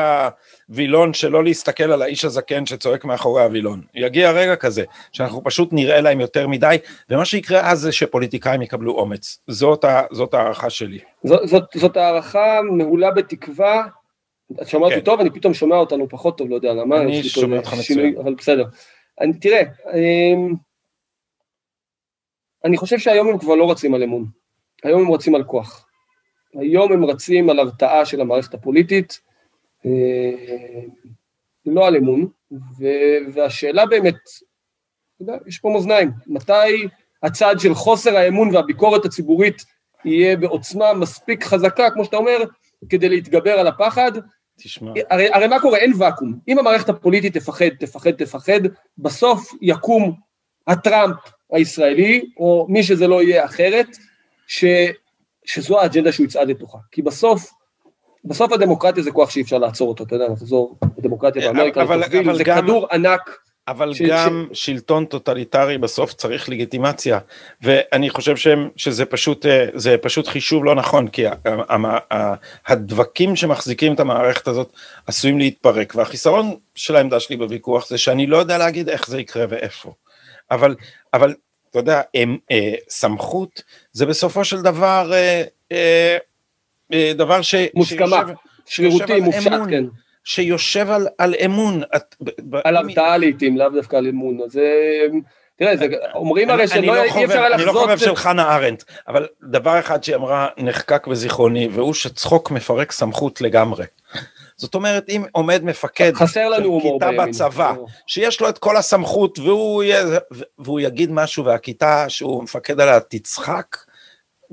הווילון 0.72 1.14
שלא 1.14 1.44
להסתכל 1.44 1.84
על 1.84 2.02
האיש 2.02 2.26
הזקן 2.26 2.66
שצועק 2.66 3.06
מאחורי 3.06 3.44
הווילון. 3.44 3.82
יגיע 3.94 4.32
רגע 4.32 4.56
כזה, 4.56 4.84
שאנחנו 5.12 5.44
פשוט 5.44 5.70
נראה 5.72 6.02
להם 6.02 6.20
יותר 6.20 6.48
מדי, 6.48 6.78
ומה 7.10 7.26
שיקרה 7.26 7.72
אז 7.72 7.80
זה 7.80 7.92
שפוליטיקאים 7.92 8.62
יקבלו 8.62 8.94
אומץ. 8.94 9.40
זאת, 9.48 9.86
זאת 10.12 10.34
הערכה 10.34 10.70
שלי. 10.70 11.00
זאת, 11.24 11.48
זאת, 11.48 11.64
זאת 11.76 11.98
הערכה 11.98 12.60
מהולה 12.78 13.12
בתקווה, 13.12 13.84
את 14.62 14.68
שומעת 14.68 14.92
אותי 14.92 15.02
כן. 15.02 15.06
טוב, 15.06 15.20
אני 15.20 15.30
פתאום 15.30 15.54
שומע 15.54 15.76
אותנו 15.76 16.10
פחות 16.10 16.38
טוב, 16.38 16.50
לא 16.50 16.56
יודע 16.56 16.74
למה. 16.74 17.02
אני 17.02 17.24
שומע 17.24 17.58
אותך 17.58 17.74
מצוין. 17.80 18.18
אבל 18.18 18.34
בסדר. 18.34 18.66
אני, 19.22 19.34
תראה, 19.34 19.62
אמ, 19.94 20.54
אני 22.66 22.78
חושב 22.78 23.00
שהיום 23.00 23.28
הם 23.28 23.38
כבר 23.38 23.56
לא 23.56 23.72
רצים 23.72 23.94
על 23.94 24.04
אמון, 24.04 24.26
היום 24.84 25.02
הם 25.02 25.12
רצים 25.12 25.36
על 25.36 25.44
כוח. 25.44 25.88
היום 26.60 26.92
הם 26.92 27.06
רצים 27.06 27.50
על 27.50 27.60
הרתעה 27.60 28.06
של 28.06 28.22
המערכת 28.22 28.54
הפוליטית, 28.54 29.20
לא 31.66 31.88
על 31.88 31.96
אמון, 31.96 32.28
והשאלה 33.34 33.86
באמת, 33.86 34.16
יודע, 35.20 35.34
יש 35.48 35.60
פה 35.60 35.70
מאזניים, 35.70 36.12
מתי 36.28 36.88
הצד 37.24 37.56
של 37.60 37.74
חוסר 37.74 38.18
האמון 38.18 38.56
והביקורת 38.56 39.06
הציבורית 39.06 39.66
יהיה 40.06 40.38
בעוצמה 40.38 40.94
מספיק 40.94 41.44
חזקה, 41.44 41.90
כמו 41.90 42.06
שאתה 42.06 42.18
אומר, 42.18 42.38
כדי 42.90 43.10
להתגבר 43.10 43.52
על 43.52 43.68
הפחד. 43.68 44.12
תשמע. 44.58 44.92
הרי, 45.10 45.34
הרי 45.34 45.48
מה 45.48 45.60
קורה? 45.60 45.78
אין 45.78 45.94
ואקום. 45.98 46.40
אם 46.48 46.60
המערכת 46.60 46.90
הפוליטית 46.90 47.38
תפחד, 47.38 47.70
תפחד, 47.80 48.12
תפחד, 48.12 48.60
בסוף 48.98 49.52
יקום 49.62 50.16
הטראמפ 50.68 51.16
הישראלי, 51.52 52.26
או 52.38 52.66
מי 52.70 52.84
שזה 52.84 53.08
לא 53.08 53.24
יהיה 53.24 53.46
אחרת, 53.46 53.88
ש, 54.48 54.66
שזו 55.46 55.80
האג'נדה 55.80 56.12
שהוא 56.12 56.26
יצעד 56.26 56.50
לתוכה. 56.50 56.78
כי 56.92 57.02
בסוף, 57.02 57.52
בסוף 58.26 58.52
הדמוקרטיה 58.52 59.04
זה 59.04 59.12
כוח 59.12 59.30
שאי 59.30 59.42
אפשר 59.42 59.58
לעצור 59.58 59.90
אותו, 59.90 60.04
אתה 60.04 60.16
יודע, 60.16 60.30
נחזור 60.30 60.76
לדמוקרטיה 60.98 61.42
באמריקה, 61.42 61.82
אבל, 61.82 62.04
אבל, 62.04 62.20
אבל 62.20 62.38
זה 62.38 62.44
גם... 62.44 62.62
כדור 62.62 62.88
ענק 62.92 63.38
אבל 63.68 63.94
ש... 63.94 64.02
גם 64.02 64.48
ש... 64.54 64.66
שלטון 64.66 65.06
טוטליטרי 65.06 65.78
בסוף 65.78 66.14
צריך 66.14 66.50
לגיטימציה, 66.50 67.20
ואני 67.62 68.10
חושב 68.10 68.36
שהם, 68.36 68.70
שזה 68.76 69.06
פשוט, 69.06 69.46
אה, 69.46 69.66
זה 69.74 69.96
פשוט 70.02 70.28
חישוב 70.28 70.66
לא 70.66 70.76
נכון, 70.76 71.08
כי 71.08 71.26
הדבקים 72.68 73.36
שמחזיקים 73.36 73.94
את 73.94 74.00
המערכת 74.00 74.48
הזאת 74.48 74.74
עשויים 75.08 75.40
להתפרק, 75.40 75.94
והחיסרון 75.96 76.56
של 76.76 76.96
העמדה 76.96 77.20
שלי 77.20 77.38
בוויכוח 77.38 77.90
זה 77.90 77.98
שאני 77.98 78.28
לא 78.28 78.38
יודע 78.38 78.58
להגיד 78.58 78.90
איך 78.90 79.08
זה 79.08 79.20
יקרה 79.20 79.46
ואיפה, 79.50 79.94
אבל, 80.52 80.76
אבל 81.14 81.34
אתה 81.70 81.80
יודע, 81.80 82.02
הם, 82.14 82.38
אה, 82.52 82.74
סמכות 82.90 83.64
זה 83.92 84.06
בסופו 84.06 84.46
של 84.46 84.62
דבר 84.62 85.12
אה, 85.14 85.44
אה, 85.72 85.78
אה, 85.78 86.18
דבר 87.16 87.42
ש... 87.42 87.56
מוסכמה, 87.76 88.24
שרירותי, 88.66 89.20
מופשט, 89.20 89.52
כן. 89.70 89.84
שיושב 90.24 90.90
על, 90.90 91.08
על 91.18 91.36
אמון. 91.46 91.82
על 92.64 92.78
הרתעה 92.78 93.18
לעיתים, 93.18 93.58
לאו 93.58 93.70
דווקא 93.70 93.96
על 93.96 94.08
אמון. 94.08 94.38
אז 94.46 94.60
תראה, 95.56 95.78
זה, 95.78 95.86
אומרים 96.16 96.50
הרי 96.50 96.68
שלא 96.68 96.82
לא 96.82 97.04
אי 97.04 97.08
אפשר 97.08 97.14
חובב, 97.14 97.32
אני 97.32 97.66
לא 97.66 97.66
לחזות... 97.66 97.82
חובב 97.82 97.98
של 97.98 98.16
חנה 98.16 98.56
ארנדט, 98.56 98.84
אבל 99.08 99.28
דבר 99.44 99.80
אחד 99.80 100.04
שהיא 100.04 100.16
אמרה 100.16 100.48
נחקק 100.58 101.08
בזיכרוני, 101.08 101.68
והוא 101.72 101.94
שצחוק 101.94 102.52
מפרק 102.52 102.92
סמכות 102.92 103.42
לגמרי. 103.42 103.86
זאת 104.58 104.76
אומרת, 104.76 105.10
אם 105.10 105.24
עומד 105.32 105.64
מפקד 105.64 106.14
חסר 106.14 106.50
לנו 106.50 106.80
של 106.84 106.90
כיתה 106.90 107.12
בימין. 107.12 107.30
בצבא, 107.30 107.74
שיש 108.08 108.42
לו 108.42 108.50
את 108.50 108.58
כל 108.58 108.78
הסמכות 108.78 109.40
והוא, 109.40 109.84
יהיה, 109.84 110.20
והוא 110.60 110.80
יגיד 110.80 111.12
משהו 111.12 111.46
והכיתה 111.46 112.10
שהוא 112.10 112.44
מפקד 112.44 112.80
עליה 112.80 113.00
תצחק, 113.00 113.78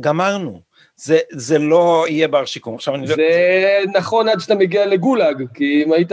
גמרנו. 0.00 0.60
זה, 1.00 1.18
זה 1.30 1.58
לא 1.58 2.04
יהיה 2.08 2.28
בר 2.28 2.44
שיקום. 2.44 2.74
עכשיו 2.74 2.94
אני 2.94 3.06
לא... 3.06 3.14
זה 3.16 3.80
נכון 3.94 4.28
עד 4.28 4.40
שאתה 4.40 4.54
מגיע 4.54 4.86
לגולאג, 4.86 5.44
כי 5.54 5.82
אם 5.84 5.92
היית 5.92 6.12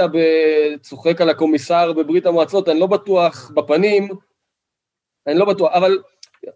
צוחק 0.81 1.21
על 1.21 1.29
הקומיסר 1.29 1.93
בברית 1.93 2.25
המועצות, 2.25 2.69
אני 2.69 2.79
לא 2.79 2.88
בטוח 2.88 3.51
בפנים, 3.55 4.07
אני 5.27 5.39
לא 5.39 5.45
בטוח, 5.45 5.71
אבל 5.73 5.97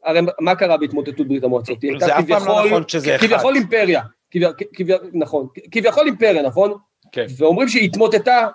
הרי 0.04 0.20
מה 0.40 0.56
קרה 0.56 0.78
בהתמוטטות 0.78 1.28
ברית 1.28 1.44
המועצות? 1.44 1.82
היא 1.82 1.92
הייתה 1.92 2.06
זה 2.06 2.20
אף 2.20 2.26
פעם 2.28 2.48
לא 2.48 2.66
נכון 2.66 2.84
שזה 2.88 3.16
אחד. 3.16 3.28
כביכול 3.28 3.56
אימפריה, 3.56 4.02
כביכול, 4.32 4.54
כביכול, 4.74 5.10
נכון, 5.14 5.48
כביכול 5.72 6.06
אימפריה, 6.06 6.42
נכון? 6.42 6.74
כן. 7.12 7.26
ואומרים 7.38 7.68
שהיא 7.70 7.86
התמוטטה, 7.86 8.48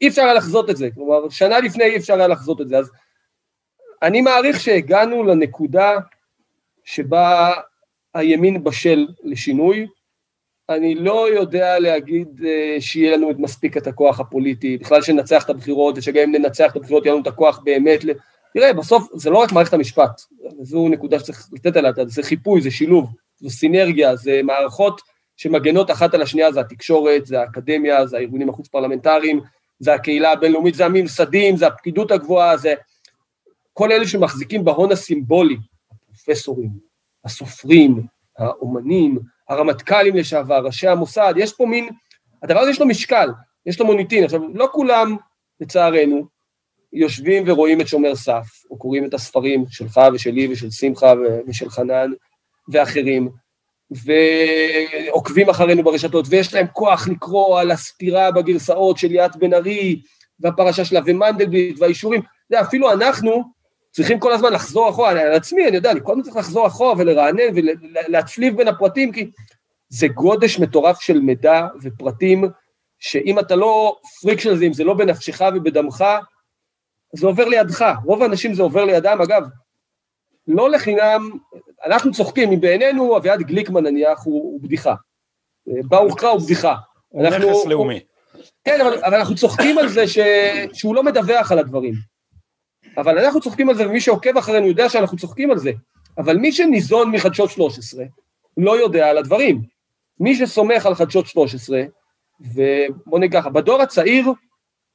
אי 0.00 0.08
אפשר 0.08 0.22
היה 0.22 0.34
לחזות 0.34 0.70
את 0.70 0.76
זה, 0.76 0.88
כלומר, 0.94 1.28
שנה 1.28 1.60
לפני 1.60 1.84
אי 1.84 1.96
אפשר 1.96 2.14
היה 2.14 2.28
לחזות 2.28 2.60
את 2.60 2.68
זה, 2.68 2.78
אז 2.78 2.90
אני 4.02 4.20
מעריך 4.20 4.60
שהגענו 4.60 5.24
לנקודה 5.24 5.98
שבה 6.84 7.52
הימין 8.14 8.64
בשל 8.64 9.06
לשינוי, 9.24 9.86
אני 10.68 10.94
לא 10.94 11.30
יודע 11.30 11.78
להגיד 11.78 12.44
אה, 12.44 12.76
שיהיה 12.80 13.16
לנו 13.16 13.30
את 13.30 13.36
מספיק 13.38 13.76
את 13.76 13.86
הכוח 13.86 14.20
הפוליטי, 14.20 14.78
בכלל 14.78 15.02
שננצח 15.02 15.44
את 15.44 15.50
הבחירות, 15.50 15.98
ושגם 15.98 16.22
אם 16.22 16.32
ננצח 16.32 16.70
את 16.70 16.76
הבחירות 16.76 17.04
יהיה 17.04 17.14
לנו 17.14 17.22
את 17.22 17.26
הכוח 17.26 17.58
באמת. 17.58 18.00
תראה, 18.54 18.72
בסוף 18.72 19.08
זה 19.14 19.30
לא 19.30 19.38
רק 19.38 19.52
מערכת 19.52 19.74
המשפט, 19.74 20.20
זו 20.62 20.88
נקודה 20.88 21.18
שצריך 21.18 21.48
לתת 21.52 21.76
עליה, 21.76 21.92
זה 22.06 22.22
חיפוי, 22.22 22.60
זה 22.60 22.70
שילוב, 22.70 23.10
זו 23.40 23.50
סינרגיה, 23.50 24.16
זה 24.16 24.40
מערכות 24.44 25.00
שמגנות 25.36 25.90
אחת 25.90 26.14
על 26.14 26.22
השנייה, 26.22 26.52
זה 26.52 26.60
התקשורת, 26.60 27.26
זה 27.26 27.40
האקדמיה, 27.40 28.06
זה 28.06 28.16
הארגונים 28.16 28.48
החוץ 28.48 28.68
פרלמנטריים, 28.68 29.40
זה 29.78 29.94
הקהילה 29.94 30.32
הבינלאומית, 30.32 30.74
זה 30.74 30.86
הממסדים, 30.86 31.56
זה 31.56 31.66
הפקידות 31.66 32.10
הגבוהה, 32.10 32.56
זה 32.56 32.74
כל 33.72 33.92
אלה 33.92 34.08
שמחזיקים 34.08 34.64
בהון 34.64 34.92
הסימבולי, 34.92 35.56
הפרופסורים, 35.92 36.89
הסופרים, 37.24 38.06
האומנים, 38.38 39.18
הרמטכ"לים 39.48 40.16
לשעבר, 40.16 40.66
ראשי 40.66 40.88
המוסד, 40.88 41.34
יש 41.36 41.52
פה 41.52 41.66
מין, 41.66 41.88
הדבר 42.42 42.60
הזה 42.60 42.70
יש 42.70 42.80
לו 42.80 42.86
משקל, 42.86 43.28
יש 43.66 43.80
לו 43.80 43.86
מוניטין. 43.86 44.24
עכשיו, 44.24 44.40
לא 44.54 44.68
כולם, 44.72 45.16
לצערנו, 45.60 46.26
יושבים 46.92 47.44
ורואים 47.46 47.80
את 47.80 47.88
שומר 47.88 48.14
סף, 48.14 48.46
או 48.70 48.78
קוראים 48.78 49.04
את 49.04 49.14
הספרים 49.14 49.64
שלך 49.68 50.00
ושלי 50.14 50.52
ושל 50.52 50.70
שמחה 50.70 51.12
ושל 51.46 51.70
חנן 51.70 52.10
ואחרים, 52.68 53.28
ועוקבים 53.90 55.48
אחרינו 55.48 55.82
ברשתות, 55.82 56.26
ויש 56.28 56.54
להם 56.54 56.66
כוח 56.72 57.08
לקרוא 57.08 57.60
על 57.60 57.70
הסתירה 57.70 58.30
בגרסאות 58.30 58.98
של 58.98 59.08
ליאת 59.08 59.36
בן 59.36 59.54
ארי, 59.54 60.02
והפרשה 60.40 60.84
שלה, 60.84 61.00
ומנדלבליט, 61.06 61.78
והאישורים. 61.78 62.22
אפילו 62.54 62.92
אנחנו 62.92 63.44
צריכים 63.90 64.20
כל 64.20 64.32
הזמן 64.32 64.52
לחזור 64.52 64.90
אחורה, 64.90 65.10
על 65.10 65.32
עצמי, 65.32 65.68
אני 65.68 65.76
יודע, 65.76 65.90
אני 65.90 66.00
כל 66.02 66.12
הזמן 66.12 66.24
צריך 66.24 66.36
לחזור 66.36 66.66
אחורה 66.66 66.94
ולרענן 66.98 67.42
ולהצליב 67.54 68.56
בין 68.56 68.68
הפרטים, 68.68 69.12
כי 69.12 69.30
זה 69.88 70.08
גודש 70.08 70.58
מטורף 70.58 71.00
של 71.00 71.20
מידע 71.20 71.66
ופרטים, 71.82 72.44
שאם 72.98 73.38
אתה 73.38 73.56
לא 73.56 73.96
פריק 74.22 74.40
של 74.40 74.56
זה, 74.56 74.64
אם 74.64 74.72
זה 74.72 74.84
לא 74.84 74.94
בנפשך 74.94 75.40
ובדמך, 75.54 76.04
זה 77.12 77.26
עובר 77.26 77.44
לידך. 77.44 77.94
רוב 78.04 78.22
האנשים 78.22 78.54
זה 78.54 78.62
עובר 78.62 78.84
לידם. 78.84 79.18
אגב, 79.22 79.42
לא 80.46 80.70
לחינם, 80.70 81.30
אנחנו 81.86 82.12
צוחקים, 82.12 82.52
אם 82.52 82.60
בעינינו 82.60 83.16
אביעד 83.16 83.42
גליקמן 83.42 83.82
נניח 83.82 84.24
הוא, 84.24 84.42
הוא 84.42 84.60
בדיחה. 84.62 84.94
ברוך 85.66 86.20
קרא 86.20 86.28
הוא 86.28 86.40
בדיחה. 86.40 86.74
הוא 87.08 87.22
נכס 87.22 87.66
לאומי. 87.66 88.00
כן, 88.64 88.80
אבל, 88.80 89.04
אבל 89.04 89.14
אנחנו 89.14 89.34
צוחקים 89.34 89.78
על 89.78 89.88
זה 89.88 90.08
ש, 90.08 90.18
שהוא 90.72 90.94
לא 90.94 91.02
מדווח 91.02 91.52
על 91.52 91.58
הדברים. 91.58 91.94
אבל 92.96 93.18
אנחנו 93.18 93.40
צוחקים 93.40 93.68
על 93.68 93.74
זה, 93.74 93.88
ומי 93.88 94.00
שעוקב 94.00 94.36
אחרינו 94.36 94.66
יודע 94.66 94.88
שאנחנו 94.88 95.18
צוחקים 95.18 95.50
על 95.50 95.58
זה. 95.58 95.72
אבל 96.18 96.36
מי 96.36 96.52
שניזון 96.52 97.10
מחדשות 97.10 97.50
13, 97.50 98.04
לא 98.56 98.80
יודע 98.80 99.10
על 99.10 99.18
הדברים. 99.18 99.62
מי 100.20 100.34
שסומך 100.34 100.86
על 100.86 100.94
חדשות 100.94 101.26
13, 101.26 101.82
ובוא 102.40 103.18
נגיד 103.18 103.32
ככה, 103.32 103.50
בדור 103.50 103.82
הצעיר, 103.82 104.32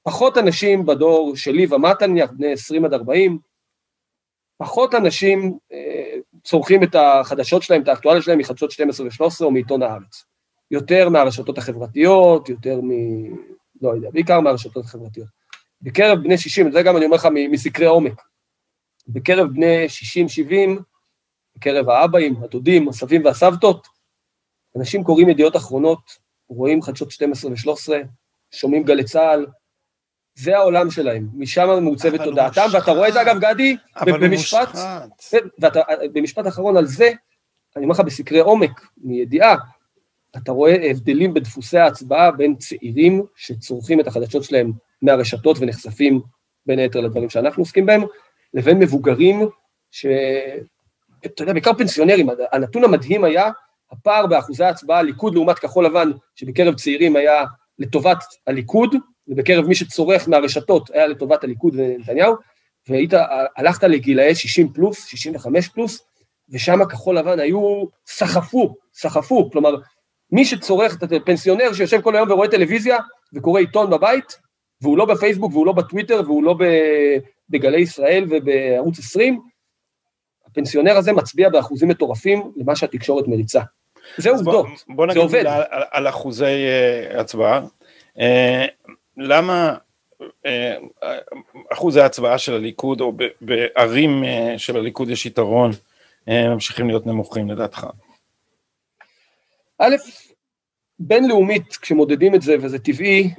פחות 0.04 0.38
אנשים 0.38 0.86
בדור 0.86 1.36
שלי 1.36 1.68
ומטה 1.70 2.08
נניח, 2.08 2.32
בני 2.32 2.52
20 2.52 2.86
עד 2.86 2.94
40, 2.94 3.40
פחות 4.58 4.96
אנשים 4.96 5.58
אה, 5.72 6.16
צורכים 6.44 6.84
את 6.84 6.96
החדשות 6.96 7.64
שלהם, 7.64 7.82
את 7.82 7.88
האקטואליה 7.88 8.22
שלהם 8.22 8.38
מחדשות 8.38 8.72
12 8.72 9.06
ו-13 9.06 9.44
או 9.46 9.52
מעיתון 9.52 9.84
הארץ. 9.84 10.26
יותר 10.72 11.10
מהרשתות 11.10 11.58
החברתיות, 11.58 12.50
יותר 12.50 12.82
מ... 12.82 12.90
לא 13.82 13.90
יודע, 13.90 14.10
בעיקר 14.12 14.40
מהרשתות 14.40 14.86
החברתיות. 14.86 15.28
בקרב 15.86 16.24
בני 16.24 16.38
60, 16.38 16.72
זה 16.72 16.82
גם 16.82 16.98
אני 16.98 17.06
אומר 17.06 17.16
לך 17.16 17.28
מסקרי 17.52 17.86
עומק, 17.86 18.22
בקרב 19.08 19.48
בני 19.48 19.86
60-70, 20.48 20.82
בקרב 21.56 21.90
האבאים, 21.90 22.44
הדודים, 22.44 22.90
הסבים 22.90 23.26
והסבתות, 23.26 23.88
אנשים 24.78 25.04
קוראים 25.04 25.30
ידיעות 25.30 25.56
אחרונות, 25.56 26.00
רואים 26.50 26.82
חדשות 26.82 27.12
12 27.12 27.52
ו-13, 27.52 27.94
שומעים 28.52 28.84
גלי 28.84 29.04
צה"ל, 29.04 29.46
זה 30.36 30.58
העולם 30.58 30.92
שלהם, 30.92 31.28
משם 31.34 31.84
מעוצבת 31.84 32.22
תודעתם, 32.22 32.66
ואתה 32.74 32.92
רואה 32.92 33.08
את 33.08 33.14
זה 33.14 33.22
אגב, 33.22 33.40
גדי, 33.40 33.78
במשפט, 34.06 34.70
ואתה, 35.60 35.82
במשפט 36.14 36.48
אחרון 36.48 36.78
על 36.78 36.86
זה, 36.86 37.12
אני 37.76 37.84
אומר 37.84 37.94
לך 37.94 38.00
בסקרי 38.00 38.40
עומק, 38.40 38.88
מידיעה, 38.98 39.56
אתה 40.38 40.52
רואה 40.52 40.90
הבדלים 40.92 41.34
בדפוסי 41.34 41.78
ההצבעה 41.78 42.32
בין 42.32 42.56
צעירים 42.56 43.24
שצורכים 43.36 44.00
את 44.00 44.08
החדשות 44.08 44.44
שלהם 44.44 44.72
מהרשתות 45.02 45.58
ונחשפים 45.60 46.22
בין 46.66 46.80
היתר 46.80 47.02
לדברים 47.02 47.30
שאנחנו 47.30 47.62
עוסקים 47.62 47.86
בהם, 47.86 48.02
לבין 48.54 48.80
מבוגרים 48.80 49.48
ש... 49.92 50.06
אתה 51.26 51.44
יודע, 51.44 51.54
בעיקר 51.54 51.74
פנסיונרים, 51.74 52.30
הנתון 52.52 52.84
המדהים 52.84 53.24
היה 53.24 53.52
הפער 53.92 54.28
באחוזי 54.28 54.64
ההצבעה 54.64 55.02
ליכוד 55.02 55.34
לעומת 55.34 55.60
כחול 55.60 55.86
לבן, 55.86 56.12
שבקרב 56.36 56.76
צעירים 56.76 57.16
היה 57.16 57.44
לטובת 57.80 58.18
הליכוד, 58.48 58.96
ובקרב 59.28 59.66
מי 59.66 59.76
שצורך 59.76 60.30
מהרשתות 60.30 60.90
היה 60.94 61.08
לטובת 61.08 61.44
הליכוד 61.44 61.74
ונתניהו, 61.76 62.36
והיית, 62.90 63.14
הלכת 63.58 63.84
לגילאי 63.84 64.36
60 64.36 64.74
פלוס, 64.74 65.06
65 65.06 65.70
פלוס, 65.70 66.06
ושם 66.50 66.86
כחול 66.86 67.18
לבן 67.18 67.40
היו, 67.40 67.86
סחפו, 68.08 68.76
סחפו, 68.94 69.50
כלומר, 69.52 69.76
מי 70.32 70.46
שצורך 70.46 71.04
את 71.04 71.12
הפנסיונר 71.12 71.74
שיושב 71.74 72.02
כל 72.02 72.16
היום 72.16 72.32
ורואה 72.32 72.48
טלוויזיה 72.48 72.98
וקורא 73.34 73.60
עיתון 73.60 73.90
בבית, 73.90 74.38
והוא 74.82 74.98
לא 74.98 75.06
בפייסבוק 75.06 75.52
והוא 75.54 75.66
לא 75.66 75.72
בטוויטר 75.72 76.22
והוא 76.26 76.44
לא 76.44 76.56
בגלי 77.50 77.80
ישראל 77.80 78.26
ובערוץ 78.30 79.00
20, 79.00 79.42
הפנסיונר 80.48 80.98
הזה 80.98 81.14
מצביע 81.14 81.50
באחוזים 81.50 81.90
מטורפים 81.90 82.52
למה 82.56 82.76
שהתקשורת 82.76 83.28
מריצה. 83.28 83.62
זה 84.18 84.30
עובדות, 84.30 84.66
בוא, 84.88 84.96
בוא 84.96 85.14
זה 85.14 85.20
עובד. 85.20 85.46
על, 85.46 85.64
על, 85.70 85.84
על 85.92 86.10
אחוזי 86.10 86.46
uh, 86.46 87.20
הצבעה. 87.20 87.66
Uh, 88.18 88.22
למה 89.18 89.76
uh, 90.22 90.48
אחוזי 91.74 92.02
ההצבעה 92.02 92.38
של 92.38 92.54
הליכוד, 92.54 93.02
או 93.02 93.14
בערים 93.42 94.24
uh, 94.24 94.58
של 94.58 94.78
הליכוד 94.78 95.10
יש 95.10 95.26
יתרון, 95.26 95.72
uh, 95.72 96.32
ממשיכים 96.50 96.88
להיות 96.88 97.06
נמוכים 97.06 97.50
לדעתך? 97.50 97.88
א', 99.80 99.96
בינלאומית, 101.00 101.76
כשמודדים 101.82 102.36
את 102.36 102.42
זה, 102.42 102.56
וזה 102.62 102.80
טבעי, 102.80 103.30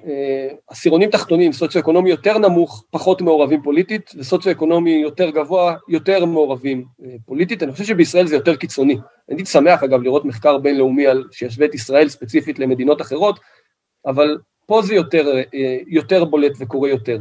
עשירונים 0.69 1.11
תחתונים, 1.11 1.53
סוציו-אקונומי 1.53 2.11
יותר 2.11 2.39
נמוך, 2.39 2.85
פחות 2.91 3.23
מעורבים 3.23 3.63
פוליטית, 3.63 4.13
וסוציו-אקונומי 4.19 4.91
יותר 4.91 5.31
גבוה, 5.31 5.75
יותר 5.89 6.25
מעורבים 6.25 6.85
פוליטית. 7.27 7.63
אני 7.63 7.73
חושב 7.73 7.85
שבישראל 7.85 8.27
זה 8.27 8.37
יותר 8.37 8.57
קיצוני. 8.57 8.99
הייתי 9.29 9.45
שמח, 9.45 9.83
אגב, 9.83 10.03
לראות 10.03 10.25
מחקר 10.25 10.59
בינלאומי 10.59 11.07
על, 11.07 11.25
שישווה 11.33 11.67
את 11.67 11.75
ישראל 11.75 12.09
ספציפית 12.09 12.59
למדינות 12.59 13.01
אחרות, 13.01 13.41
אבל 14.07 14.39
פה 14.67 14.83
זה 14.83 14.95
יותר, 14.95 15.43
יותר 15.87 16.25
בולט 16.25 16.53
וקורה 16.59 16.89
יותר. 16.89 17.19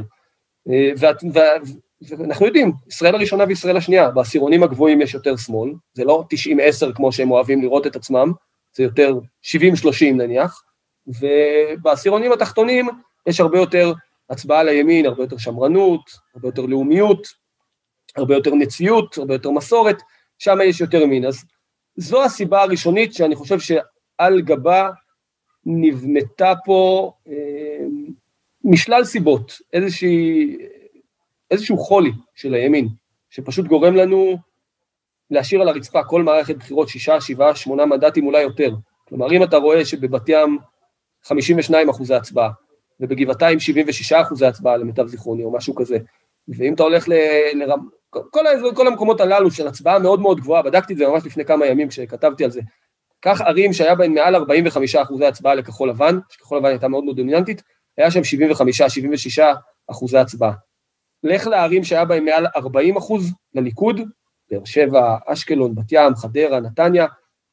ואנחנו 2.18 2.46
יודעים, 2.46 2.72
ישראל 2.88 3.14
הראשונה 3.14 3.44
וישראל 3.48 3.76
השנייה, 3.76 4.10
בעשירונים 4.10 4.62
הגבוהים 4.62 5.00
יש 5.00 5.14
יותר 5.14 5.36
שמאל, 5.36 5.72
זה 5.94 6.04
לא 6.04 6.24
90-10 6.90 6.92
כמו 6.94 7.12
שהם 7.12 7.30
אוהבים 7.30 7.62
לראות 7.62 7.86
את 7.86 7.96
עצמם, 7.96 8.32
זה 8.76 8.82
יותר 8.82 9.18
70-30 9.42 10.14
נניח, 10.14 10.62
ובעשירונים 11.06 12.32
התחתונים 12.32 12.88
יש 13.26 13.40
הרבה 13.40 13.58
יותר 13.58 13.92
הצבעה 14.30 14.62
לימין, 14.62 15.06
הרבה 15.06 15.22
יותר 15.22 15.38
שמרנות, 15.38 16.10
הרבה 16.34 16.48
יותר 16.48 16.66
לאומיות, 16.66 17.26
הרבה 18.16 18.34
יותר 18.34 18.54
נציות, 18.54 19.18
הרבה 19.18 19.34
יותר 19.34 19.50
מסורת, 19.50 19.96
שם 20.38 20.58
יש 20.64 20.80
יותר 20.80 21.02
ימין. 21.02 21.24
אז 21.24 21.44
זו 21.96 22.24
הסיבה 22.24 22.62
הראשונית 22.62 23.14
שאני 23.14 23.34
חושב 23.36 23.58
שעל 23.58 24.40
גבה 24.40 24.90
נבנתה 25.66 26.52
פה 26.64 27.12
אה, 27.28 27.84
משלל 28.64 29.04
סיבות, 29.04 29.52
איזושהי, 29.72 30.56
איזשהו 31.50 31.78
חולי 31.78 32.10
של 32.34 32.54
הימין, 32.54 32.88
שפשוט 33.30 33.66
גורם 33.66 33.96
לנו 33.96 34.38
להשאיר 35.30 35.62
על 35.62 35.68
הרצפה 35.68 36.04
כל 36.04 36.22
מערכת 36.22 36.56
בחירות 36.56 36.88
שישה, 36.88 37.20
שבעה, 37.20 37.54
שמונה 37.54 37.86
מנדטים, 37.86 38.26
אולי 38.26 38.42
יותר. 38.42 38.70
כלומר, 39.08 39.32
אם 39.32 39.42
אתה 39.42 39.56
רואה 39.56 39.84
שבבת 39.84 40.28
ים 40.28 40.58
52 41.24 41.88
אחוזי 41.88 42.14
הצבעה, 42.14 42.50
ובגבעתיים 43.00 43.60
76 43.60 44.12
אחוזי 44.12 44.46
הצבעה 44.46 44.76
למיטב 44.76 45.06
זיכרוני, 45.06 45.44
או 45.44 45.52
משהו 45.52 45.74
כזה, 45.74 45.98
ואם 46.48 46.74
אתה 46.74 46.82
הולך 46.82 47.08
ל... 47.08 47.12
לרמ... 47.54 47.88
כל, 48.10 48.46
האזור, 48.46 48.74
כל 48.74 48.86
המקומות 48.86 49.20
הללו 49.20 49.50
של 49.50 49.66
הצבעה 49.66 49.98
מאוד 49.98 50.20
מאוד 50.20 50.40
גבוהה, 50.40 50.62
בדקתי 50.62 50.92
את 50.92 50.98
זה 50.98 51.08
ממש 51.08 51.26
לפני 51.26 51.44
כמה 51.44 51.66
ימים 51.66 51.88
כשכתבתי 51.88 52.44
על 52.44 52.50
זה, 52.50 52.60
קח 53.20 53.40
ערים 53.40 53.72
שהיה 53.72 53.94
בהן 53.94 54.14
מעל 54.14 54.36
45 54.36 54.96
אחוזי 54.96 55.26
הצבעה 55.26 55.54
לכחול 55.54 55.88
לבן, 55.88 56.18
שכחול 56.28 56.58
לבן 56.58 56.68
הייתה 56.68 56.88
מאוד 56.88 57.04
מאוד 57.04 57.16
דומיננטית, 57.16 57.62
היה 57.98 58.10
שם 58.10 58.20
75-76 58.20 59.42
אחוזי 59.90 60.18
הצבעה. 60.18 60.52
לך 61.22 61.46
לערים 61.46 61.84
שהיה 61.84 62.04
בהן 62.04 62.24
מעל 62.24 62.46
40 62.56 62.96
אחוז 62.96 63.32
לליכוד, 63.54 64.00
באר 64.50 64.64
שבע, 64.64 65.16
אשקלון, 65.26 65.74
בת 65.74 65.92
ים, 65.92 66.14
חדרה, 66.14 66.60
נתניה, 66.60 67.06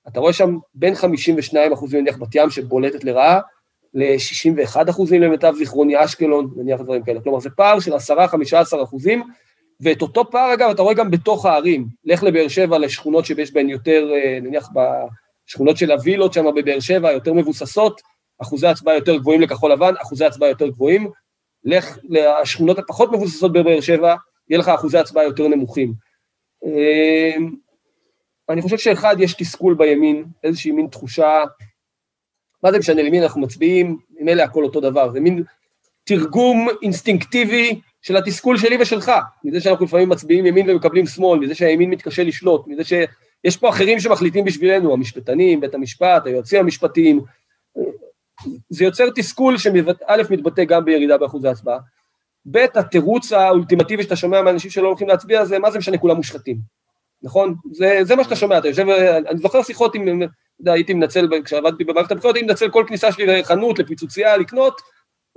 אתה 0.08 0.20
רואה 0.20 0.34
שם 0.34 0.58
בין 0.74 0.96
52 0.96 1.74
אחוזים 1.74 2.00
נניח 2.00 2.18
בת 2.18 2.36
ים 2.36 2.50
שבולטת 2.50 3.04
לרעה, 3.04 3.40
ל-61 3.94 4.90
אחוזים 4.90 5.22
למיטב 5.22 5.54
זיכרוני 5.58 6.06
אשקלון, 6.06 6.54
נניח 6.56 6.82
דברים 6.82 7.04
כאלה. 7.04 7.22
כלומר, 7.22 7.40
זה 7.40 7.50
פער 7.50 7.80
של 7.80 7.94
10-15 7.94 8.84
אחוזים, 8.84 9.24
ואת 9.82 10.02
אותו 10.02 10.32
פער, 10.32 10.54
אגב, 10.54 10.70
אתה 10.70 10.82
רואה 10.82 10.94
גם 10.94 11.12
בתוך 11.12 11.46
הערים. 11.46 11.88
לך 12.06 12.24
לבאר 12.24 12.48
שבע, 12.48 12.78
לשכונות 12.78 13.26
שיש 13.26 13.54
בהן 13.54 13.70
יותר, 13.70 14.10
אה, 14.14 14.40
נניח 14.42 14.70
בשכונות 15.48 15.78
של 15.78 15.92
הווילות 15.92 16.34
שם 16.34 16.46
בבאר 16.56 16.80
שבע, 16.80 17.12
יותר 17.12 17.34
מבוססות, 17.34 18.02
אחוזי 18.42 18.68
הצבעה 18.68 18.96
יותר 18.96 19.18
גבוהים 19.18 19.42
לכחול 19.42 19.72
לבן, 19.72 19.94
אחוזי 20.02 20.26
הצבעה 20.26 20.50
יותר 20.50 20.68
גבוהים. 20.68 21.12
לך 21.66 21.98
לשכונות 22.10 22.80
הפחות 22.80 23.12
מבוססות 23.12 23.54
בבאר 23.54 23.82
שבע, 23.82 24.16
יהיה 24.50 24.60
לך 24.60 24.70
אחוזי 24.70 24.98
הצבעה 24.98 25.24
יותר 25.24 25.48
נמוכים. 25.48 25.94
אה, 26.66 27.36
אני 28.50 28.62
חושב 28.62 28.78
שאחד, 28.78 29.16
יש 29.20 29.34
תסכול 29.34 29.74
בימין, 29.74 30.26
איזושהי 30.44 30.72
מין 30.72 30.88
תחושה, 30.88 31.44
מה 32.64 32.72
זה 32.72 32.80
משנה 32.80 33.02
למי 33.02 33.22
אנחנו 33.22 33.42
מצביעים, 33.42 33.98
אלה 34.28 34.44
הכל 34.44 34.64
אותו 34.64 34.82
דבר, 34.82 35.12
זה 35.12 35.20
מין 35.20 35.44
תרגום 36.04 36.68
אינסטינקטיבי 36.82 37.80
של 38.02 38.18
התסכול 38.18 38.58
שלי 38.58 38.78
ושלך, 38.82 39.12
מזה 39.44 39.62
שאנחנו 39.62 39.86
לפעמים 39.86 40.10
מצביעים 40.10 40.46
ימין 40.46 40.70
ומקבלים 40.70 41.06
שמאל, 41.06 41.40
מזה 41.40 41.56
שהימין 41.56 41.90
מתקשה 41.90 42.24
לשלוט, 42.24 42.68
מזה 42.68 42.84
שיש 42.84 43.58
פה 43.58 43.70
אחרים 43.70 44.00
שמחליטים 44.00 44.46
בשבילנו, 44.46 44.94
המשפטנים, 44.94 45.62
בית 45.62 45.76
המשפט, 45.76 46.26
היועצים 46.26 46.60
המשפטיים, 46.60 47.22
זה 48.70 48.84
יוצר 48.84 49.10
תסכול 49.16 49.58
שא' 49.58 49.70
מתבטא 50.30 50.64
גם 50.64 50.86
בירידה 50.86 51.18
באחוזי 51.18 51.48
ההצבעה, 51.48 51.80
ב' 52.52 52.66
התירוץ 52.76 53.32
האולטימטיבי 53.32 54.04
שאתה 54.04 54.16
שומע 54.16 54.42
מאנשים 54.42 54.72
שלא 54.72 54.88
הולכים 54.88 55.08
להצביע 55.08 55.46
זה 55.46 55.60
מה 55.60 55.72
זה 55.72 55.78
משנה 55.78 55.98
כולם 55.98 56.16
מושחתים, 56.16 56.58
נכון? 57.24 57.56
זה, 57.72 58.00
זה 58.02 58.16
מה 58.16 58.24
שאתה 58.24 58.36
שומע, 58.36 58.58
אתה 58.58 58.68
יושב, 58.68 58.90
אני 59.30 59.38
זוכר 59.38 59.64
שיחות 59.64 59.96
עם, 59.96 60.22
יודע, 60.60 60.74
הייתי 60.74 60.94
מנצל, 60.94 61.28
כשעבדתי 61.46 61.84
במערכת 61.84 62.12
הבחירות, 62.12 62.36
הייתי 62.36 62.48
מנצל 62.48 62.70
כל 62.70 62.84
כניסה 62.88 63.12
שלי 63.12 63.26
לחנות, 63.26 63.80
לפיצוצייה, 63.80 64.38
לקנות, 64.38 64.82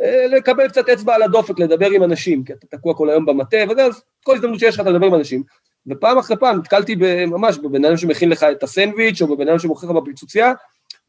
אה, 0.03 0.27
לקבל 0.27 0.69
קצת 0.69 0.89
אצבע 0.89 1.15
על 1.15 1.23
הדופק, 1.23 1.59
לדבר 1.59 1.91
עם 1.91 2.03
אנשים, 2.03 2.45
כי 2.45 2.53
אתה 2.53 2.67
תקוע 2.67 2.95
כל 2.95 3.11
היום 3.11 3.27
במטה, 3.27 3.57
וזה, 3.71 3.85
אז 3.85 4.03
כל 4.25 4.35
הזדמנות 4.35 4.59
שיש 4.59 4.75
לך 4.75 4.81
אתה 4.81 4.91
לדבר 4.91 5.07
עם 5.07 5.15
אנשים. 5.15 5.43
ופעם 5.87 6.19
אחרי 6.19 6.37
פעם 6.37 6.59
נתקלתי 6.59 6.97
ממש 7.27 7.59
בבן 7.59 7.85
אדם 7.85 7.97
שמכין 7.97 8.29
לך 8.29 8.43
את 8.43 8.63
הסנדוויץ', 8.63 9.23
או 9.23 9.37
בבן 9.37 9.49
אדם 9.49 9.59
שמוכר 9.59 9.87
לך 9.87 9.93
בפיצוצייה, 9.93 10.53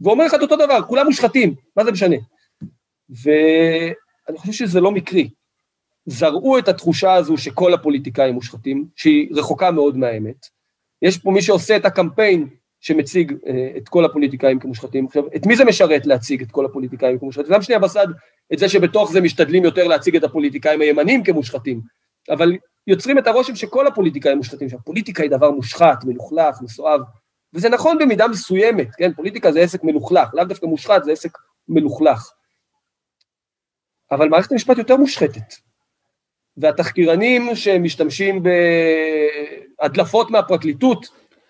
ואומר 0.02 0.26
לך 0.26 0.34
את 0.34 0.42
אותו 0.42 0.56
דבר, 0.56 0.82
כולם 0.88 1.06
מושחתים, 1.06 1.56
מה 1.78 1.84
זה 1.84 1.92
משנה? 1.92 2.16
ואני 3.10 4.38
חושב 4.38 4.54
שזה 4.54 4.82
לא 4.82 4.92
מקרי. 4.92 5.30
זרעו 6.10 6.58
את 6.58 6.68
התחושה 6.68 7.14
הזו 7.14 7.38
שכל 7.38 7.74
הפוליטיקאים 7.74 8.34
מושחתים, 8.34 8.88
שהיא 8.96 9.30
רחוקה 9.32 9.72
מאוד 9.72 9.98
מהאמת. 9.98 10.46
יש 11.02 11.18
פה 11.18 11.32
מי 11.32 11.42
שעושה 11.42 11.76
את 11.76 11.86
הקמפיין 11.86 12.48
שמציג 12.80 13.34
אה, 13.48 13.78
את 13.78 13.90
כל 13.90 14.06
הפוליטיקאים 14.06 14.60
כמושחתים. 14.60 15.06
עכשיו, 15.06 15.24
את 15.36 15.46
מי 15.46 15.56
זה 15.56 15.66
משרת 15.66 16.06
להציג 16.06 16.42
את 16.42 16.52
כל 16.52 16.66
הפוליטיקאים 16.66 17.20
כמושחתים? 17.20 17.54
גם 17.54 17.62
שנייה 17.62 17.80
בצד 17.80 18.08
את 18.54 18.60
זה 18.60 18.70
שבתוך 18.70 19.12
זה 19.12 19.22
משתדלים 19.22 19.64
יותר 19.64 19.88
להציג 19.88 20.16
את 20.16 20.24
הפוליטיקאים 20.24 20.82
הימנים 20.82 21.24
כמושחתים, 21.24 21.82
אבל 22.30 22.58
יוצרים 22.88 23.18
את 23.18 23.28
הרושם 23.28 23.56
שכל 23.56 23.88
הפוליטיקאים 23.88 24.38
מושחתים, 24.38 24.70
שהפוליטיקה 24.70 25.24
היא 25.24 25.32
דבר 25.32 25.52
מושחת, 25.52 26.04
מלוכלך, 26.06 26.62
מסואב, 26.62 27.00
וזה 27.54 27.70
נכון 27.70 27.98
במידה 27.98 28.28
מסוימת, 28.28 28.88
כן? 28.98 29.14
פוליטיקה 29.14 29.52
זה 29.52 29.60
עסק 29.60 29.84
מלוכלך, 29.84 30.30
לאו 30.34 30.44
דווקא 30.44 30.66
מושחת, 30.66 31.04
זה 31.04 31.12
עסק 31.12 31.38
מלוכלך. 31.70 32.32
אבל 34.12 34.30
מערכת 34.30 34.52
המשפט 34.52 34.78
יותר 34.78 34.98
מושחתת. 34.98 35.67
והתחקירנים 36.58 37.56
שמשתמשים 37.56 38.44
בהדלפות 39.82 40.32
מהפרקליטות 40.32 41.08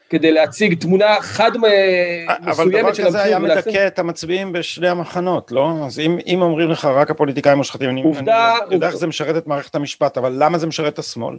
כדי 0.10 0.32
להציג 0.32 0.80
תמונה 0.80 1.16
חד 1.22 1.52
מסוימת 1.58 2.26
של 2.26 2.48
המחיר. 2.48 2.52
אבל 2.52 2.72
דבר 2.72 3.06
כזה 3.06 3.24
היה 3.24 3.40
מדכא 3.40 3.88
את 3.88 4.00
המצביעים 4.00 4.52
בשני 4.52 4.90
המחנות, 4.90 5.52
לא? 5.52 5.72
אז 5.86 6.00
אם, 6.00 6.18
אם 6.28 6.42
אומרים 6.42 6.70
לך 6.70 6.86
רק 6.86 7.12
הפוליטיקאים 7.12 7.58
מושחתים, 7.58 7.96
עובדה, 7.96 8.56
אני 8.66 8.76
יודע 8.76 8.88
איך 8.88 8.96
זה 8.96 9.08
משרת 9.08 9.38
את 9.38 9.48
מערכת 9.48 9.76
המשפט, 9.76 10.18
אבל 10.18 10.36
למה 10.38 10.58
זה 10.58 10.68
משרת 10.68 10.94
את 10.94 11.00
השמאל? 11.00 11.38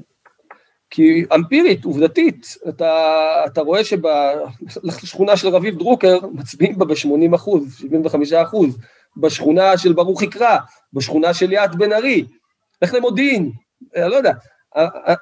כי 0.91 1.25
אמפירית, 1.35 1.85
עובדתית, 1.85 2.57
אתה, 2.69 3.15
אתה 3.47 3.61
רואה 3.61 3.85
שבשכונה 3.85 5.37
של 5.37 5.49
רביב 5.49 5.79
דרוקר 5.79 6.19
מצביעים 6.33 6.79
בה 6.79 6.85
ב-80 6.85 7.35
אחוז, 7.35 7.77
75 7.79 8.33
אחוז, 8.33 8.79
בשכונה 9.17 9.79
של 9.79 9.93
ברוך 9.93 10.23
יקרא, 10.23 10.57
בשכונה 10.93 11.35
של 11.35 11.47
ליאת 11.47 11.77
בן 11.77 11.93
ארי, 11.93 12.25
לך 12.83 12.95
למודיעין, 12.95 13.53
אני 13.97 14.11
לא 14.11 14.17
יודע, 14.17 14.33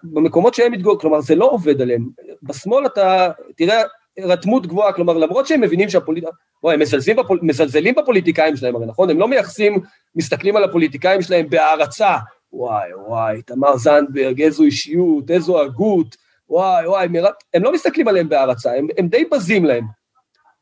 במקומות 0.02 0.54
שהם 0.54 0.72
מתגוררים, 0.72 1.00
כלומר 1.00 1.20
זה 1.20 1.34
לא 1.34 1.44
עובד 1.50 1.82
עליהם, 1.82 2.08
בשמאל 2.42 2.86
אתה 2.86 3.30
תראה 3.56 3.82
רתמות 4.18 4.66
גבוהה, 4.66 4.92
כלומר 4.92 5.12
למרות 5.12 5.46
שהם 5.46 5.60
מבינים 5.60 5.88
שהפוליטיקה, 5.88 6.32
בואי, 6.62 6.74
הם 6.74 6.80
מזלזלים, 6.80 7.16
בפול, 7.16 7.38
מזלזלים 7.42 7.94
בפוליטיקאים 7.94 8.56
שלהם 8.56 8.76
הרי 8.76 8.86
נכון? 8.86 9.10
הם 9.10 9.18
לא 9.18 9.28
מייחסים, 9.28 9.80
מסתכלים 10.14 10.56
על 10.56 10.64
הפוליטיקאים 10.64 11.22
שלהם 11.22 11.50
בהערצה, 11.50 12.16
וואי 12.52 12.94
וואי, 12.94 13.42
תמר 13.42 13.76
זנדברג, 13.76 14.42
איזו 14.42 14.64
אישיות, 14.64 15.30
איזו 15.30 15.60
הגות, 15.60 16.16
וואי 16.48 16.86
וואי, 16.86 17.08
מר... 17.08 17.26
הם 17.54 17.62
לא 17.62 17.72
מסתכלים 17.72 18.08
עליהם 18.08 18.28
בהערצה, 18.28 18.74
הם, 18.74 18.86
הם 18.98 19.08
די 19.08 19.24
בזים 19.32 19.64
להם, 19.64 19.84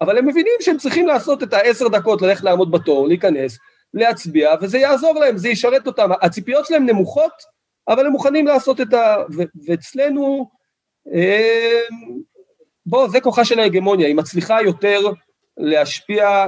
אבל 0.01 0.19
הם 0.19 0.27
מבינים 0.27 0.53
שהם 0.61 0.79
צריכים 0.79 1.07
לעשות 1.07 1.43
את 1.43 1.53
העשר 1.53 1.89
דקות, 1.89 2.23
ללכת 2.23 2.45
לעמוד 2.45 2.71
בתור, 2.71 3.09
להיכנס, 3.09 3.59
להצביע, 3.95 4.55
וזה 4.61 4.79
יעזור 4.79 5.15
להם, 5.15 5.37
זה 5.37 5.49
ישרת 5.49 5.87
אותם. 5.87 6.11
הציפיות 6.23 6.67
שלהם 6.67 6.87
נמוכות, 6.87 7.33
אבל 7.89 8.07
הם 8.07 8.13
מוכנים 8.13 8.47
לעשות 8.47 8.81
את 8.81 8.93
ה... 8.93 9.17
ו- 9.37 9.43
ואצלנו, 9.67 10.51
אה, 11.15 11.81
בוא, 12.87 13.09
זה 13.09 13.21
כוחה 13.21 13.45
של 13.45 13.61
ההגמוניה, 13.61 14.07
היא 14.07 14.17
מצליחה 14.17 14.63
יותר 14.63 15.01
להשפיע 15.57 16.47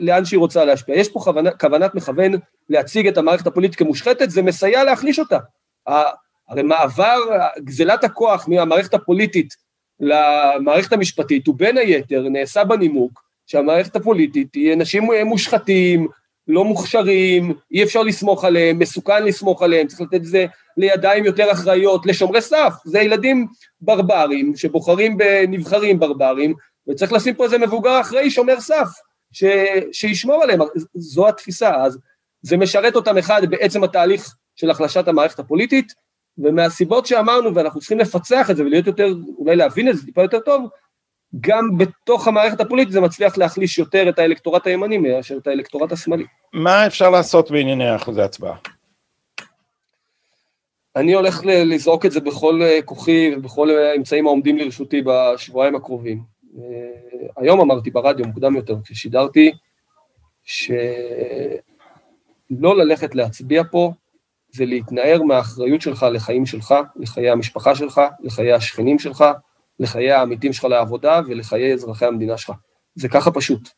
לאן 0.00 0.24
שהיא 0.24 0.38
רוצה 0.38 0.64
להשפיע. 0.64 0.96
יש 0.96 1.08
פה 1.08 1.20
כוונה, 1.20 1.50
כוונת 1.50 1.94
מכוון 1.94 2.32
להציג 2.68 3.06
את 3.06 3.18
המערכת 3.18 3.46
הפוליטית 3.46 3.78
כמושחתת, 3.78 4.30
זה 4.30 4.42
מסייע 4.42 4.84
להחליש 4.84 5.18
אותה. 5.18 5.38
הרי 6.48 6.62
מעבר, 6.62 7.18
גזלת 7.58 8.04
הכוח 8.04 8.48
מהמערכת 8.48 8.94
הפוליטית 8.94 9.54
למערכת 10.00 10.92
המשפטית 10.92 11.46
הוא 11.46 11.54
בין 11.58 11.78
היתר 11.78 12.28
נעשה 12.28 12.64
בנימוק 12.64 13.22
שהמערכת 13.46 13.96
הפוליטית 13.96 14.54
היא 14.54 14.72
אנשים 14.72 15.08
מושחתים, 15.24 16.08
לא 16.48 16.64
מוכשרים, 16.64 17.54
אי 17.72 17.82
אפשר 17.82 18.02
לסמוך 18.02 18.44
עליהם, 18.44 18.78
מסוכן 18.78 19.24
לסמוך 19.24 19.62
עליהם, 19.62 19.86
צריך 19.86 20.00
לתת 20.00 20.14
את 20.14 20.24
זה 20.24 20.46
לידיים 20.76 21.24
יותר 21.24 21.52
אחראיות, 21.52 22.06
לשומרי 22.06 22.40
סף, 22.40 22.72
זה 22.84 23.00
ילדים 23.00 23.46
ברברים 23.80 24.56
שבוחרים 24.56 25.16
בנבחרים 25.16 25.98
ברברים, 25.98 26.54
וצריך 26.88 27.12
לשים 27.12 27.34
פה 27.34 27.44
איזה 27.44 27.58
מבוגר 27.58 28.00
אחראי 28.00 28.30
שומר 28.30 28.60
סף, 28.60 28.88
ש, 29.32 29.44
שישמור 29.92 30.42
עליהם, 30.42 30.60
זו 30.94 31.28
התפיסה, 31.28 31.74
אז 31.74 31.98
זה 32.42 32.56
משרת 32.56 32.96
אותם 32.96 33.18
אחד 33.18 33.42
בעצם 33.50 33.84
התהליך 33.84 34.34
של 34.56 34.70
החלשת 34.70 35.08
המערכת 35.08 35.38
הפוליטית, 35.38 35.92
ומהסיבות 36.38 37.06
שאמרנו, 37.06 37.54
ואנחנו 37.54 37.80
צריכים 37.80 37.98
לפצח 37.98 38.50
את 38.50 38.56
זה 38.56 38.62
ולהיות 38.62 38.86
יותר, 38.86 39.14
אולי 39.38 39.56
להבין 39.56 39.88
את 39.88 39.96
זה 39.96 40.06
טיפה 40.06 40.22
יותר 40.22 40.40
טוב, 40.40 40.68
גם 41.40 41.78
בתוך 41.78 42.28
המערכת 42.28 42.60
הפוליטית 42.60 42.92
זה 42.92 43.00
מצליח 43.00 43.38
להחליש 43.38 43.78
יותר 43.78 44.08
את 44.08 44.18
האלקטורט 44.18 44.66
הימני 44.66 44.98
מאשר 44.98 45.36
את 45.36 45.46
האלקטורט 45.46 45.92
השמאלי. 45.92 46.24
מה 46.52 46.86
אפשר 46.86 47.10
לעשות 47.10 47.50
בענייני 47.50 47.96
אחוזי 47.96 48.22
הצבעה? 48.22 48.56
אני 50.96 51.14
הולך 51.14 51.40
לזרוק 51.44 52.06
את 52.06 52.12
זה 52.12 52.20
בכל 52.20 52.62
אה, 52.62 52.82
כוחי 52.84 53.34
ובכל 53.36 53.70
האמצעים 53.70 54.26
העומדים 54.26 54.58
לרשותי 54.58 55.02
בשבועיים 55.04 55.76
הקרובים. 55.76 56.22
אה, 56.58 56.62
היום 57.36 57.60
אמרתי 57.60 57.90
ברדיו 57.90 58.26
מוקדם 58.26 58.56
יותר, 58.56 58.76
כששידרתי, 58.84 59.52
שלא 60.44 60.76
ללכת 62.76 63.14
להצביע 63.14 63.62
פה 63.70 63.92
זה 64.50 64.64
להתנער 64.64 65.22
מהאחריות 65.22 65.80
שלך 65.80 66.06
לחיים 66.12 66.46
שלך, 66.46 66.74
לחיי 66.96 67.30
המשפחה 67.30 67.74
שלך, 67.74 68.00
לחיי 68.20 68.52
השכנים 68.52 68.98
שלך, 68.98 69.24
לחיי 69.80 70.12
העמיתים 70.12 70.52
שלך 70.52 70.64
לעבודה 70.64 71.20
ולחיי 71.26 71.72
אזרחי 71.72 72.06
המדינה 72.06 72.38
שלך. 72.38 72.52
זה 72.94 73.08
ככה 73.08 73.30
פשוט. 73.30 73.68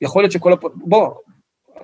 יכול 0.00 0.22
להיות 0.22 0.32
שכל 0.32 0.52
הפ... 0.52 0.64
בוא, 0.74 1.14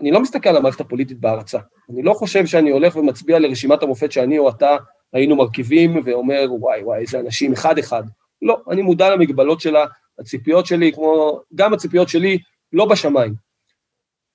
אני 0.00 0.10
לא 0.10 0.20
מסתכל 0.20 0.48
על 0.48 0.56
המערכת 0.56 0.80
הפוליטית 0.80 1.20
בהרצה. 1.20 1.58
אני 1.90 2.02
לא 2.02 2.12
חושב 2.14 2.46
שאני 2.46 2.70
הולך 2.70 2.96
ומצביע 2.96 3.38
לרשימת 3.38 3.82
המופת 3.82 4.12
שאני 4.12 4.38
או 4.38 4.48
אתה 4.48 4.76
היינו 5.12 5.36
מרכיבים 5.36 6.02
ואומר, 6.04 6.46
וואי 6.50 6.82
וואי, 6.82 7.00
איזה 7.00 7.20
אנשים, 7.20 7.52
אחד 7.52 7.78
אחד. 7.78 8.02
לא, 8.42 8.62
אני 8.70 8.82
מודע 8.82 9.10
למגבלות 9.10 9.60
שלה, 9.60 9.86
הציפיות 10.18 10.66
שלי, 10.66 10.92
כמו, 10.92 11.40
גם 11.54 11.74
הציפיות 11.74 12.08
שלי, 12.08 12.38
לא 12.72 12.86
בשמיים. 12.86 13.34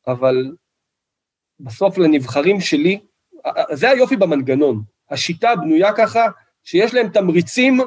אבל 0.07 0.51
בסוף 1.59 1.97
לנבחרים 1.97 2.59
שלי, 2.61 2.99
זה 3.71 3.89
היופי 3.89 4.15
במנגנון. 4.15 4.81
השיטה 5.09 5.55
בנויה 5.55 5.93
ככה, 5.93 6.25
שיש 6.63 6.93
להם 6.93 7.09
תמריצים 7.09 7.79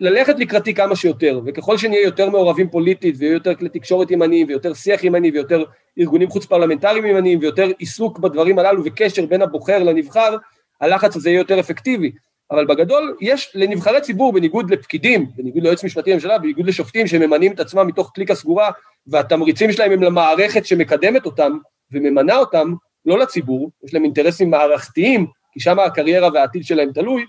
ללכת 0.00 0.38
לקראתי 0.38 0.74
כמה 0.74 0.96
שיותר, 0.96 1.40
וככל 1.46 1.76
שנהיה 1.78 2.02
יותר 2.02 2.30
מעורבים 2.30 2.70
פוליטית, 2.70 3.14
ויהיו 3.18 3.32
יותר 3.32 3.54
כלי 3.54 3.68
תקשורת 3.68 4.10
ימניים, 4.10 4.46
ויותר 4.48 4.74
שיח 4.74 5.04
ימני, 5.04 5.30
ויותר 5.30 5.64
ארגונים 5.98 6.30
חוץ 6.30 6.46
פרלמנטריים 6.46 7.06
ימניים, 7.06 7.38
ויותר 7.38 7.68
עיסוק 7.78 8.18
בדברים 8.18 8.58
הללו, 8.58 8.82
וקשר 8.84 9.26
בין 9.26 9.42
הבוחר 9.42 9.82
לנבחר, 9.82 10.36
הלחץ 10.80 11.16
הזה 11.16 11.30
יהיה 11.30 11.38
יותר 11.38 11.60
אפקטיבי. 11.60 12.12
אבל 12.50 12.66
בגדול, 12.66 13.16
יש 13.20 13.52
לנבחרי 13.54 14.00
ציבור, 14.00 14.32
בניגוד 14.32 14.70
לפקידים, 14.70 15.26
בניגוד 15.36 15.62
ליועץ 15.62 15.84
משפטי 15.84 16.10
לממשלה, 16.10 16.38
בניגוד 16.38 16.66
לשופטים 16.66 17.06
שממנים 17.06 17.52
את 17.52 17.60
עצמם 17.60 17.86
מתוך 17.86 18.10
קליקה 18.14 18.34
סגורה, 18.34 18.70
והתמריצים 19.06 19.72
שלהם 19.72 19.92
הם 19.92 20.02
למערכת 20.02 20.66
שמקדמת 20.66 21.26
אותם 21.26 21.58
וממנה 21.92 22.36
אותם, 22.36 22.74
לא 23.06 23.18
לציבור, 23.18 23.70
יש 23.84 23.94
להם 23.94 24.04
אינטרסים 24.04 24.50
מערכתיים, 24.50 25.26
כי 25.52 25.60
שם 25.60 25.78
הקריירה 25.78 26.28
והעתיד 26.34 26.64
שלהם 26.64 26.92
תלוי, 26.92 27.24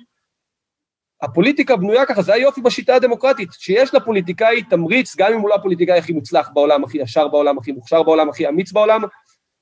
הפוליטיקה 1.22 1.76
בנויה 1.76 2.06
ככה, 2.06 2.22
זה 2.22 2.34
היופי 2.34 2.62
בשיטה 2.62 2.96
הדמוקרטית, 2.96 3.50
שיש 3.52 3.94
לפוליטיקאי 3.94 4.64
תמריץ, 4.64 5.16
גם 5.16 5.34
אם 5.34 5.40
הוא 5.40 5.50
לא 5.50 5.56
הפוליטיקאי 5.56 5.98
הכי 5.98 6.14
מוצלח 6.14 6.50
בעולם, 6.54 6.84
הכי 6.84 6.98
ישר 6.98 7.28
בעולם, 7.28 7.58
הכי 7.58 7.72
מוכשר 7.72 8.04
בעולם, 8.04 8.30
הכי 8.30 8.48
אמיץ 8.48 8.72
בעולם, 8.72 9.02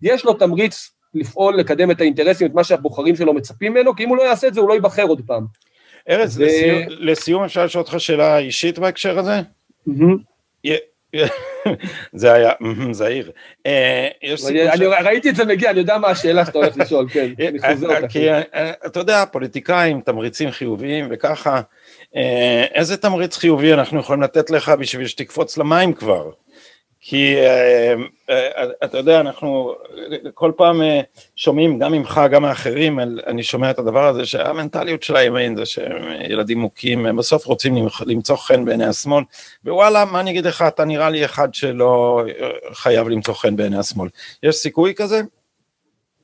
יש 0.02 0.26
לו 0.26 0.34
תמריץ 0.34 0.92
לפעול, 1.14 1.58
לקדם 1.58 1.92
את 1.92 2.02
האינטרסים, 2.02 2.48
את 2.48 2.54
מה 2.54 2.64
שהבוחרים 2.64 3.16
שלו 3.16 3.34
מצפים 3.34 3.74
ממנו, 3.74 3.96
כי 3.96 4.04
אם 4.04 4.10
הוא 4.10 4.18
לא 4.18 4.24
יעשה 4.24 4.48
את 4.48 4.54
זה, 4.54 4.60
הוא 4.60 4.70
לא 4.70 4.74
ייבחר 4.74 5.04
עוד 5.04 5.22
פעם. 5.26 5.46
ארז, 6.10 6.40
ו... 6.40 6.44
לסיום, 6.44 6.82
לסיום 6.90 7.44
אפשר 7.44 7.66
לשאול 7.66 7.84
אותך 7.84 8.00
שאלה 8.00 8.38
אישית 8.38 8.80
בהקשר 8.80 9.20
הזה? 9.20 9.42
Mm-hmm. 9.90 10.70
זה 12.14 12.34
היה 12.34 12.52
זהיר. 12.92 13.32
אה, 13.66 14.08
אני 14.74 14.86
ראיתי 14.86 15.30
את 15.30 15.36
זה 15.36 15.46
מגיע, 15.46 15.70
אני 15.70 15.80
יודע 15.80 15.98
מה 15.98 16.08
השאלה 16.08 16.46
שאתה 16.46 16.58
הולך 16.58 16.78
לשאול, 16.78 17.10
כן, 17.10 17.28
אני 17.48 17.60
חוזר 17.60 17.96
אותה. 17.96 18.08
כי 18.08 18.30
אה, 18.32 18.72
אתה 18.86 19.00
יודע, 19.00 19.26
פוליטיקאים, 19.32 20.02
תמריצים 20.02 20.52
חיוביים 20.52 21.08
וככה, 21.12 21.62
אה, 22.16 22.66
איזה 22.74 22.98
תמריץ 22.98 23.38
חיובי 23.38 23.74
אנחנו 23.74 24.00
יכולים 24.00 24.22
לתת 24.22 24.50
לך 24.50 24.70
בשביל 24.70 25.08
שתקפוץ 25.08 25.58
למים 25.58 25.94
כבר? 25.94 26.30
כי 27.02 27.36
אה, 27.36 27.94
אה, 28.30 28.64
אתה 28.84 28.98
יודע, 28.98 29.20
אנחנו 29.20 29.76
כל 30.34 30.52
פעם 30.58 30.82
אה, 30.82 31.02
שומעים, 31.36 31.80
גם 31.80 31.92
ממך, 31.92 32.22
גם 32.32 32.42
מאחרים, 32.42 33.00
אני 33.00 33.44
שומע 33.44 33.72
את 33.72 33.80
הדבר 33.80 34.08
הזה 34.08 34.26
שהמנטליות 34.26 35.04
של 35.04 35.16
הימין 35.16 35.56
זה 35.56 35.66
שהם 35.66 36.22
ילדים 36.30 36.60
מוכים, 36.60 37.06
הם 37.06 37.16
בסוף 37.16 37.46
רוצים 37.46 37.88
למצוא 38.06 38.36
חן 38.36 38.66
בעיני 38.66 38.86
השמאל, 38.86 39.24
ווואלה, 39.66 40.06
מה 40.06 40.20
אני 40.20 40.32
אגיד 40.32 40.46
לך, 40.46 40.62
אתה 40.62 40.86
נראה 40.86 41.10
לי 41.10 41.26
אחד 41.26 41.54
שלא 41.54 42.24
חייב 42.74 43.08
למצוא 43.08 43.34
חן 43.34 43.56
בעיני 43.56 43.78
השמאל. 43.78 44.10
יש 44.44 44.56
סיכוי 44.56 44.94
כזה? 44.96 45.22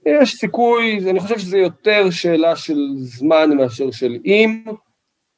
יש 0.06 0.36
סיכוי, 0.36 1.00
אני 1.10 1.20
חושב 1.20 1.40
שזה 1.40 1.58
יותר 1.58 2.10
שאלה 2.12 2.56
של 2.56 2.80
זמן 2.98 3.50
מאשר 3.58 3.92
של 3.92 4.18
אם. 4.26 4.64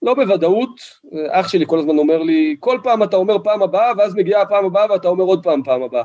לא 0.02 0.14
בוודאות, 0.14 0.82
אח 1.30 1.48
שלי 1.48 1.66
כל 1.68 1.80
הזמן 1.80 1.98
אומר 1.98 2.18
לי, 2.18 2.56
כל 2.60 2.80
פעם 2.84 3.04
אתה 3.04 3.18
אומר 3.18 3.38
פעם 3.44 3.64
הבאה, 3.64 3.92
ואז 3.98 4.16
מגיעה 4.16 4.42
הפעם 4.42 4.66
הבאה 4.66 4.92
ואתה 4.92 5.08
אומר 5.08 5.24
עוד 5.24 5.44
פעם 5.44 5.64
פעם 5.64 5.84
הבאה. 5.84 6.04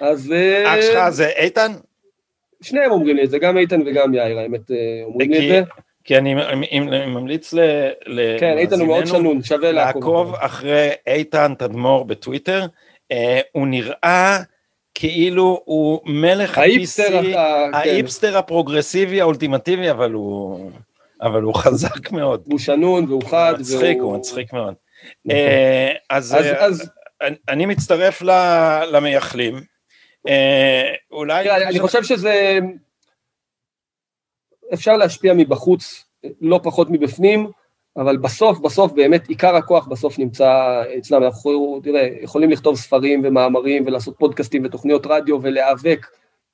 אז... 0.00 0.32
אה, 0.32 0.74
אח 0.74 0.80
שלך 0.80 1.08
זה 1.08 1.28
איתן? 1.28 1.72
שניהם 2.62 2.90
אומרים 2.90 3.16
לי 3.16 3.24
את 3.24 3.30
זה, 3.30 3.38
גם 3.38 3.58
איתן 3.58 3.82
וגם 3.86 4.14
יאיר, 4.14 4.38
האמת, 4.38 4.70
אה, 4.70 4.76
אומרים 5.04 5.30
לי 5.30 5.38
את 5.38 5.64
זה. 5.66 5.70
כי 6.04 6.18
אני 6.18 6.34
ממליץ 7.06 7.52
ל... 7.52 7.60
כן, 8.40 8.58
איתן 8.58 8.80
הוא 8.80 8.88
מאוד 8.88 9.06
שנון, 9.06 9.42
שווה 9.42 9.72
לעקוב. 9.72 10.34
אחרי 10.34 10.90
איתן 11.06 11.52
תדמור 11.58 12.04
בטוויטר, 12.04 12.66
אה, 13.12 13.40
הוא 13.52 13.66
נראה... 13.66 14.38
כאילו 14.98 15.62
הוא 15.64 16.00
מלך 16.04 16.58
ה-PC, 16.58 17.02
כן. 17.08 17.32
האיפסטר 17.72 18.38
הפרוגרסיבי 18.38 19.20
האולטימטיבי, 19.20 19.90
אבל 19.90 20.12
הוא... 20.12 20.70
אבל 21.22 21.42
הוא 21.42 21.54
חזק 21.54 22.12
מאוד. 22.12 22.42
הוא 22.44 22.58
שנון 22.58 23.04
והוא 23.08 23.22
חד. 23.22 23.52
הוא 23.52 23.60
מצחיק, 23.60 23.98
הוא 24.00 24.16
מצחיק 24.16 24.52
מאוד. 24.52 24.74
נכון. 25.24 25.36
אה, 25.36 25.92
אז 26.10 26.90
אני 27.48 27.66
מצטרף 27.66 28.22
למייחלים. 28.92 29.60
אה, 30.28 30.94
אולי... 31.10 31.50
אני 31.50 31.80
חושב 31.80 32.02
שזה... 32.02 32.58
אפשר 34.74 34.96
להשפיע 34.96 35.34
מבחוץ 35.34 36.04
לא 36.40 36.60
פחות 36.62 36.90
מבפנים, 36.90 37.50
אבל 37.96 38.16
בסוף, 38.16 38.58
בסוף 38.58 38.92
באמת 38.92 39.28
עיקר 39.28 39.56
הכוח 39.56 39.86
בסוף 39.86 40.18
נמצא 40.18 40.82
אצלם. 40.98 41.22
אנחנו 41.22 41.80
תראה, 41.82 42.08
יכולים 42.22 42.50
לכתוב 42.50 42.76
ספרים 42.76 43.22
ומאמרים 43.24 43.86
ולעשות 43.86 44.14
פודקאסטים 44.18 44.64
ותוכניות 44.64 45.06
רדיו 45.06 45.42
ולהיאבק 45.42 46.06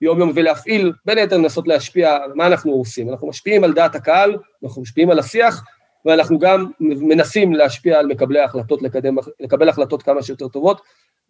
יום 0.02 0.18
יום 0.18 0.32
ולהפעיל, 0.34 0.92
בין 1.04 1.18
היתר 1.18 1.36
לנסות 1.36 1.68
להשפיע, 1.68 2.18
מה 2.34 2.46
אנחנו 2.46 2.72
עושים? 2.72 3.10
אנחנו 3.10 3.28
משפיעים 3.28 3.64
על 3.64 3.72
דעת 3.72 3.94
הקהל, 3.94 4.36
אנחנו 4.64 4.82
משפיעים 4.82 5.10
על 5.10 5.18
השיח, 5.18 5.64
ואנחנו 6.04 6.38
גם 6.38 6.66
מנסים 6.80 7.52
להשפיע 7.52 7.98
על 7.98 8.06
מקבלי 8.06 8.40
ההחלטות, 8.40 8.82
לקדם, 8.82 9.16
לקבל 9.40 9.68
החלטות 9.68 10.02
כמה 10.02 10.22
שיותר 10.22 10.48
טובות. 10.48 10.80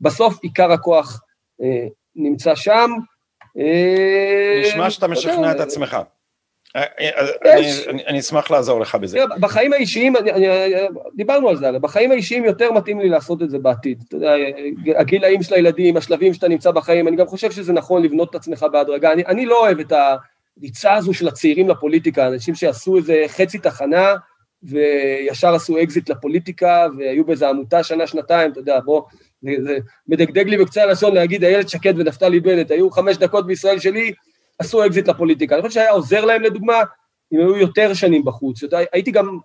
בסוף 0.01 0.39
עיקר 0.43 0.73
הכוח 0.73 1.21
אה, 1.63 1.87
נמצא 2.17 2.55
שם. 2.55 2.91
אה, 3.59 4.63
נשמע 4.65 4.91
שאתה 4.91 5.09
משכנע 5.09 5.53
את 5.53 5.61
עצמך. 5.61 5.97
אה, 6.77 6.83
אה, 7.01 7.59
אני 8.07 8.21
אשמח 8.21 8.51
לעזור 8.51 8.81
לך 8.81 8.95
בזה. 8.95 9.19
בחיים 9.41 9.73
האישיים, 9.73 10.15
דיברנו 11.17 11.49
על 11.49 11.57
זה, 11.57 11.79
בחיים 11.79 12.11
האישיים 12.11 12.45
יותר 12.45 12.73
מתאים 12.73 13.01
לי 13.01 13.09
לעשות 13.09 13.43
את 13.43 13.51
זה 13.51 13.59
בעתיד. 13.59 14.05
אתה 14.09 14.17
יודע, 14.17 14.33
הגילאים 14.97 15.43
של 15.43 15.55
הילדים, 15.55 15.97
השלבים 15.97 16.35
שאתה 16.35 16.49
נמצא 16.49 16.71
בחיים, 16.71 17.09
אני 17.09 17.17
גם 17.17 17.27
חושב 17.27 17.51
שזה 17.51 17.73
נכון 17.73 18.03
לבנות 18.03 18.31
את 18.31 18.35
עצמך 18.35 18.67
בהדרגה. 18.73 19.13
אני 19.13 19.47
לא 19.47 19.61
אוהב 19.61 19.81
את 19.81 19.93
הריצה 20.59 20.95
הזו 20.95 21.15
של 21.15 21.29
הצעירים 21.29 21.69
לפוליטיקה, 21.69 22.27
אנשים 22.27 22.55
שעשו 22.55 22.97
איזה 22.97 23.25
חצי 23.29 23.59
תחנה, 23.59 24.15
וישר 24.63 25.55
עשו 25.55 25.83
אקזיט 25.83 26.09
לפוליטיקה, 26.09 26.87
והיו 26.99 27.25
באיזה 27.25 27.49
עמותה 27.49 27.83
שנה, 27.83 28.07
שנתיים, 28.07 28.53
אתה 28.53 28.61
יודע, 28.61 28.81
בוא, 28.81 29.03
זה 29.43 29.79
מדגדג 30.09 30.49
לי 30.49 30.59
בקצה 30.59 30.83
הלשון 30.83 31.15
להגיד, 31.15 31.45
איילת 31.45 31.69
שקד 31.69 31.95
ונפתלי 31.97 32.41
בנט, 32.41 32.71
היו 32.71 32.91
חמש 32.91 33.17
דקות 33.17 33.47
בישראל 33.47 33.79
שלי, 33.79 34.13
עשו 34.63 34.87
אקזיט 34.87 35.09
לפוליטיקה. 35.09 35.55
אני 35.55 35.63
חושב 35.63 35.75
שהיה 35.75 35.91
עוזר 35.91 36.25
להם 36.25 36.43
לדוגמה, 36.43 36.83
אם 37.33 37.39
היו 37.39 37.57
יותר 37.57 37.95
שנים 37.95 38.25
בחוץ. 38.25 38.63
יותר, 38.63 38.79
הייתי 38.93 39.11
גם 39.11 39.39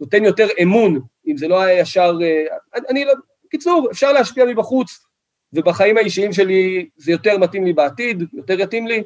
נותן 0.00 0.24
יותר 0.24 0.46
אמון, 0.62 1.00
אם 1.26 1.36
זה 1.36 1.48
לא 1.48 1.60
היה 1.60 1.80
ישר... 1.80 2.18
אה, 2.22 2.56
אני, 2.90 3.04
לא... 3.04 3.12
בקיצור, 3.44 3.88
אפשר 3.92 4.12
להשפיע 4.12 4.44
מבחוץ, 4.44 5.06
ובחיים 5.52 5.96
האישיים 5.96 6.32
שלי 6.32 6.88
זה 6.96 7.12
יותר 7.12 7.38
מתאים 7.38 7.64
לי 7.64 7.72
בעתיד, 7.72 8.22
יותר 8.32 8.60
יתאים 8.60 8.86
לי, 8.86 9.02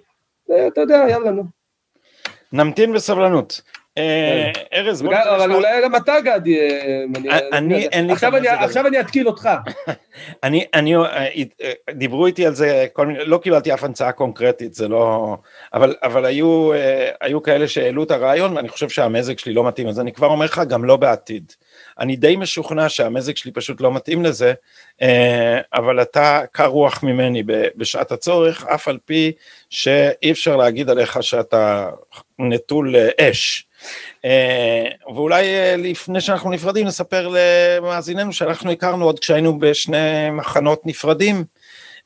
ואתה 0.48 0.80
יודע, 0.80 1.04
יאללה, 1.10 1.30
נו. 1.30 1.44
נמתין 2.52 2.92
בסבלנות. 2.92 3.60
אה, 3.98 4.52
ארז, 4.72 5.02
בוא 5.02 5.14
נתחיל 5.14 5.32
אבל 5.32 5.52
אולי 5.52 5.82
גם 5.82 5.96
אתה 5.96 6.20
גדי. 6.20 6.58
אה, 6.60 7.38
אני, 7.52 7.88
אין 7.88 8.06
לי... 8.06 8.12
עכשיו 8.48 8.86
אני 8.86 9.00
אתקיל 9.00 9.26
אותך. 9.26 9.48
אני, 10.44 10.64
אני, 10.74 10.96
אה, 10.96 11.26
דיברו 11.90 12.26
איתי 12.26 12.46
על 12.46 12.54
זה, 12.54 12.86
לא 13.26 13.38
קיבלתי 13.38 13.74
אף 13.74 13.84
המצאה 13.84 14.12
קונקרטית, 14.12 14.74
זה 14.74 14.88
לא... 14.88 15.36
אבל, 15.74 15.94
אבל 16.02 16.24
היו, 16.24 16.70
היו 17.20 17.42
כאלה 17.42 17.68
שהעלו 17.68 18.02
את 18.02 18.10
הרעיון, 18.10 18.56
ואני 18.56 18.68
חושב 18.68 18.88
שהמזג 18.88 19.38
שלי 19.38 19.52
לא 19.54 19.64
מתאים, 19.64 19.88
אז 19.88 20.00
אני 20.00 20.12
כבר 20.12 20.26
אומר 20.26 20.44
לך, 20.44 20.62
גם 20.68 20.84
לא 20.84 20.96
בעתיד. 20.96 21.52
אני 21.98 22.16
די 22.16 22.36
משוכנע 22.36 22.88
שהמזג 22.88 23.36
שלי 23.36 23.52
פשוט 23.52 23.80
לא 23.80 23.92
מתאים 23.92 24.24
לזה, 24.24 24.52
אבל 25.74 26.02
אתה 26.02 26.40
קר 26.52 26.66
רוח 26.66 27.02
ממני 27.02 27.42
בשעת 27.76 28.12
הצורך, 28.12 28.66
אף 28.66 28.88
על 28.88 28.98
פי 29.04 29.32
שאי 29.70 30.30
אפשר 30.30 30.56
להגיד 30.56 30.90
עליך 30.90 31.22
שאתה 31.22 31.90
נטול 32.38 32.94
אש. 33.20 33.65
אה, 34.24 34.88
ואולי 35.14 35.44
אה, 35.46 35.74
לפני 35.78 36.20
שאנחנו 36.20 36.50
נפרדים 36.50 36.86
נספר 36.86 37.28
למאזיננו 37.30 38.32
שאנחנו 38.32 38.70
הכרנו 38.70 39.04
עוד 39.04 39.18
כשהיינו 39.18 39.58
בשני 39.58 40.30
מחנות 40.30 40.86
נפרדים 40.86 41.44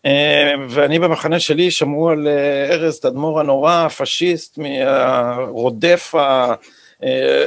אה, 0.07 0.53
ואני 0.69 0.99
במחנה 0.99 1.41
שלי 1.41 1.71
שמעו 1.71 2.11
על 2.11 2.29
ארז 2.71 3.01
תדמור 3.01 3.41
הנורא, 3.41 3.73
הפשיסט, 3.73 4.59
מהרודף 4.59 6.15
ה... 6.15 6.55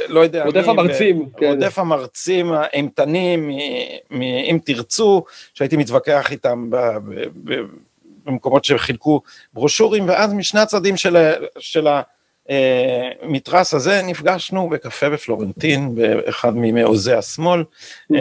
לא 0.08 0.20
יודע, 0.20 0.44
רודף 0.44 0.68
המרצים, 0.68 1.28
כן. 1.36 1.46
רודף 1.46 1.78
המרצים 1.78 2.52
האימתנים, 2.52 3.50
אם 4.50 4.58
תרצו, 4.64 5.24
שהייתי 5.54 5.76
מתווכח 5.76 6.32
איתם 6.32 6.70
במקומות 8.26 8.64
שחילקו 8.64 9.20
ברושורים, 9.52 10.08
ואז 10.08 10.32
משני 10.32 10.60
הצדדים 10.60 10.96
של, 10.96 11.32
של 11.58 11.86
המתרס 13.22 13.74
הזה 13.74 14.02
נפגשנו 14.04 14.68
בקפה 14.68 15.10
בפלורנטין, 15.10 15.94
באחד 15.94 16.52
ממעוזי 16.54 17.12
השמאל, 17.12 17.64
mm-hmm. 18.12 18.16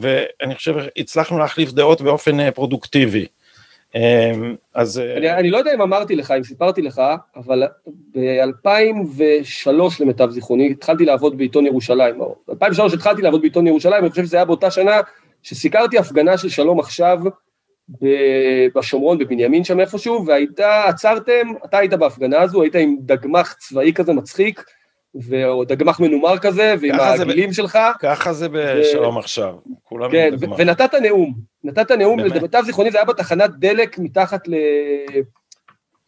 ואני 0.00 0.54
חושב 0.54 0.74
הצלחנו 0.96 1.38
להחליף 1.38 1.72
דעות 1.72 2.00
באופן 2.00 2.40
אה, 2.40 2.50
פרודוקטיבי. 2.50 3.26
אז... 4.74 5.02
אני, 5.16 5.30
אני 5.30 5.50
לא 5.50 5.58
יודע 5.58 5.74
אם 5.74 5.82
אמרתי 5.82 6.16
לך, 6.16 6.30
אם 6.30 6.44
סיפרתי 6.44 6.82
לך, 6.82 7.02
אבל 7.36 7.62
ב-2003 8.14 9.70
למיטב 10.00 10.30
זיכרוני, 10.30 10.70
התחלתי 10.70 11.04
לעבוד 11.04 11.38
בעיתון 11.38 11.66
ירושלים. 11.66 12.18
ב-2003 12.18 12.94
התחלתי 12.94 13.22
לעבוד 13.22 13.40
בעיתון 13.40 13.66
ירושלים, 13.66 14.02
אני 14.02 14.10
חושב 14.10 14.24
שזה 14.24 14.36
היה 14.36 14.44
באותה 14.44 14.70
שנה 14.70 15.00
שסיקרתי 15.42 15.98
הפגנה 15.98 16.38
של 16.38 16.48
שלום 16.48 16.80
עכשיו 16.80 17.18
בשומרון, 18.74 19.18
בבנימין 19.18 19.64
שם 19.64 19.80
איפשהו, 19.80 20.26
והייתה, 20.26 20.84
עצרתם, 20.84 21.48
אתה 21.64 21.78
היית 21.78 21.92
בהפגנה 21.92 22.40
הזו, 22.40 22.62
היית 22.62 22.74
עם 22.74 22.96
דגמח 23.00 23.52
צבאי 23.52 23.92
כזה 23.92 24.12
מצחיק, 24.12 24.64
או 25.44 25.64
דגמח 25.64 26.00
מנומר 26.00 26.38
כזה, 26.38 26.74
ועם 26.80 27.00
העגילים 27.00 27.52
שלך. 27.52 27.78
ככה 28.00 28.32
זה 28.32 28.48
בשלום 28.48 29.16
ו... 29.16 29.18
עכשיו, 29.18 29.54
כולם 29.82 30.10
כן, 30.10 30.30
עם 30.32 30.38
דגמח. 30.38 30.56
ונתת 30.58 30.94
נאום, 30.94 31.34
נתת 31.64 31.90
נאום, 31.90 32.18
למיטב 32.18 32.62
זיכרוני 32.66 32.90
זה 32.90 32.98
היה 32.98 33.04
בתחנת 33.04 33.50
דלק 33.58 33.98
מתחת, 33.98 34.48
ל... 34.48 34.54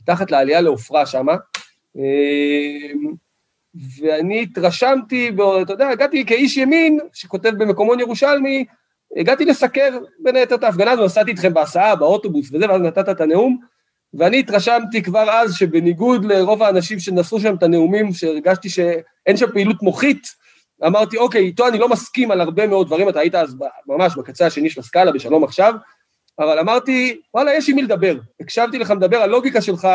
מתחת 0.03 0.31
לעלייה 0.31 0.61
לעופרה 0.61 1.07
שמה. 1.07 1.37
אמ, 1.97 3.13
ואני 4.01 4.43
התרשמתי, 4.43 5.31
אתה 5.63 5.73
יודע, 5.73 5.89
הגעתי 5.89 6.27
כאיש 6.27 6.57
ימין 6.57 6.99
שכותב 7.13 7.51
במקומון 7.59 8.01
ירושלמי, 8.01 8.65
הגעתי 9.17 9.45
לסקר 9.45 9.99
בין 10.19 10.37
היתר 10.37 10.55
את 10.55 10.65
ההפגנה 10.65 10.91
הזו, 10.91 11.05
נסעתי 11.05 11.31
איתכם 11.31 11.55
בהסעה, 11.55 11.97
באוטובוס 11.97 12.49
וזה, 12.53 12.69
ואז 12.69 12.81
נתת 12.81 13.09
את 13.09 13.21
הנאום, 13.21 13.59
ואני 14.15 14.39
התרשמתי 14.39 15.03
כבר 15.03 15.31
אז 15.31 15.55
שבניגוד 15.55 16.25
לרוב 16.25 16.63
האנשים 16.63 16.99
שנשאו 16.99 17.41
שם 17.41 17.55
את 17.55 17.63
הנאומים, 17.63 18.13
שהרגשתי 18.13 18.69
שאין 18.69 19.37
שם 19.37 19.47
פעילות 19.53 19.83
מוחית, 19.83 20.27
אמרתי, 20.87 21.17
אוקיי, 21.17 21.41
איתו 21.41 21.69
אני 21.69 21.79
לא 21.79 21.89
מסכים 21.89 22.31
על 22.31 22.41
הרבה 22.41 22.67
מאוד 22.67 22.87
דברים, 22.87 23.09
אתה 23.09 23.21
היית 23.21 23.35
אז 23.35 23.57
ממש 23.87 24.17
בקצה 24.17 24.47
השני 24.47 24.71
של 24.71 24.81
הסקאלה, 24.81 25.13
בשלום 25.13 25.45
עכשיו, 25.45 25.75
אבל 26.39 26.59
אמרתי, 26.59 27.21
וואלה, 27.35 27.55
יש 27.55 27.69
עם 27.69 27.77
מי 27.77 27.83
לדבר. 27.83 28.17
הקשבתי 28.41 28.79
לך 28.79 28.91
מדבר, 28.91 29.17
הלוגיקה 29.17 29.61
שלך 29.61 29.89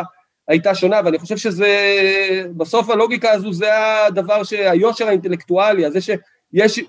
הייתה 0.48 0.76
שונה, 0.76 1.02
ואני 1.06 1.20
חושב 1.20 1.38
שזה, 1.38 1.96
בסוף 2.58 2.90
הלוגיקה 2.90 3.32
הזו 3.32 3.54
זה 3.54 3.70
הדבר 4.06 4.44
שהיושר 4.44 5.08
האינטלקטואלי, 5.08 5.86
הזה 5.86 6.02
שיש, 6.02 6.80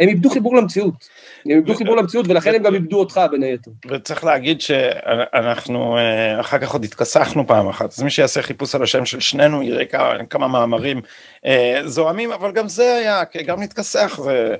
הם 0.00 0.08
איבדו 0.08 0.30
חיבור 0.30 0.56
למציאות, 0.56 1.08
הם 1.46 1.50
איבדו 1.50 1.74
חיבור 1.74 1.96
למציאות 1.96 2.28
ולכן 2.28 2.54
הם 2.54 2.62
גם 2.62 2.74
איבדו 2.74 2.98
אותך 2.98 3.20
בין 3.30 3.42
היתר. 3.42 3.70
וצריך 3.90 4.24
להגיד 4.24 4.60
שאנחנו 4.60 5.96
אה, 5.96 6.40
אחר 6.40 6.58
כך 6.58 6.72
עוד 6.72 6.84
התכסחנו 6.84 7.46
פעם 7.46 7.68
אחת, 7.68 7.92
אז 7.92 8.02
מי 8.02 8.10
שיעשה 8.10 8.42
חיפוש 8.42 8.74
על 8.74 8.82
השם 8.82 9.04
של 9.04 9.20
שנינו 9.20 9.62
יראה 9.62 9.84
כמה 10.30 10.48
מאמרים 10.48 11.00
אה, 11.46 11.80
זוהמים, 11.84 12.32
אבל 12.32 12.52
גם 12.52 12.68
זה 12.68 12.94
היה, 12.94 13.22
גם 13.46 13.60
להתכסח 13.60 14.20
זה... 14.24 14.54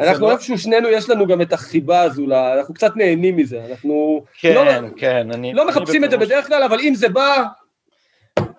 אנחנו 0.00 0.26
לא- 0.26 0.32
איפשהו 0.32 0.58
שנינו 0.58 0.88
יש 0.88 1.10
לנו 1.10 1.26
גם 1.26 1.42
את 1.42 1.52
החיבה 1.52 2.00
הזו, 2.00 2.24
אנחנו 2.58 2.74
קצת 2.74 2.96
נהנים 2.96 3.36
מזה, 3.36 3.60
אנחנו 3.70 4.24
כן, 4.40 4.54
לא, 4.54 4.88
כן, 4.96 5.28
אני... 5.32 5.54
לא 5.54 5.68
מחפשים 5.68 6.04
את 6.04 6.10
זה 6.10 6.16
בדרך 6.16 6.46
כלל, 6.46 6.62
אבל 6.62 6.80
אם 6.80 6.94
זה 6.94 7.08
בא, 7.08 7.44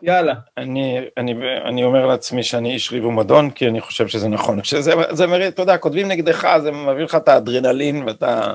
יאללה. 0.01 0.33
אני, 0.57 0.99
אני, 1.17 1.35
אני 1.65 1.83
אומר 1.83 2.05
לעצמי 2.05 2.43
שאני 2.43 2.73
איש 2.73 2.91
ריב 2.91 3.05
ומדון, 3.05 3.49
כי 3.49 3.67
אני 3.67 3.81
חושב 3.81 4.07
שזה 4.07 4.27
נכון. 4.27 4.61
כשזה, 4.61 4.93
זה 5.09 5.27
מראה, 5.27 5.47
אתה 5.47 5.61
יודע, 5.61 5.77
כותבים 5.77 6.07
נגדך, 6.07 6.57
זה 6.61 6.71
מביא 6.71 7.03
לך 7.03 7.15
את 7.15 7.27
האדרנלין 7.27 8.03
ואתה 8.07 8.53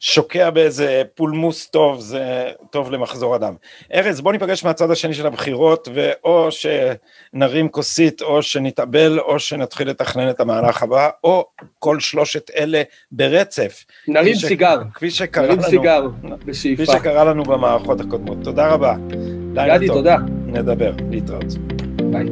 שוקע 0.00 0.50
באיזה 0.50 1.02
פולמוס 1.14 1.66
טוב, 1.66 2.00
זה 2.00 2.50
טוב 2.70 2.92
למחזור 2.92 3.36
אדם. 3.36 3.54
ארז, 3.94 4.20
בוא 4.20 4.32
ניפגש 4.32 4.64
מהצד 4.64 4.90
השני 4.90 5.14
של 5.14 5.26
הבחירות, 5.26 5.88
ואו 5.94 6.48
שנרים 6.50 7.68
כוסית, 7.68 8.22
או 8.22 8.42
שנתאבל, 8.42 9.20
או 9.20 9.38
שנתחיל 9.38 9.88
לתכנן 9.88 10.30
את 10.30 10.40
המהלך 10.40 10.82
הבא, 10.82 11.08
או 11.24 11.46
כל 11.78 12.00
שלושת 12.00 12.50
אלה 12.56 12.82
ברצף. 13.12 13.84
נרים 14.08 14.34
סיגר. 14.34 14.78
כפי 14.94 15.10
שקרה 15.10 15.46
לנו, 15.46 15.62
סיגר, 15.62 16.06
בשאיפה. 16.44 16.82
כפי 16.86 16.98
שקרה 16.98 17.24
לנו 17.24 17.42
במערכות 17.42 18.00
הקודמות. 18.00 18.38
תודה 18.44 18.68
רבה. 18.68 18.94
גדי, 19.54 19.86
תודה. 19.86 20.16
נדבר, 20.52 20.92
להתראות. 21.10 21.54
ביי. 22.12 22.26